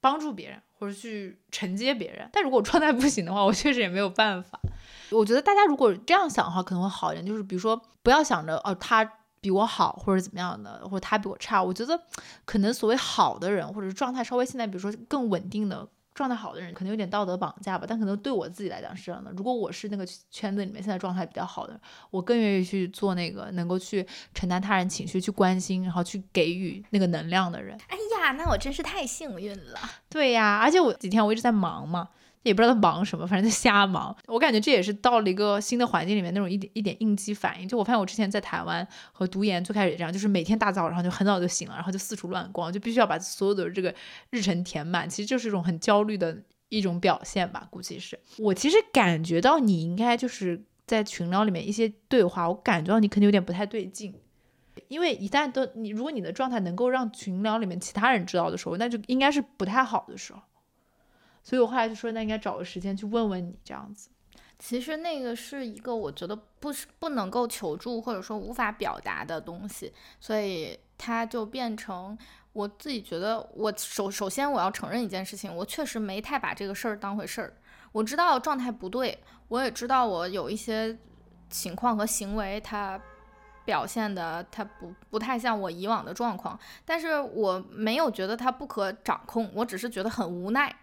[0.00, 2.28] 帮助别人或者去承接别人。
[2.32, 4.58] 但如果状态不行的话，我确实也没有办法。
[5.10, 7.24] 我觉得大家如果这样想的话，可能会好一点。
[7.24, 9.04] 就是比如说，不要想着哦，他
[9.40, 11.62] 比我好或者怎么样的，或者他比我差。
[11.62, 12.00] 我觉得
[12.44, 15.88] 可能所谓好的人，或者是状态稍微现在比如说更稳定的。
[16.16, 19.30] 状态好的人可能有点道德绑架吧，但可能对我自己来讲是这样的。
[19.36, 21.78] 如果我是那个圈子里面现在状态比较好的，
[22.10, 27.78] 我更愿意去做那个能够去承担他人情绪、去关心，然后去给予那个能量的人。
[27.88, 29.78] 哎呀，那我真是太幸运了。
[30.08, 32.08] 对呀，而且我几天我一直在忙嘛。
[32.46, 34.16] 也不知道他忙什么，反正在瞎忙。
[34.26, 37.68] 我感觉这也是到了一个新的环境里面那种一点一点应激反应。
[37.68, 43.94] 就我发现我之前在台湾和读研最开始也这样，就是每天大早上就很早就醒了，然后就四处乱逛，就必须要把所有的这个
[44.30, 45.08] 日程填满。
[45.08, 46.36] 其实就是一种很焦虑的
[46.68, 48.18] 一种表现吧，估计是。
[48.38, 54.14] 我其实感觉到你应该就是在群聊里面一些对话，我感觉到你肯定有点不太对劲。
[54.88, 60.40] 因为一旦都你如果你的状态能够让群聊里面其他人知道的时候，那就应该是不太好的时候。
[61.46, 64.08] 所以我后来就说，那应该找个时间去问问你这样子。
[64.58, 72.18] 其实那个是一个我觉得不是不能够求助或者说无法表达的东西，所以它就变成
[72.52, 77.54] 我自己觉得，我首首先我要承认一件事情，我确实没太把这个事儿当回事儿。
[77.92, 79.16] 我知道状态不对，
[79.46, 80.98] 我也知道我有一些
[81.48, 83.00] 情况和行为，它
[83.64, 90.74] 表现的它不不太像我以往的状况，但是我没有觉得它不可掌控，我只是觉得很无奈。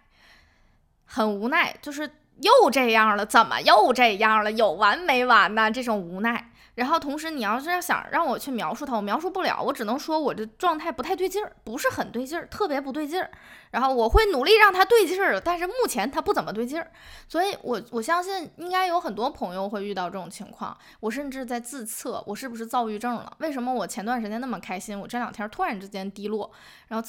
[1.04, 2.10] 很无奈，就是
[2.40, 4.50] 又这样了，怎么又这样了？
[4.52, 5.70] 有完没完呢？
[5.70, 6.50] 这种无奈。
[6.74, 13.30] 然后同时，你要是要想让我去描述它，我描述不了，我只能说我的状态不太对劲儿，不是很对劲儿，特别不对劲儿。
[13.70, 16.90] 然后我会努力让它对劲儿，但是目前它不怎么对劲儿。
[17.28, 20.76] 所以，我我相信应该有很多朋友会遇到这种情况。
[21.00, 23.32] 我甚至在自测，我是不是躁郁症了？
[23.38, 26.50] 为什么我前段时间那么开心，我这两天突然之间低落？
[26.88, 27.08] 然后，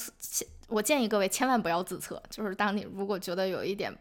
[0.67, 3.95] 我建议各位千万不要自测，就是当你如果觉得有一点。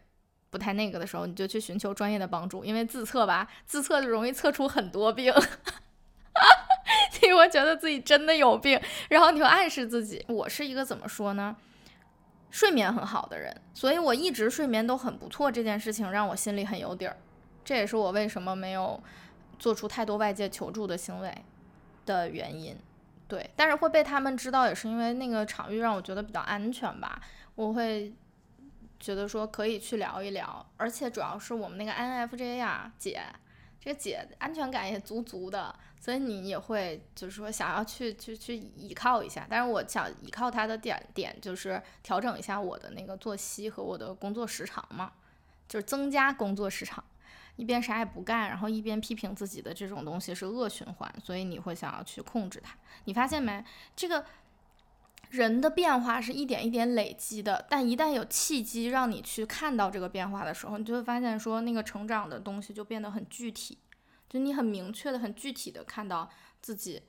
[0.55, 5.33] 不太那个的时候，你就去寻求专业的帮助，因为自测吧，自测就容易测出很多病。
[7.21, 8.79] 你会觉得自己真的有病，
[9.09, 11.57] 然后你会暗示自己，我是一个怎么说呢？
[12.51, 15.51] 睡眠很好的人，所以我一直睡眠都很不错。
[15.51, 17.17] 这件事情让我心里很有底儿，
[17.65, 19.03] 这也是我为什么没有
[19.59, 21.35] 做出太多外界求助的行为
[22.05, 22.77] 的原因。
[23.27, 27.19] 对，但是会被他们知道，也是因为那个场域让我觉得比较安全吧。
[27.55, 28.13] 我会。
[29.05, 33.21] 觉得说可以去聊一聊，而且主要是我们那个 INFJ 呀，姐，
[33.79, 39.45] 这个姐安全感也足足的，所以你也会就是说想要去去去依靠一下。
[39.47, 45.11] 但是我想依靠他的点点就是调整一下我的那个作息和我的工作时长嘛，
[45.69, 47.03] 就是增加工作时长，
[47.57, 52.75] 一边啥也不干，然后一边批评自己的这种东西是恶循环，所以你会想要去控制它。
[53.03, 53.63] 你发现没？
[53.95, 54.25] 这个。
[55.35, 63.77] 人的变化是一点一点累积的，但一旦有契机让你去看到这个变化的时候，你就会发现说那个成长的东西就变得很具体，
[64.29, 66.29] 就你很明确的、很具体的看到
[66.61, 67.03] 自己，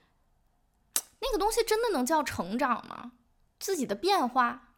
[1.20, 3.12] 那个东西真的能叫成长吗？
[3.59, 4.74] 自己的变化，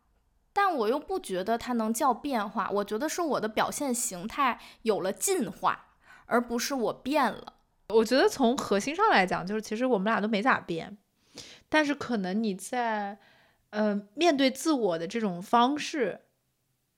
[0.52, 2.70] 但我又不觉得它能叫变化。
[2.70, 5.94] 我觉得是我的表现形态有了进化，
[6.26, 7.54] 而不是我变了。
[7.88, 10.98] 我觉得从核心上来讲，就是其实我们俩都没咋变，
[11.68, 13.18] 但是可能你在
[13.70, 16.20] 呃面对自我的这种方式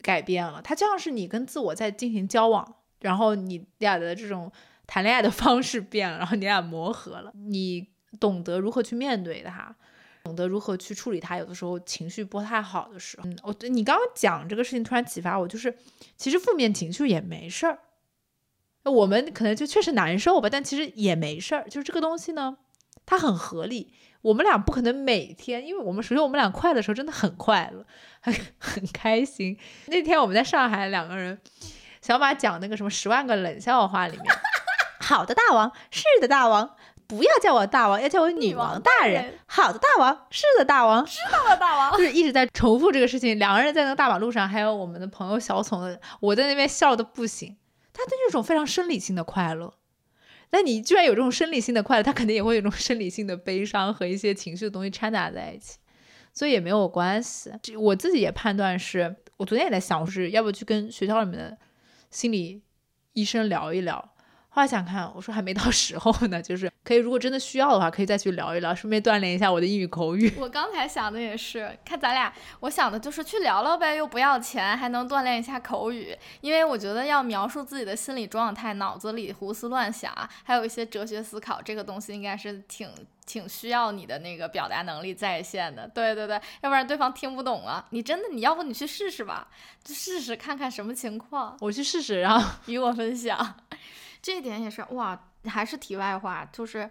[0.02, 0.60] 改变了。
[0.62, 4.50] 它就像是你跟自我在进行交往，然后你俩的这种
[4.86, 7.88] 谈恋爱的方式变了，然后你俩磨合了，你
[8.18, 9.74] 懂得如何去面对它。
[10.24, 15.74] 懂得如何去处理他，有的时候情绪不太好的时候，嗯，我你刚刚讲这个事情突然启发我，就是
[16.18, 17.78] 其实负面情绪也没事儿，
[18.84, 22.58] 我们可能就确实难受吧，但其实也没事儿，就是这个东西呢，
[23.06, 23.94] 它很合理。
[24.22, 27.84] 我们俩不可能每天，因为我们首先我们俩快的时候真的很快乐，
[28.20, 29.56] 很 很开心。
[29.86, 31.38] 那天我们在上海两个人，
[32.02, 34.26] 小马讲那个什么十万个冷笑话里面，
[35.00, 36.76] 好的大王，是的大王。
[37.06, 39.36] 不要叫我大王，要叫我女王大人。
[39.46, 41.98] 好的，大王，是的，大王，知道了，大王。
[41.98, 43.36] 就是一直在重复这个事情。
[43.36, 47.56] 两个人在那个大马路上，还有我们的朋友小聪，我在那边笑的不行。
[47.92, 49.74] 他的那种非常生理性的快乐，
[50.52, 55.78] 那你居然有这种生理性的快乐，他肯定也会有这种生理性的悲伤和一些情绪的东西掺杂在一起，
[56.32, 57.52] 所以也没有关系。
[57.78, 61.56] 我自己也判断是，我昨天也在想，是要不去跟学校里面的
[62.10, 62.62] 心理
[63.12, 64.09] 医生聊一聊。
[64.52, 70.32] 后来想看，我说还没到 时候呢，就是可以，如果真的需要的话，可以再去聊一聊，顺便锻炼一下我的英语口语。
[70.36, 76.16] 我刚才想的也是，看咱俩，我想的就是去聊聊呗，又不要钱，还能锻炼一下口语。
[76.40, 80.12] 因为我觉得要描述自己的心理状态，脑子里胡思乱想，
[80.42, 82.88] 还有一些哲学思考，这个东西应该是挺
[83.24, 85.86] 挺需要你的那个表达能力在线的。
[85.94, 87.86] 对对对，要不然对方听不懂啊。
[87.90, 89.46] 你真的，你要不你去试试吧，
[89.84, 91.56] 就试试看看什么情况。
[91.60, 93.54] 我去试试，然后与我分享。
[94.20, 96.88] 这点也是哇，还是题外话，就是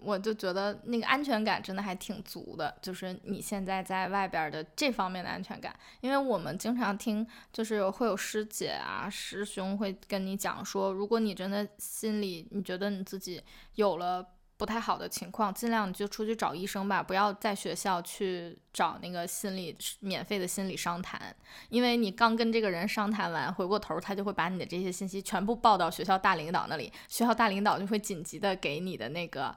[0.00, 13.42] 我就觉得那个安全感真的还挺足的，就是你现在在外边的这方面的安全感，因为我们经常听，就是会有师姐啊、师兄会跟你讲说，如果你真的心里你觉得你自己
[13.74, 14.26] 有了。
[14.60, 21.34] 不太好的情况，尽量你就出去找医生吧，不要在学校去找那个心理免费的心理商谈，
[21.70, 29.56] 因为你刚跟这个人商谈完，回过头他就会把你的这些信息全部报到学校大领导那里，学校大领导就会紧急的给你的那个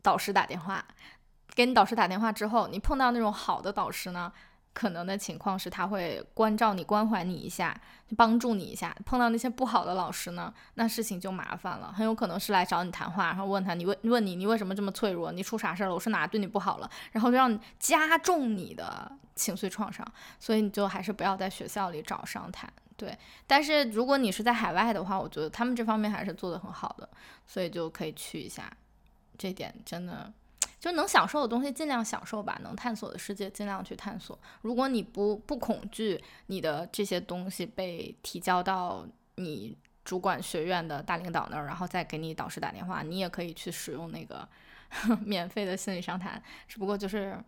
[0.00, 0.82] 导师打电话，
[1.54, 4.32] 给你导师打电话之后，你碰到那种好的导师呢？
[4.78, 7.76] 可能的情况是，他会关照你、关怀你一下，
[8.16, 8.94] 帮助你一下。
[9.04, 15.32] 碰到那些不好的老师呢，那事情就麻烦了，很有可能是来找你谈话，然后问他，你问问你，你为什么这么脆弱？
[15.32, 15.94] 你出啥事儿了？
[15.94, 16.88] 我是哪对你不好了？
[17.10, 20.06] 然后就让你加重你的情绪创伤。
[20.38, 22.72] 所以你就还是不要在学校里找商谈。
[22.96, 23.18] 对，
[23.48, 27.08] 但是如果你是在海外的话，我觉得他们这方面还是做得很好的，
[27.48, 28.72] 所以就可以去一下。
[29.36, 30.32] 这点真的。
[30.78, 34.38] 就能享受的东西尽量享受吧，能探索的世界尽量去探索。
[34.62, 39.06] 如果你不不恐惧你的这些东西被提交到
[39.36, 44.48] 你主管学院的大领导那儿，然后再给你导师打电话，你也可以去使用那个
[45.24, 46.42] 免费的心理商谈。
[46.66, 47.38] 只不过就是。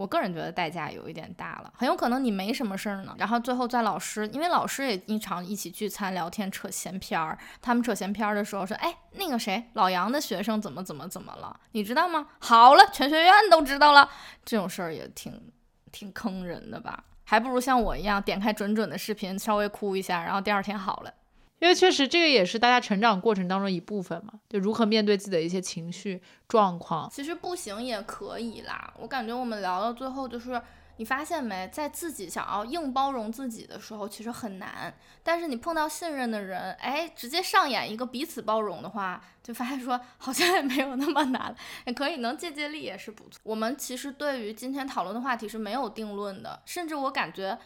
[0.00, 12.28] 我个人觉得代价有一点大了，很有可能你没什么事儿呢，然后最后在老师，因为老师也经常一起聚餐聊天扯闲篇儿，他们扯闲篇儿的时候说，哎，那个谁，老杨的学生怎么怎么怎么了，你知道吗？
[12.38, 14.08] 好了，全学院都知道了，
[14.42, 15.52] 这种事儿也挺
[15.92, 21.12] 挺坑人的吧，还不如像我一样点开准准的视频，稍微哭一下，然后第二天好了。
[21.60, 27.08] 因为确实，这个也是大家成长过程当中一部分嘛，就如何面对自己的一些情绪状况。
[27.10, 30.60] 其实不行也可以啦，我感觉我们聊到最后，就是
[30.96, 34.94] 你发现没，在自己想要硬包容自己的时候，其实很难。
[35.22, 41.54] 但是你碰到信任的人，哎，直接上演一个彼此包容的话，就发现说好像也没有那么难，
[41.84, 43.38] 也可以能借借力也是不错。
[43.42, 47.58] 我们其实对于今天讨论的话题是没有定论的，甚至我感觉。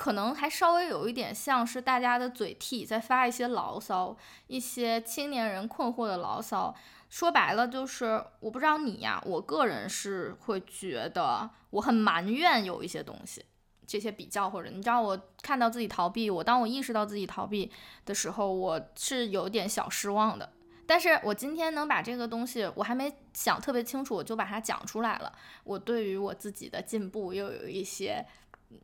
[0.00, 4.16] 可能还稍微有一点像是大家的嘴替在发一些牢骚，
[4.46, 6.74] 一些青年人困惑的牢骚。
[7.10, 13.44] 说白了就是，我不知道你呀，我个人是会觉得我很埋怨有一些东西，
[13.86, 17.70] 这些比较或者你知道，我看到自己逃避，我当我意识到自己逃避
[18.06, 20.50] 的时候，我是有点小失望的。
[20.86, 25.30] 但是我今天能把这个东西，我还没想特别清楚，我就把它讲出来了。
[25.64, 28.24] 我对于我自己的进步又有一些。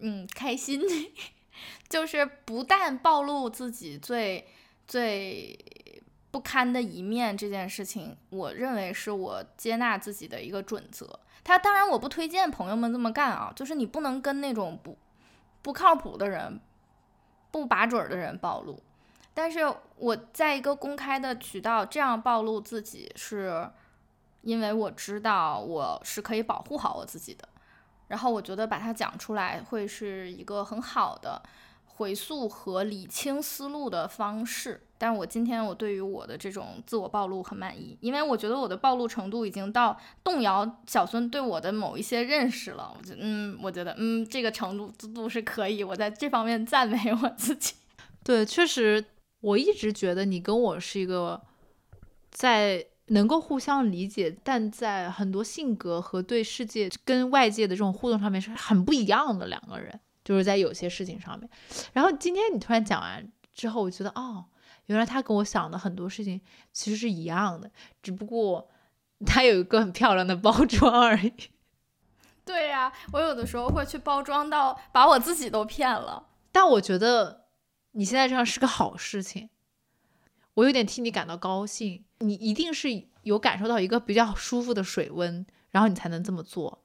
[0.01, 0.81] 嗯，开心，
[1.89, 4.47] 就是不但暴露自己最
[4.87, 5.59] 最
[6.31, 11.21] 不堪的一面这件事情，我认为是我接纳自己的一个准则。
[11.43, 14.99] 他当然我不推荐朋友们这么干啊，就是你不能跟那种不
[15.63, 16.61] 不靠谱的人、
[17.51, 18.83] 不把准的人暴露。
[19.33, 19.61] 但是
[19.97, 23.71] 我在一个公开的渠道这样暴露自己是。
[24.43, 27.49] 因为我知道我是可以保护好我自己的。
[28.09, 31.43] 然后我觉得把它讲出来会是一个很好的
[31.85, 34.83] 回溯和理清思路的方式。
[34.99, 42.95] 但是我今天我对于我的这种自我暴露很满意，因为我觉得我的暴露程度已经到动摇小孙对我的某一些认识了。
[42.97, 47.75] 我觉得，嗯，我觉得，嗯，这个程度度是可以，我在这方面赞美我自己。
[48.25, 49.05] 对，确实，
[49.41, 51.43] 我一直觉得你跟我是一个
[52.31, 52.87] 在。
[53.07, 61.49] 能够互相理解，但在很多性格和对世界跟外界的这种互动上面是很不一样的两个人，就是在有些事情上面。
[61.93, 64.47] 然后今天你突然讲完之后，我觉得哦，
[64.87, 66.41] 原来他跟我想的很多事情
[66.73, 67.71] 其实是一样的，
[68.03, 68.69] 只不过
[69.25, 71.33] 他有一个很漂亮的包装而已。
[72.45, 76.29] 对呀，我有的时候会去包装到把我自己都骗了。
[76.53, 77.47] 但我觉得
[77.93, 79.51] 你现在这样是个好事情。
[80.55, 82.89] 我有点替你感到高兴，你一定是
[83.23, 86.83] 有感受到一个比较舒服的水温，然后你才能这么做。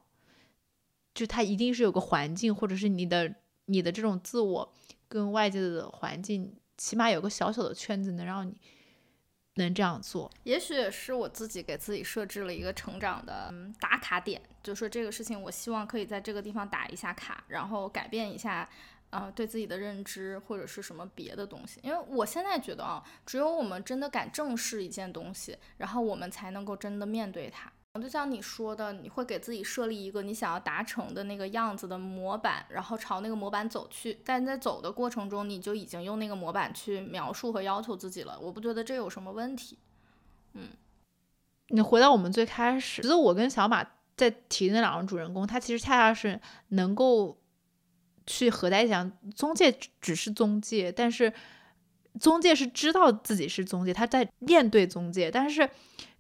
[1.13, 3.35] 就它一定是有个环境，或者是你的
[3.65, 4.73] 你的这种自我
[5.07, 8.55] 跟外界的环境，起码有个小小的圈子，能让你
[9.55, 10.31] 能这样做。
[10.43, 18.69] 也许也是我自己给自己设置了一个成长的打卡点，就说这个事情，我希望可以在这个地方打一下卡，然后改变一下。
[19.11, 27.71] 啊，对自己的认知或者是什么别的东西，因为我现在觉得啊，只有我们真的敢正视一件东西，然后我们才能够真的面对它。
[28.01, 34.17] 就像你说的，你会给自己设立一个你想要达成的那个样子的模板，然后朝那个模板走去。
[34.23, 38.39] 但在走的过程中，你就已经用那个模板去描述和要求自己了。
[38.39, 39.77] 我不觉得这有什么问题。
[40.53, 40.69] 嗯，
[41.67, 43.85] 你回到我们最开始，觉得我跟小马
[44.15, 46.39] 在提那两个主人公，他其实恰恰是
[46.69, 47.40] 能够。
[48.31, 51.31] 去合在一起讲，中介只是中介，但是
[52.19, 55.69] 中介是知道自己是中介，他在面对中介，但是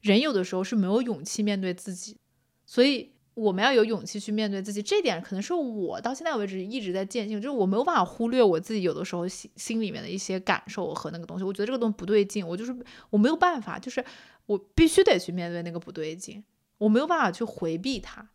[0.01, 2.17] 人有的时候是没有勇气面对自己，
[2.65, 12.75] 所以我们要有勇气去面对自己，这点可能是我到现在为止一直在践行，就是我没有办法忽略我自己有的时候心心里面的一些感受和那个东西，我觉得这个东西不对劲，我就是
[13.09, 14.03] 我没有办法，就是
[14.45, 16.43] 我必须得去面对那个不对劲，
[16.77, 18.29] 我没有办法去回避它。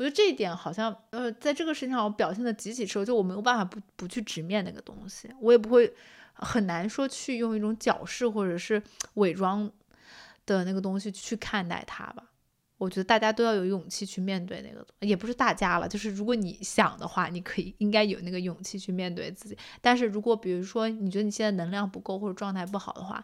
[0.00, 5.92] 我觉得这一点好像，呃，在这个事情上我表现的极其出色，就我没有办法不不去直面那个东西，我也不会
[6.32, 8.82] 很难说去用一种矫饰或者是
[9.16, 9.70] 伪装
[10.46, 12.24] 的那个东西去看待它吧。
[12.78, 19.58] 我觉得大家都要有勇气去面对那个，也不是大家了，就是如果你想的话，你可以应该有那个勇气去面对自己。
[19.82, 23.22] 但是如果比如说你觉得你现在能量不够或者状态不好的话，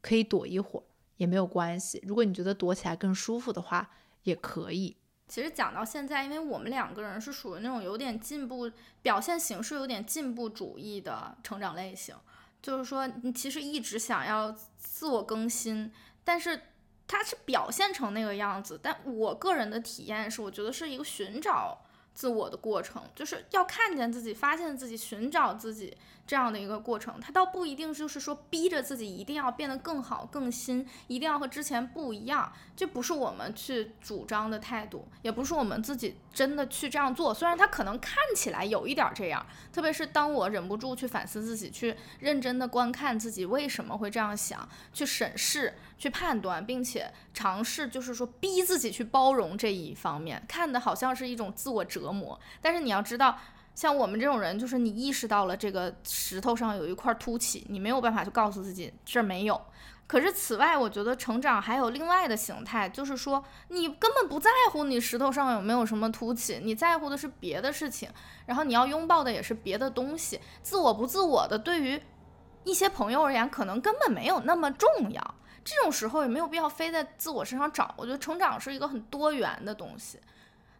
[0.00, 0.84] 可以躲一会儿
[1.16, 2.00] 也没有关系。
[2.06, 3.90] 如果你觉得躲起来更舒服的话，
[4.22, 4.96] 也可以。
[5.34, 8.70] 其实讲到现在，因为我们两个人是属于那种有点进步、
[9.02, 12.14] 表现形式有点进步主义的成长类型，
[12.62, 15.90] 就是说你其实一直想要自我更新，
[16.22, 16.60] 但是
[17.08, 18.78] 它是表现成那个样子。
[18.80, 21.84] 但我个人的体验是，我觉得是一个寻找
[22.14, 25.96] 自我的过程，就是要看见自己、发现自己、寻找自己。
[26.26, 32.50] 这样的一个过程，它倒不一定就是说逼着自己一定要变得更好、更新，一定要和之前不一样。
[32.74, 37.32] 这不是我们去主张的态度，也不是我们自己真的去这样做。
[37.32, 52.40] 虽然他可能看起来有一点这样，特别是当我忍不住去反思自己，去认真的观看自己为什么会这样想，去审视、去判断，并且尝试就是说逼自己去包容这一方面，看的好像是一种自我折磨。
[52.62, 53.38] 但是你要知道。
[53.74, 59.60] 像我们这种人，就是你意识到了这个石头上有一块凸起，你没有办法去告诉自己这儿没有。
[60.06, 68.08] 可是此外，我觉得成长还有另外的形态，就是说你根本不在乎你石头上有没有什么凸起，你在乎的是别的事情，
[68.46, 70.38] 然后你要拥抱的也是别的东西。
[70.62, 72.00] 自我不自我的，对于
[72.64, 75.34] 一些朋友而言，可能根本没有那么重要。
[75.64, 77.94] 这种时候也没有必要非在自我身上找。
[77.96, 80.20] 我觉得成长是一个很多元的东西。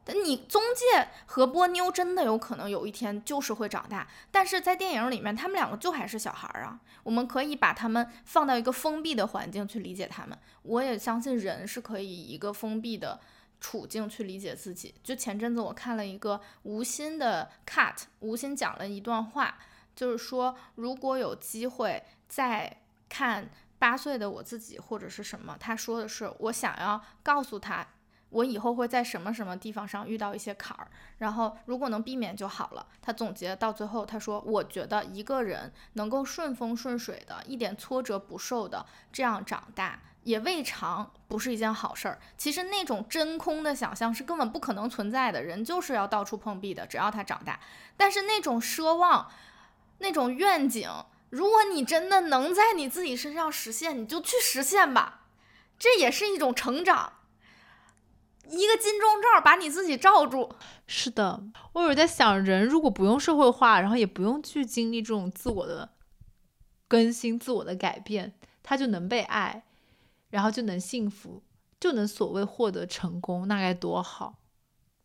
[0.04, 6.78] 但你中介和波妞真的有可能有一天就是会长大，但是在电影里面，他们两个就还是小孩儿啊。
[7.02, 10.38] 我们可以把他们放到一个封闭的环境去理解他们。
[10.62, 13.18] 我也相信人是可以以一个封闭的
[13.60, 14.94] 处境去理解自己。
[15.02, 19.56] 就前阵子我看了一个吴昕的 cut，吴昕讲了一段话，
[19.96, 27.86] 就是说如果有机会再看八岁的我自己或者是什么，他说的是我想要告诉他。
[28.34, 30.88] 我以后会在什么什么地方上遇到一些坎儿，
[31.18, 32.84] 然后如果能避免就好了。
[33.00, 42.18] 他总结到最后，他说：“我觉得一个人能够顺风顺水的，一点挫折不受的这样长大，也未尝不是一件好事儿。
[42.36, 47.60] 其实那种真空的想象是根本不可能存在的，人就是要到处碰壁的，只要他长大。
[47.96, 49.30] 但是那种奢望，
[49.98, 50.90] 那种愿景，
[51.30, 55.20] 如果你真的能在你自己身上实现，你就去实现吧，
[55.78, 57.12] 这也是一种成长。”
[58.46, 60.50] 一个金钟罩把你自己罩住。
[60.86, 61.42] 是的，
[61.72, 65.90] 我有在想，人如果不用社会化，然后也不用去经历这种自我的
[66.88, 69.64] 更新、自我的改变，他就能被爱，
[70.30, 71.42] 然后就能幸福，
[71.80, 74.38] 就能所谓获得成功，那该多好！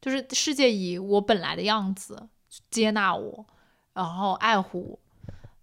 [0.02, 2.30] 就是世界以我本来的样子
[2.70, 3.46] 接纳我，
[3.94, 5.00] 然后爱护我。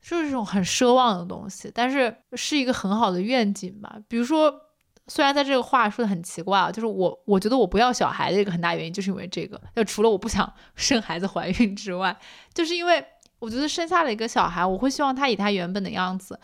[0.03, 3.99] 就是这种很奢望的东西，但是是一个很好的愿景吧。
[4.07, 4.66] 比如说，
[5.09, 9.61] 虽然在这个话说的很奇怪啊，就是我我觉得我不要小孩的一个很大原因，就是因为这个。
[9.75, 12.17] 就除了我不想生孩子、怀孕之外，
[12.53, 13.05] 就是因为
[13.39, 16.39] 我觉得生下了一个小孩，我会希望他以他原本的样子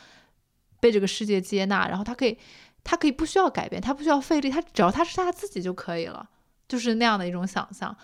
[0.79, 2.39] 被这个世界接纳，然后他可以，
[2.85, 6.29] 他可以不需要改变，他不需要费力，他只要他是他自己就可以了，
[6.69, 7.97] 就是那样的一种想象。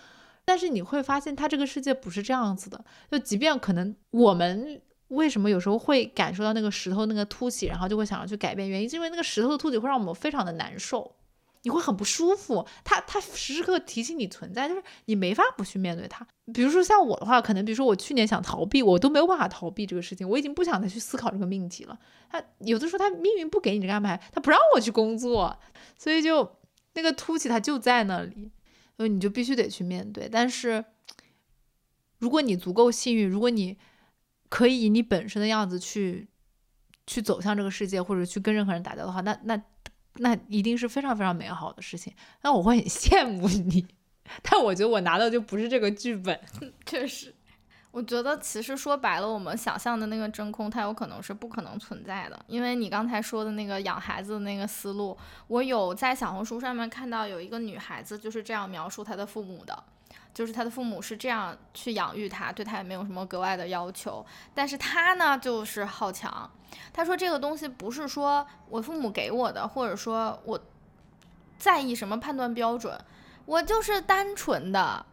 [0.43, 2.83] 但是你会发现，他这个世界不是这样子的。
[3.09, 4.81] 就即便可能我们。
[5.09, 8.67] 为什么有时候会感受到那个石头那个凸起，然后就会想要去改变？
[8.67, 11.15] 原因是因为那个石头的凸起会让我们非常的难受，
[11.63, 12.65] 你会很不舒服。
[12.83, 16.25] 它它时时刻刻提醒你存在，就是你没法不去面对它。
[16.53, 21.99] 比如说像我的话，可能比如说我去年想逃避，我都没有办法逃避这个事情，我已经不想再去思考这个命题了。
[22.29, 25.57] 他有的时候他命运不给你这个安排，他不让我去工作，
[25.97, 26.57] 所以就
[26.93, 28.51] 那个凸起它就在那里，
[28.97, 30.29] 所以你就必须得去面对。
[30.29, 30.85] 但是
[32.19, 33.77] 如果你足够幸运，如果你
[34.49, 36.27] 可以以你本身的样子去，
[37.07, 39.61] 去走向这个世界，或者去跟任何人打交道的话，那那
[40.15, 42.13] 那一定是非常非常美好的事情。
[42.41, 43.87] 那我会很羡慕你，
[44.41, 46.39] 但我觉得我拿到就不是这个剧本。
[46.85, 47.33] 确实，
[47.91, 52.43] 我觉得其实说白了，我们想象的那个真空，它有可能是不可能存在的。
[52.47, 55.17] 因为你刚才说的那个养孩子的那个思路，
[55.47, 59.83] 我有在小红书上面看到有一个女孩子就是这样描述她的父母的。
[60.33, 64.25] 就是他的父母是这样去养育他，对他也没有什么格外的要求。
[64.53, 66.49] 但是他呢，就是好强。
[66.93, 70.59] 他说这个东西不是说我父母给我的，或者说我
[71.57, 72.97] 在意什么判断标准，
[73.45, 75.05] 我就是单纯的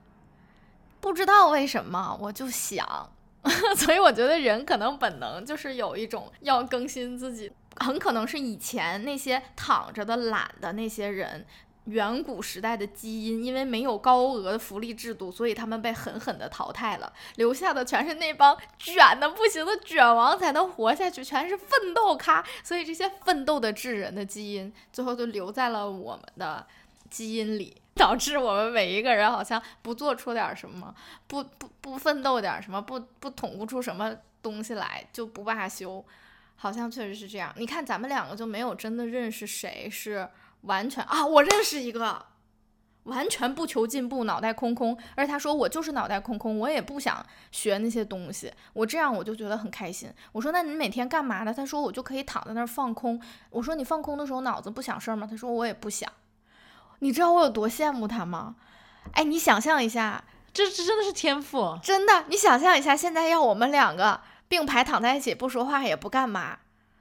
[1.01, 3.11] 不知道为什么我就想。
[3.77, 11.47] 所以我觉得人可能本能就是有一种要更新自己，很可能是以前那些躺着的懒的那些人。
[11.87, 26.67] 远古时代的基因，因为没有高额的福利制度，所以他们被狠狠的淘汰了，留下的全是那帮卷的不行的卷王才能活下去，全是奋斗咖，所以这些奋斗的智人的基因，最后就留在了我们的
[27.09, 30.93] 基因里，导致我们每一个人好像不做出点什么，
[31.29, 36.05] 不不不奋斗点什么，不不捅不出什么东西来，就不罢休，
[36.57, 37.55] 好像确实是这样。
[37.57, 40.29] 你看咱们两个就没有真的认识谁是。
[40.67, 42.27] 完全啊，我认识一个，
[43.05, 44.97] 完全不求进步，脑袋空空。
[45.15, 48.53] 而且他说我就是脑袋空空，我也不想学那些东西。
[48.73, 50.13] 我这样我就觉得很开心。
[50.33, 51.55] 我说那你每天干嘛呢？
[51.55, 53.21] 他说我就可以躺在那儿放空。
[53.51, 55.27] 我说你放空的时候脑子不想事儿吗？
[55.31, 56.11] 他说我也不想。
[56.99, 58.57] 你知道我有多羡慕他吗？
[59.13, 62.25] 哎，你想象一下，这这真的是天赋，真的。
[62.29, 66.59] 你想象一下，现在要我们两个并排躺在一起，不说话也不干嘛。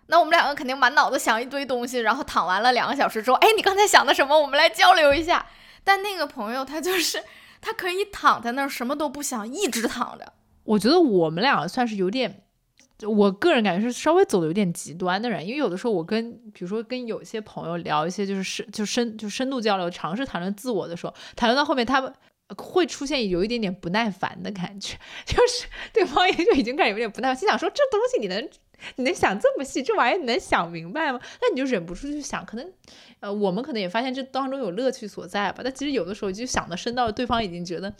[0.07, 4.39] 那我们两个肯定满脑子想一堆东西，然后躺完了两个小时之后，哎，你刚才想的什么？
[4.39, 5.45] 我们来交流一下。
[5.83, 7.23] 但那个朋友他就是
[7.61, 10.33] 他可以躺在那儿什么都不想，一直躺着。
[10.63, 12.43] 我觉得我们两个算是有点，
[13.01, 22.11] 我个人感觉是稍微走的有点极端的人，因为有的时候我跟比如说跟有些朋友聊一些就是深就深就深度交流，尝试谈论自我的时候，谈论到后面他们
[22.57, 28.49] 会出现有一点点不耐烦的感觉， 就是对方也就已经开始有点不耐烦，心想说这东西你能。
[28.95, 31.19] 你能想这么细，这玩意儿你能想明白吗？
[31.41, 32.73] 那你就忍不住去想，可能，
[33.19, 35.61] 呃，我们可能也发现这当中有乐趣所在吧。
[35.63, 37.93] 但其实有的时候就想的深到对方已经觉得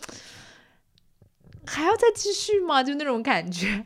[1.65, 2.84] 还要再继续吗？
[2.84, 3.85] 就那种感觉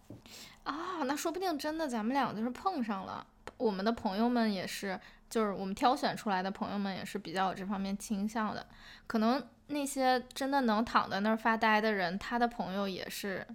[0.64, 3.26] 啊，那说不定真的咱们俩就是碰上了。
[3.56, 4.98] 我们的朋友们也是，
[5.28, 8.66] 就是我们挑选出来的朋友们也是比较有这方面倾向的。
[9.06, 13.46] 可能那些真的能躺在那儿发呆的人，他的朋友也是。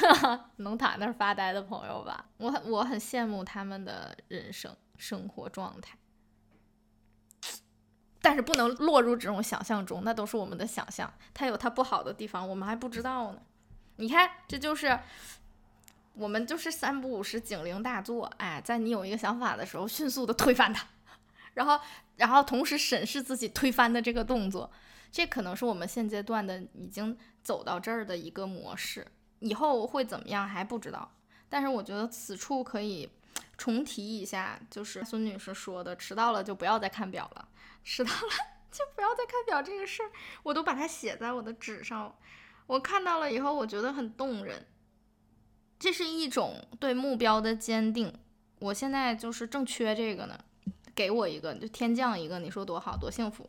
[0.58, 5.96] 能躺那儿发呆的朋友吧，我很我很羡慕他们的人生生活状态，
[8.20, 13.40] 但是不能落入这种想象中，那都是我们的想象，它有它不好的地方，我们还不知道呢。
[13.96, 14.98] 你看，这就是
[16.14, 20.86] 我们就是三不五时警铃大作，哎，在你有一个想法的时候，迅速的推翻它，
[21.54, 21.80] 然后
[22.16, 24.70] 然后同时审视自己推翻的这个动作，
[25.10, 29.06] 这可能是我们现阶段的已经走到这儿的一个模式。
[29.40, 31.10] 以后会怎么样还不知道，
[31.48, 33.08] 但是我觉得此处可以
[33.56, 37.48] 重提一下，就是孙女士说的，迟到了就不要再看表了，
[37.84, 38.30] 迟到了
[38.70, 40.10] 就不要再看表这个事儿，
[40.42, 42.14] 我都把它写在我的纸上，
[42.66, 44.66] 我看到了以后，我觉得很动人，
[45.78, 48.12] 这是一种对目标的坚定，
[48.58, 50.38] 我现在就是正缺这个呢，
[50.94, 53.48] 给我一个就天降一个，你说多好多幸福。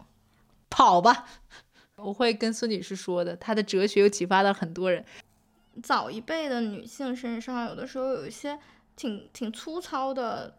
[0.70, 1.26] 跑吧。
[1.96, 5.04] 我会跟孙女士说的，她的哲学又启发了很多人。
[5.82, 8.58] 早一辈的女性身上，有的时候有一些
[8.96, 10.58] 挺挺粗糙的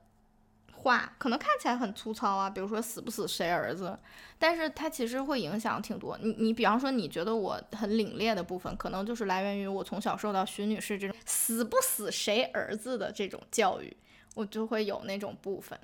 [0.73, 3.99] 话，可能看起来很粗糙啊，比如说死不死谁儿子，
[4.39, 6.17] 但是它其实会影响挺多。
[6.23, 13.97] 你你比方说，你觉得我很凛冽的部分，可能就是来源于我从小受到徐女士这种死不死谁儿子的这种教育，
[14.35, 15.79] 我就会有那种部分。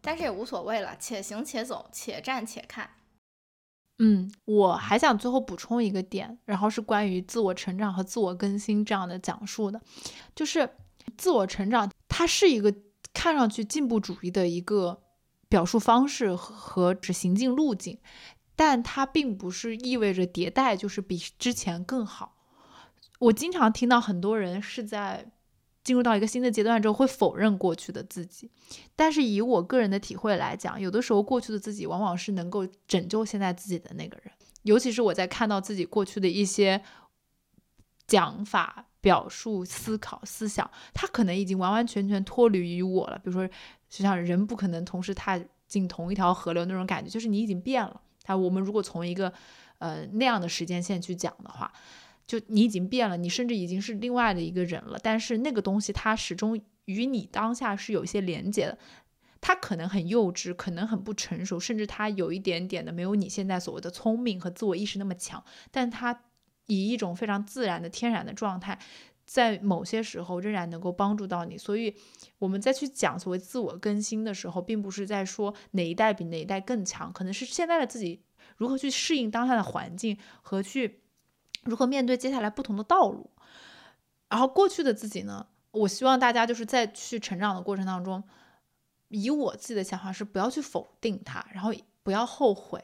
[0.00, 2.88] 但是也无所谓了，且行且走，且战且看。
[3.98, 9.80] 嗯，我还想最后补充一个点，然后是关于自我成长和自我更新这样的讲述的，
[10.34, 10.68] 就是
[11.16, 12.74] 自我成长，它是一个
[13.14, 15.02] 看上去进步主义的一个
[15.48, 17.98] 表述方式和指行进路径，
[18.54, 22.36] 但它并不是意味着迭代就是比之前更好。
[23.18, 25.32] 我经常听到很多人是在。
[25.86, 28.50] 进入到一个新的阶段之后，会否认过去的自己。
[28.96, 34.32] 但是以我个人的体会来讲，有的时候过去的自己往往是能够拯救现在自己的那个人。
[34.64, 36.82] 尤其是我在看到自己过去的一些
[38.08, 43.16] 讲法、表述、思考、思想，他可能已经完完全全脱离于我了。
[43.18, 43.46] 比如说，
[43.88, 48.00] 就像人不可能同时踏进同一条河流那种感觉，就是你已经变了。
[48.24, 49.32] 他我们如果从一个
[49.78, 51.72] 呃那样的时间线去讲的话。
[52.26, 54.98] 就你已经变了，你甚至已经是另外的一个人了。
[55.02, 58.78] 但是那个东西它始终与你当下是有一些连接的。
[59.40, 65.44] 它可能很幼稚，可能很不成熟，甚至它有一点点的没有你现在所谓的聪明和自我意识那么强。
[65.70, 66.24] 但它
[66.66, 68.76] 以一种非常自然的、天然的状态，
[69.24, 71.56] 在某些时候仍然能够帮助到你。
[71.56, 71.94] 所以
[72.38, 78.22] 我们再去讲所谓自我更新的时候，并不是在说哪一代比哪一代更强，可能是现在的自己
[78.56, 81.02] 如何去适应当下的环境和去。
[81.66, 83.30] 如何面对接下来不同的道路？
[84.28, 85.46] 然后过去的自己呢？
[85.72, 88.24] 我希望大家就是在去成长的过程当中，
[89.08, 91.72] 以我自己的想法是不要去否定他，然后
[92.02, 92.82] 不要后悔。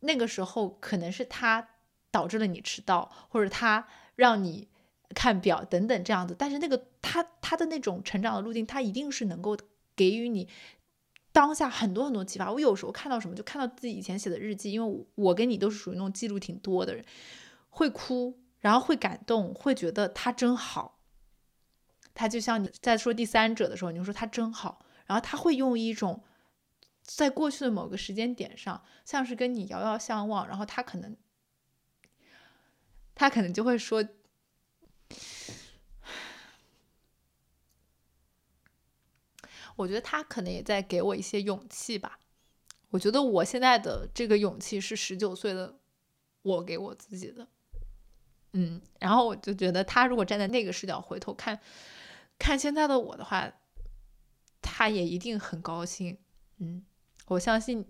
[0.00, 1.68] 那个时候可能是他
[2.10, 4.66] 导致了你迟到，或者他让你
[5.14, 6.34] 看表等等这样子。
[6.38, 9.56] 但是那个他他的那种成长的路径，他一定是能够
[9.94, 10.48] 给予你
[11.32, 12.50] 当下很多很多启发。
[12.50, 17.04] 我有时候看到什么，就看到自己以前写的日记，因为我跟你都是属于那种记录挺多的人。
[17.76, 20.98] 会哭，然后会感动，会觉得他真好。
[22.14, 24.82] 他就像你在说第三者的时候，你就说他真好。
[25.04, 26.24] 然后他会用一种
[27.02, 31.14] 在过去的某个时间点上，像是跟你遥遥相望，然后他可能，
[33.14, 34.02] 他可能就会说，
[39.76, 42.20] 我觉得他可能也在给我一些勇气吧。
[42.88, 45.78] 我觉得我现在的这个勇气是十九岁的
[46.40, 47.46] 我给我自己的。
[48.58, 51.60] 嗯，然后我就觉得他如果站在那个视角回头看，
[52.38, 53.52] 看现在的我的话，
[54.62, 56.16] 他也一定很高兴。
[56.58, 56.82] 嗯，
[57.26, 57.86] 我相信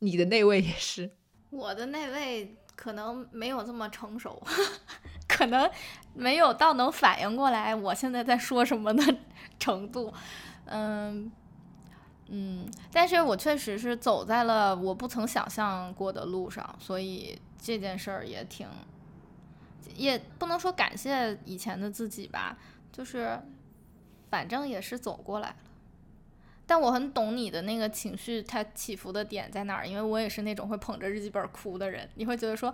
[0.00, 1.16] 你的那位也是。
[1.50, 4.42] 我的那位可能没有这么成熟，
[5.28, 5.70] 可能
[6.12, 9.16] 没有到能反应过来我现在在说什么的
[9.60, 10.12] 程度。
[10.64, 11.30] 嗯
[12.26, 18.66] 嗯，但是我确实是走在了我不曾想象过的路上，所以这件事儿也挺。
[19.94, 22.56] 也不能说感谢以前的自己吧，
[22.92, 23.40] 就是
[24.30, 25.56] 反正也是走过来了。
[26.66, 29.86] 但我很懂你的那个情绪，它起伏的点在哪儿？
[29.86, 32.08] 因为我也是那种会捧着日记本哭的人。
[32.14, 32.72] 你会觉得说，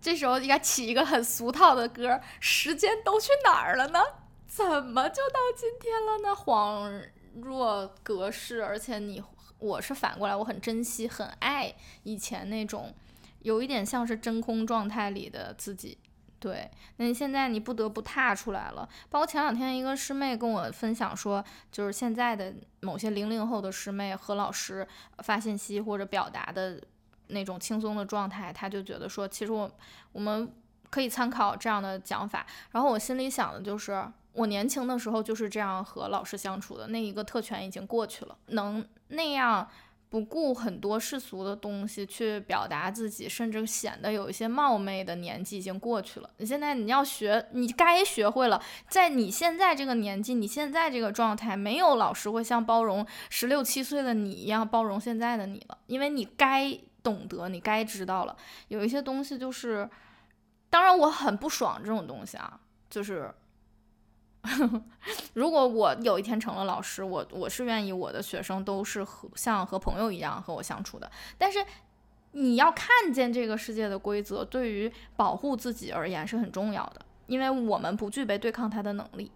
[0.00, 3.98] 这时候应该起一个很俗套的歌，时间都去哪儿了呢？
[4.46, 6.28] 怎么就到今天了呢？
[6.32, 7.08] 恍
[7.42, 8.62] 若隔世。
[8.62, 9.20] 而且你，
[9.58, 11.74] 我是反过来，我很珍惜、很爱
[12.04, 12.94] 以前那种
[13.40, 15.98] 有一点像是真空状态里的自己。
[16.40, 18.88] 对，那你现在你不得不踏出来了。
[19.10, 24.86] 包括前两天一个师妹跟我分享说，就是现在的某些零零后的师妹和老师
[25.18, 26.80] 发信息或者表达的
[27.28, 29.70] 那种轻松的状态，她就觉得说，其实我
[30.12, 30.48] 我们
[30.90, 32.46] 可以参考这样的讲法。
[32.70, 39.68] 然后我心里想的就是，我年轻的时候就是这样和老师相处的，那一个特权已经过去了，能那样。
[40.10, 46.30] 不顾很多世俗的东西去表达自己，甚至显得有一些冒昧的年纪已经过去了。
[46.38, 48.62] 你现在你要学，你该学会了。
[48.88, 58.36] 在你现在这个年纪，你现在这个状态，没有老师会像包容十六七岁的你一样包容现在的你了，因为你该懂得，你该知道了。
[58.68, 59.88] 有一些东西就是，
[60.70, 62.58] 当然我很不爽这种东西啊，
[62.88, 63.30] 就是。
[65.34, 71.10] 如果我有一天成了老师，我我是愿意我的学生都是和像和朋友一样和我相处的。
[71.36, 71.64] 但是
[72.32, 79.30] 你要看见这个世界的规则，对于保护自己而言是很重要的，因为我们不具备对抗它的能力。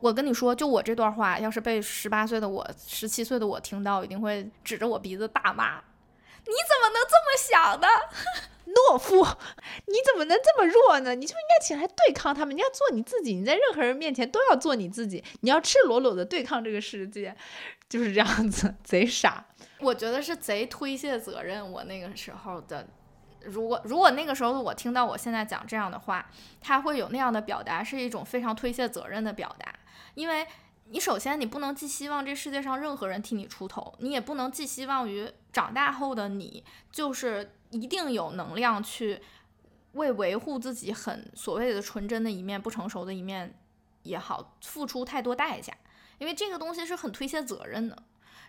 [0.00, 5.80] 我跟你说，就我这段话，要是被十八岁的我、十七岁的我听到，一定会指着我鼻子大骂。
[6.46, 7.88] 你怎么能这么想呢？
[8.66, 9.24] 懦夫，
[9.86, 11.14] 你怎么能这么弱呢？
[11.14, 17.34] 你就应该起来对抗他们，你要做你自己，你在任何人面前都要做你自己，你要赤裸裸的对抗这个世界，
[17.88, 19.46] 就是这样子，贼傻。
[19.78, 21.70] 我觉得是贼推卸责任。
[21.70, 22.86] 我那个时候的，
[23.40, 26.28] 如果如果那个时候的我听到我现在讲这样的话，
[26.60, 29.72] 他会有那样的表达，是一种非常推卸责任的表达，
[30.14, 30.46] 因为。
[30.88, 39.20] 你首先，你不能寄希望这世界上任何人替你出头，你也不能寄希望于长大后的你就是一定有能量去
[39.92, 43.58] 为维护自己很所谓的纯真的一面、不成熟的一面
[44.04, 45.74] 也好，付出太多代价，
[46.18, 48.02] 因为这个东西是很推卸责任的。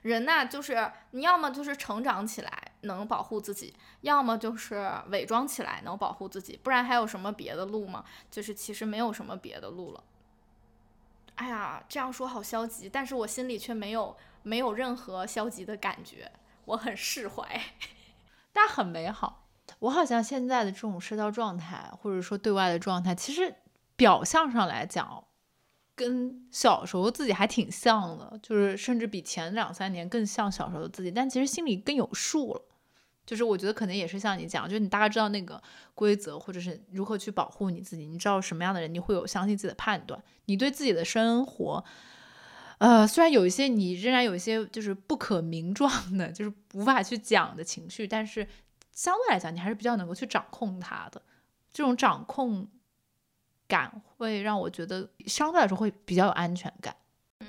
[0.04, 8.06] 人呐，就是你要么就是成长起来能保护自己，要么就是伪装起来能保护自己，不然还有什么别的路吗？
[8.30, 10.04] 就是其实没有什么别的路了。
[11.38, 16.32] 哎呀，这样说好消极，但是我心里却没有没有任何消极的感觉，
[16.66, 17.62] 我很释怀，
[18.54, 19.48] 但很美好。
[19.80, 23.54] 我好像现在的这种社交状态，或者说对外的状态，其实
[23.96, 25.26] 表象上来讲，
[25.94, 32.62] 跟小时候自己还挺像的，就是甚至比前两三年更像小时候的自己，但其实心里更有数了。
[33.28, 35.62] 就是我觉得可能也是像你讲，就是你大概知道那个
[35.94, 38.08] 规则，或者是如何去保护你自己。
[38.08, 40.24] 你知道什么样的人你会有相信自己的判断。
[40.46, 41.84] 你对自己的生活，
[42.78, 48.48] 呃，虽然有一些你仍然有一些就是不可名状的，就是无法去讲的情绪，但是
[48.94, 51.22] 相对来讲，你还是比较能够去掌控它的。
[51.74, 52.66] 这种掌控
[53.68, 56.96] 感会让我觉得相对来说会比较有安全感。
[57.42, 57.48] 嗯，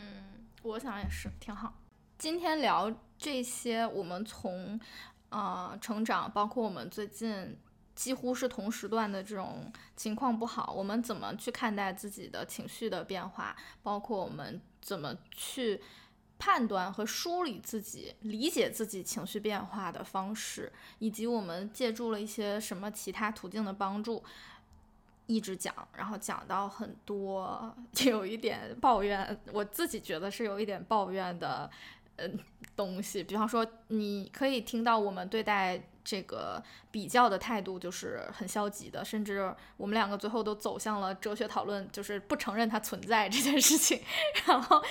[0.65, 1.73] 我想也是挺好。
[2.19, 4.81] 今天聊这些，我们从。
[5.31, 7.57] 呃，成长包括我们最近
[7.95, 13.55] 几乎是同时段的这种情况不好，我们怎么去看待自己的情绪的变化？
[13.83, 15.83] 包括我们怎么去
[16.39, 24.23] 判断和梳理自己、理解自己情绪变化的方式，以及我们借助了一些什么其他途径的帮助，
[25.27, 27.77] 一直讲，然后讲到很多，
[28.07, 31.69] 有一点抱怨，我自己觉得是有一点抱怨的。
[32.19, 32.39] 嗯，
[32.75, 44.01] 东西，比方说，你可以听到我们对待这个比较的态度就是很消极的，甚至我们两个最后都走向了哲学讨论，就是不承认它存在这件事情。
[44.47, 44.83] 然后，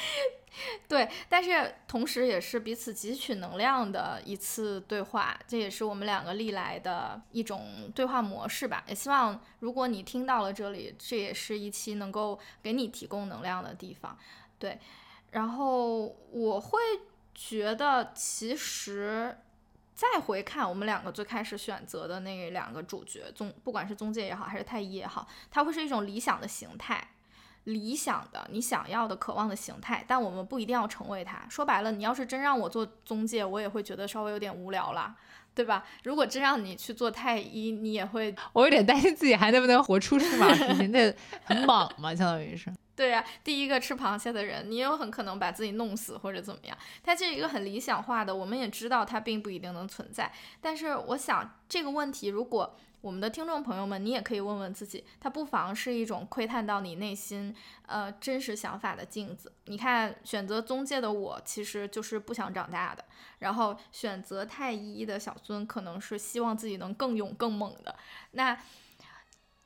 [0.87, 8.85] 对，但是同时也是彼此汲取能量的一次对话，这也是我们两个历来的一种对话模式吧。
[8.87, 14.17] 也希望如果你听到了这里，这也是一期能够给你提供能量的地方。
[14.57, 14.79] 对，
[15.31, 16.79] 然后我会。
[17.39, 19.37] 觉得其实
[19.93, 27.11] 再回看我们两个最开始选择的那两个主角，宗不管是宗介也好，还是太医也好，它会是一种理想的形态，
[27.65, 30.03] 理想的你想要的、渴望的形态。
[30.07, 31.47] 但我们不一定要成为它。
[31.47, 35.15] 说白了，你要是真让我做宗介，我也会觉得稍微有点无聊了，
[35.53, 35.85] 对吧？
[36.03, 41.13] 如果真让你去做太医，你也会，我有点担心自己还能不能活出数码视频，那
[41.45, 42.73] 很莽嘛，相当于是。
[42.97, 46.75] 对呀，第一个吃螃蟹的人，你也有很可能把自己弄死或者怎么样。
[47.03, 50.33] 它这是一个很理想化的，我们也知道它并不一定能存在。
[50.59, 57.55] 但是我想这个问题，如果我们的听众朋友们，你也可以问问自己，它不妨是一种窥探到你内心
[57.85, 59.53] 呃真实想法的镜子。
[59.65, 63.05] 你看，选择中介的我其实就是不想长大的，
[63.37, 67.95] 然后选择太医的小孙可能是希望自己能更勇更猛的。
[68.31, 68.59] 那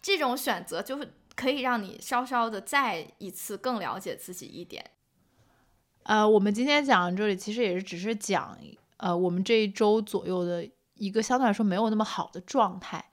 [0.01, 1.13] 这种选择就是。
[1.41, 4.91] 可以让你稍稍的再一次更了解自己一点。
[6.03, 8.55] 呃，我们今天讲这里其实也是只是讲，
[8.97, 13.09] 呃，我们这一周左右的一个相对来说没有那么好的状态，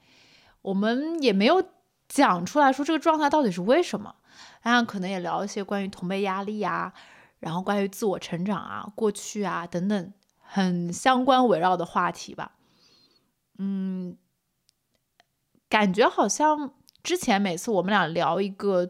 [0.61, 1.65] 我们也没有
[2.07, 4.17] 讲出来说这个状态到底是为什么。
[4.63, 6.93] 当然，可能也聊一些关于同辈压力啊，
[7.39, 12.53] 然后关于自我成长啊、过去啊等等很相关围绕的话题吧。
[13.57, 14.19] 嗯，
[15.71, 16.75] 感觉好像。
[17.09, 18.87] 之前每次我们俩聊一个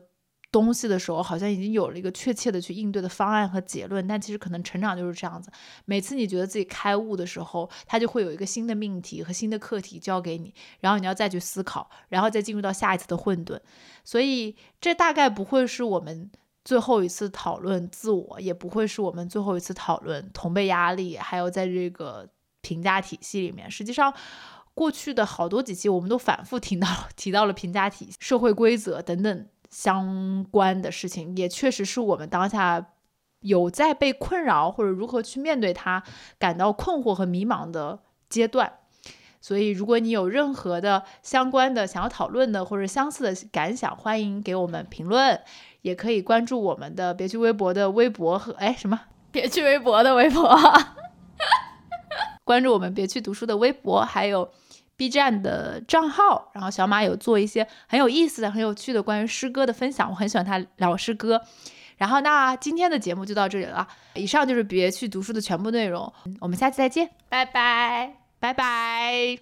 [0.50, 5.52] 东西的时候，好像已经有了一个确切的去应对的方案和结论，但其实可能成长就是这样子。
[5.84, 13.56] 每次你觉得自己开悟的时候，它就会有一个新的命题和新的课题交给你，然后你要再去思考，然后再进入到下一次的混沌。
[14.02, 16.28] 所以这大概不会是我们
[16.64, 22.28] 最后一次讨论自我，也不会是我们最后一次讨论同辈压力，还有在这个
[22.62, 24.12] 评价体系里面，实际上。
[24.78, 26.86] 过去的好多几期，我们都反复听到
[27.16, 32.92] 提到了评价体系、社会规则等等相关的事情，也确实是我们当下
[33.40, 36.04] 有在被困扰或者如何去面对它
[36.38, 37.98] 感到困惑和迷茫的
[38.30, 38.74] 阶段。
[39.40, 45.40] 所以，如果你有任何的相关的想要讨论的或者相似的感想，欢迎给我们评论，
[45.82, 49.00] 也可以关注我们的别去微博的微博和哎什么
[49.32, 50.56] 别去微博的微博。
[52.44, 54.50] 关注我们别去读书的微博，还有
[54.98, 56.50] B 站的账号。
[56.52, 61.40] 然后小马有做一些很有意思的、很有趣的关于诗歌的分享，我很喜欢他聊诗歌。
[61.96, 69.38] 然后那今天的节目就到这里了，以上就是别去读书的全部内容，我们下期再见，拜拜，拜拜。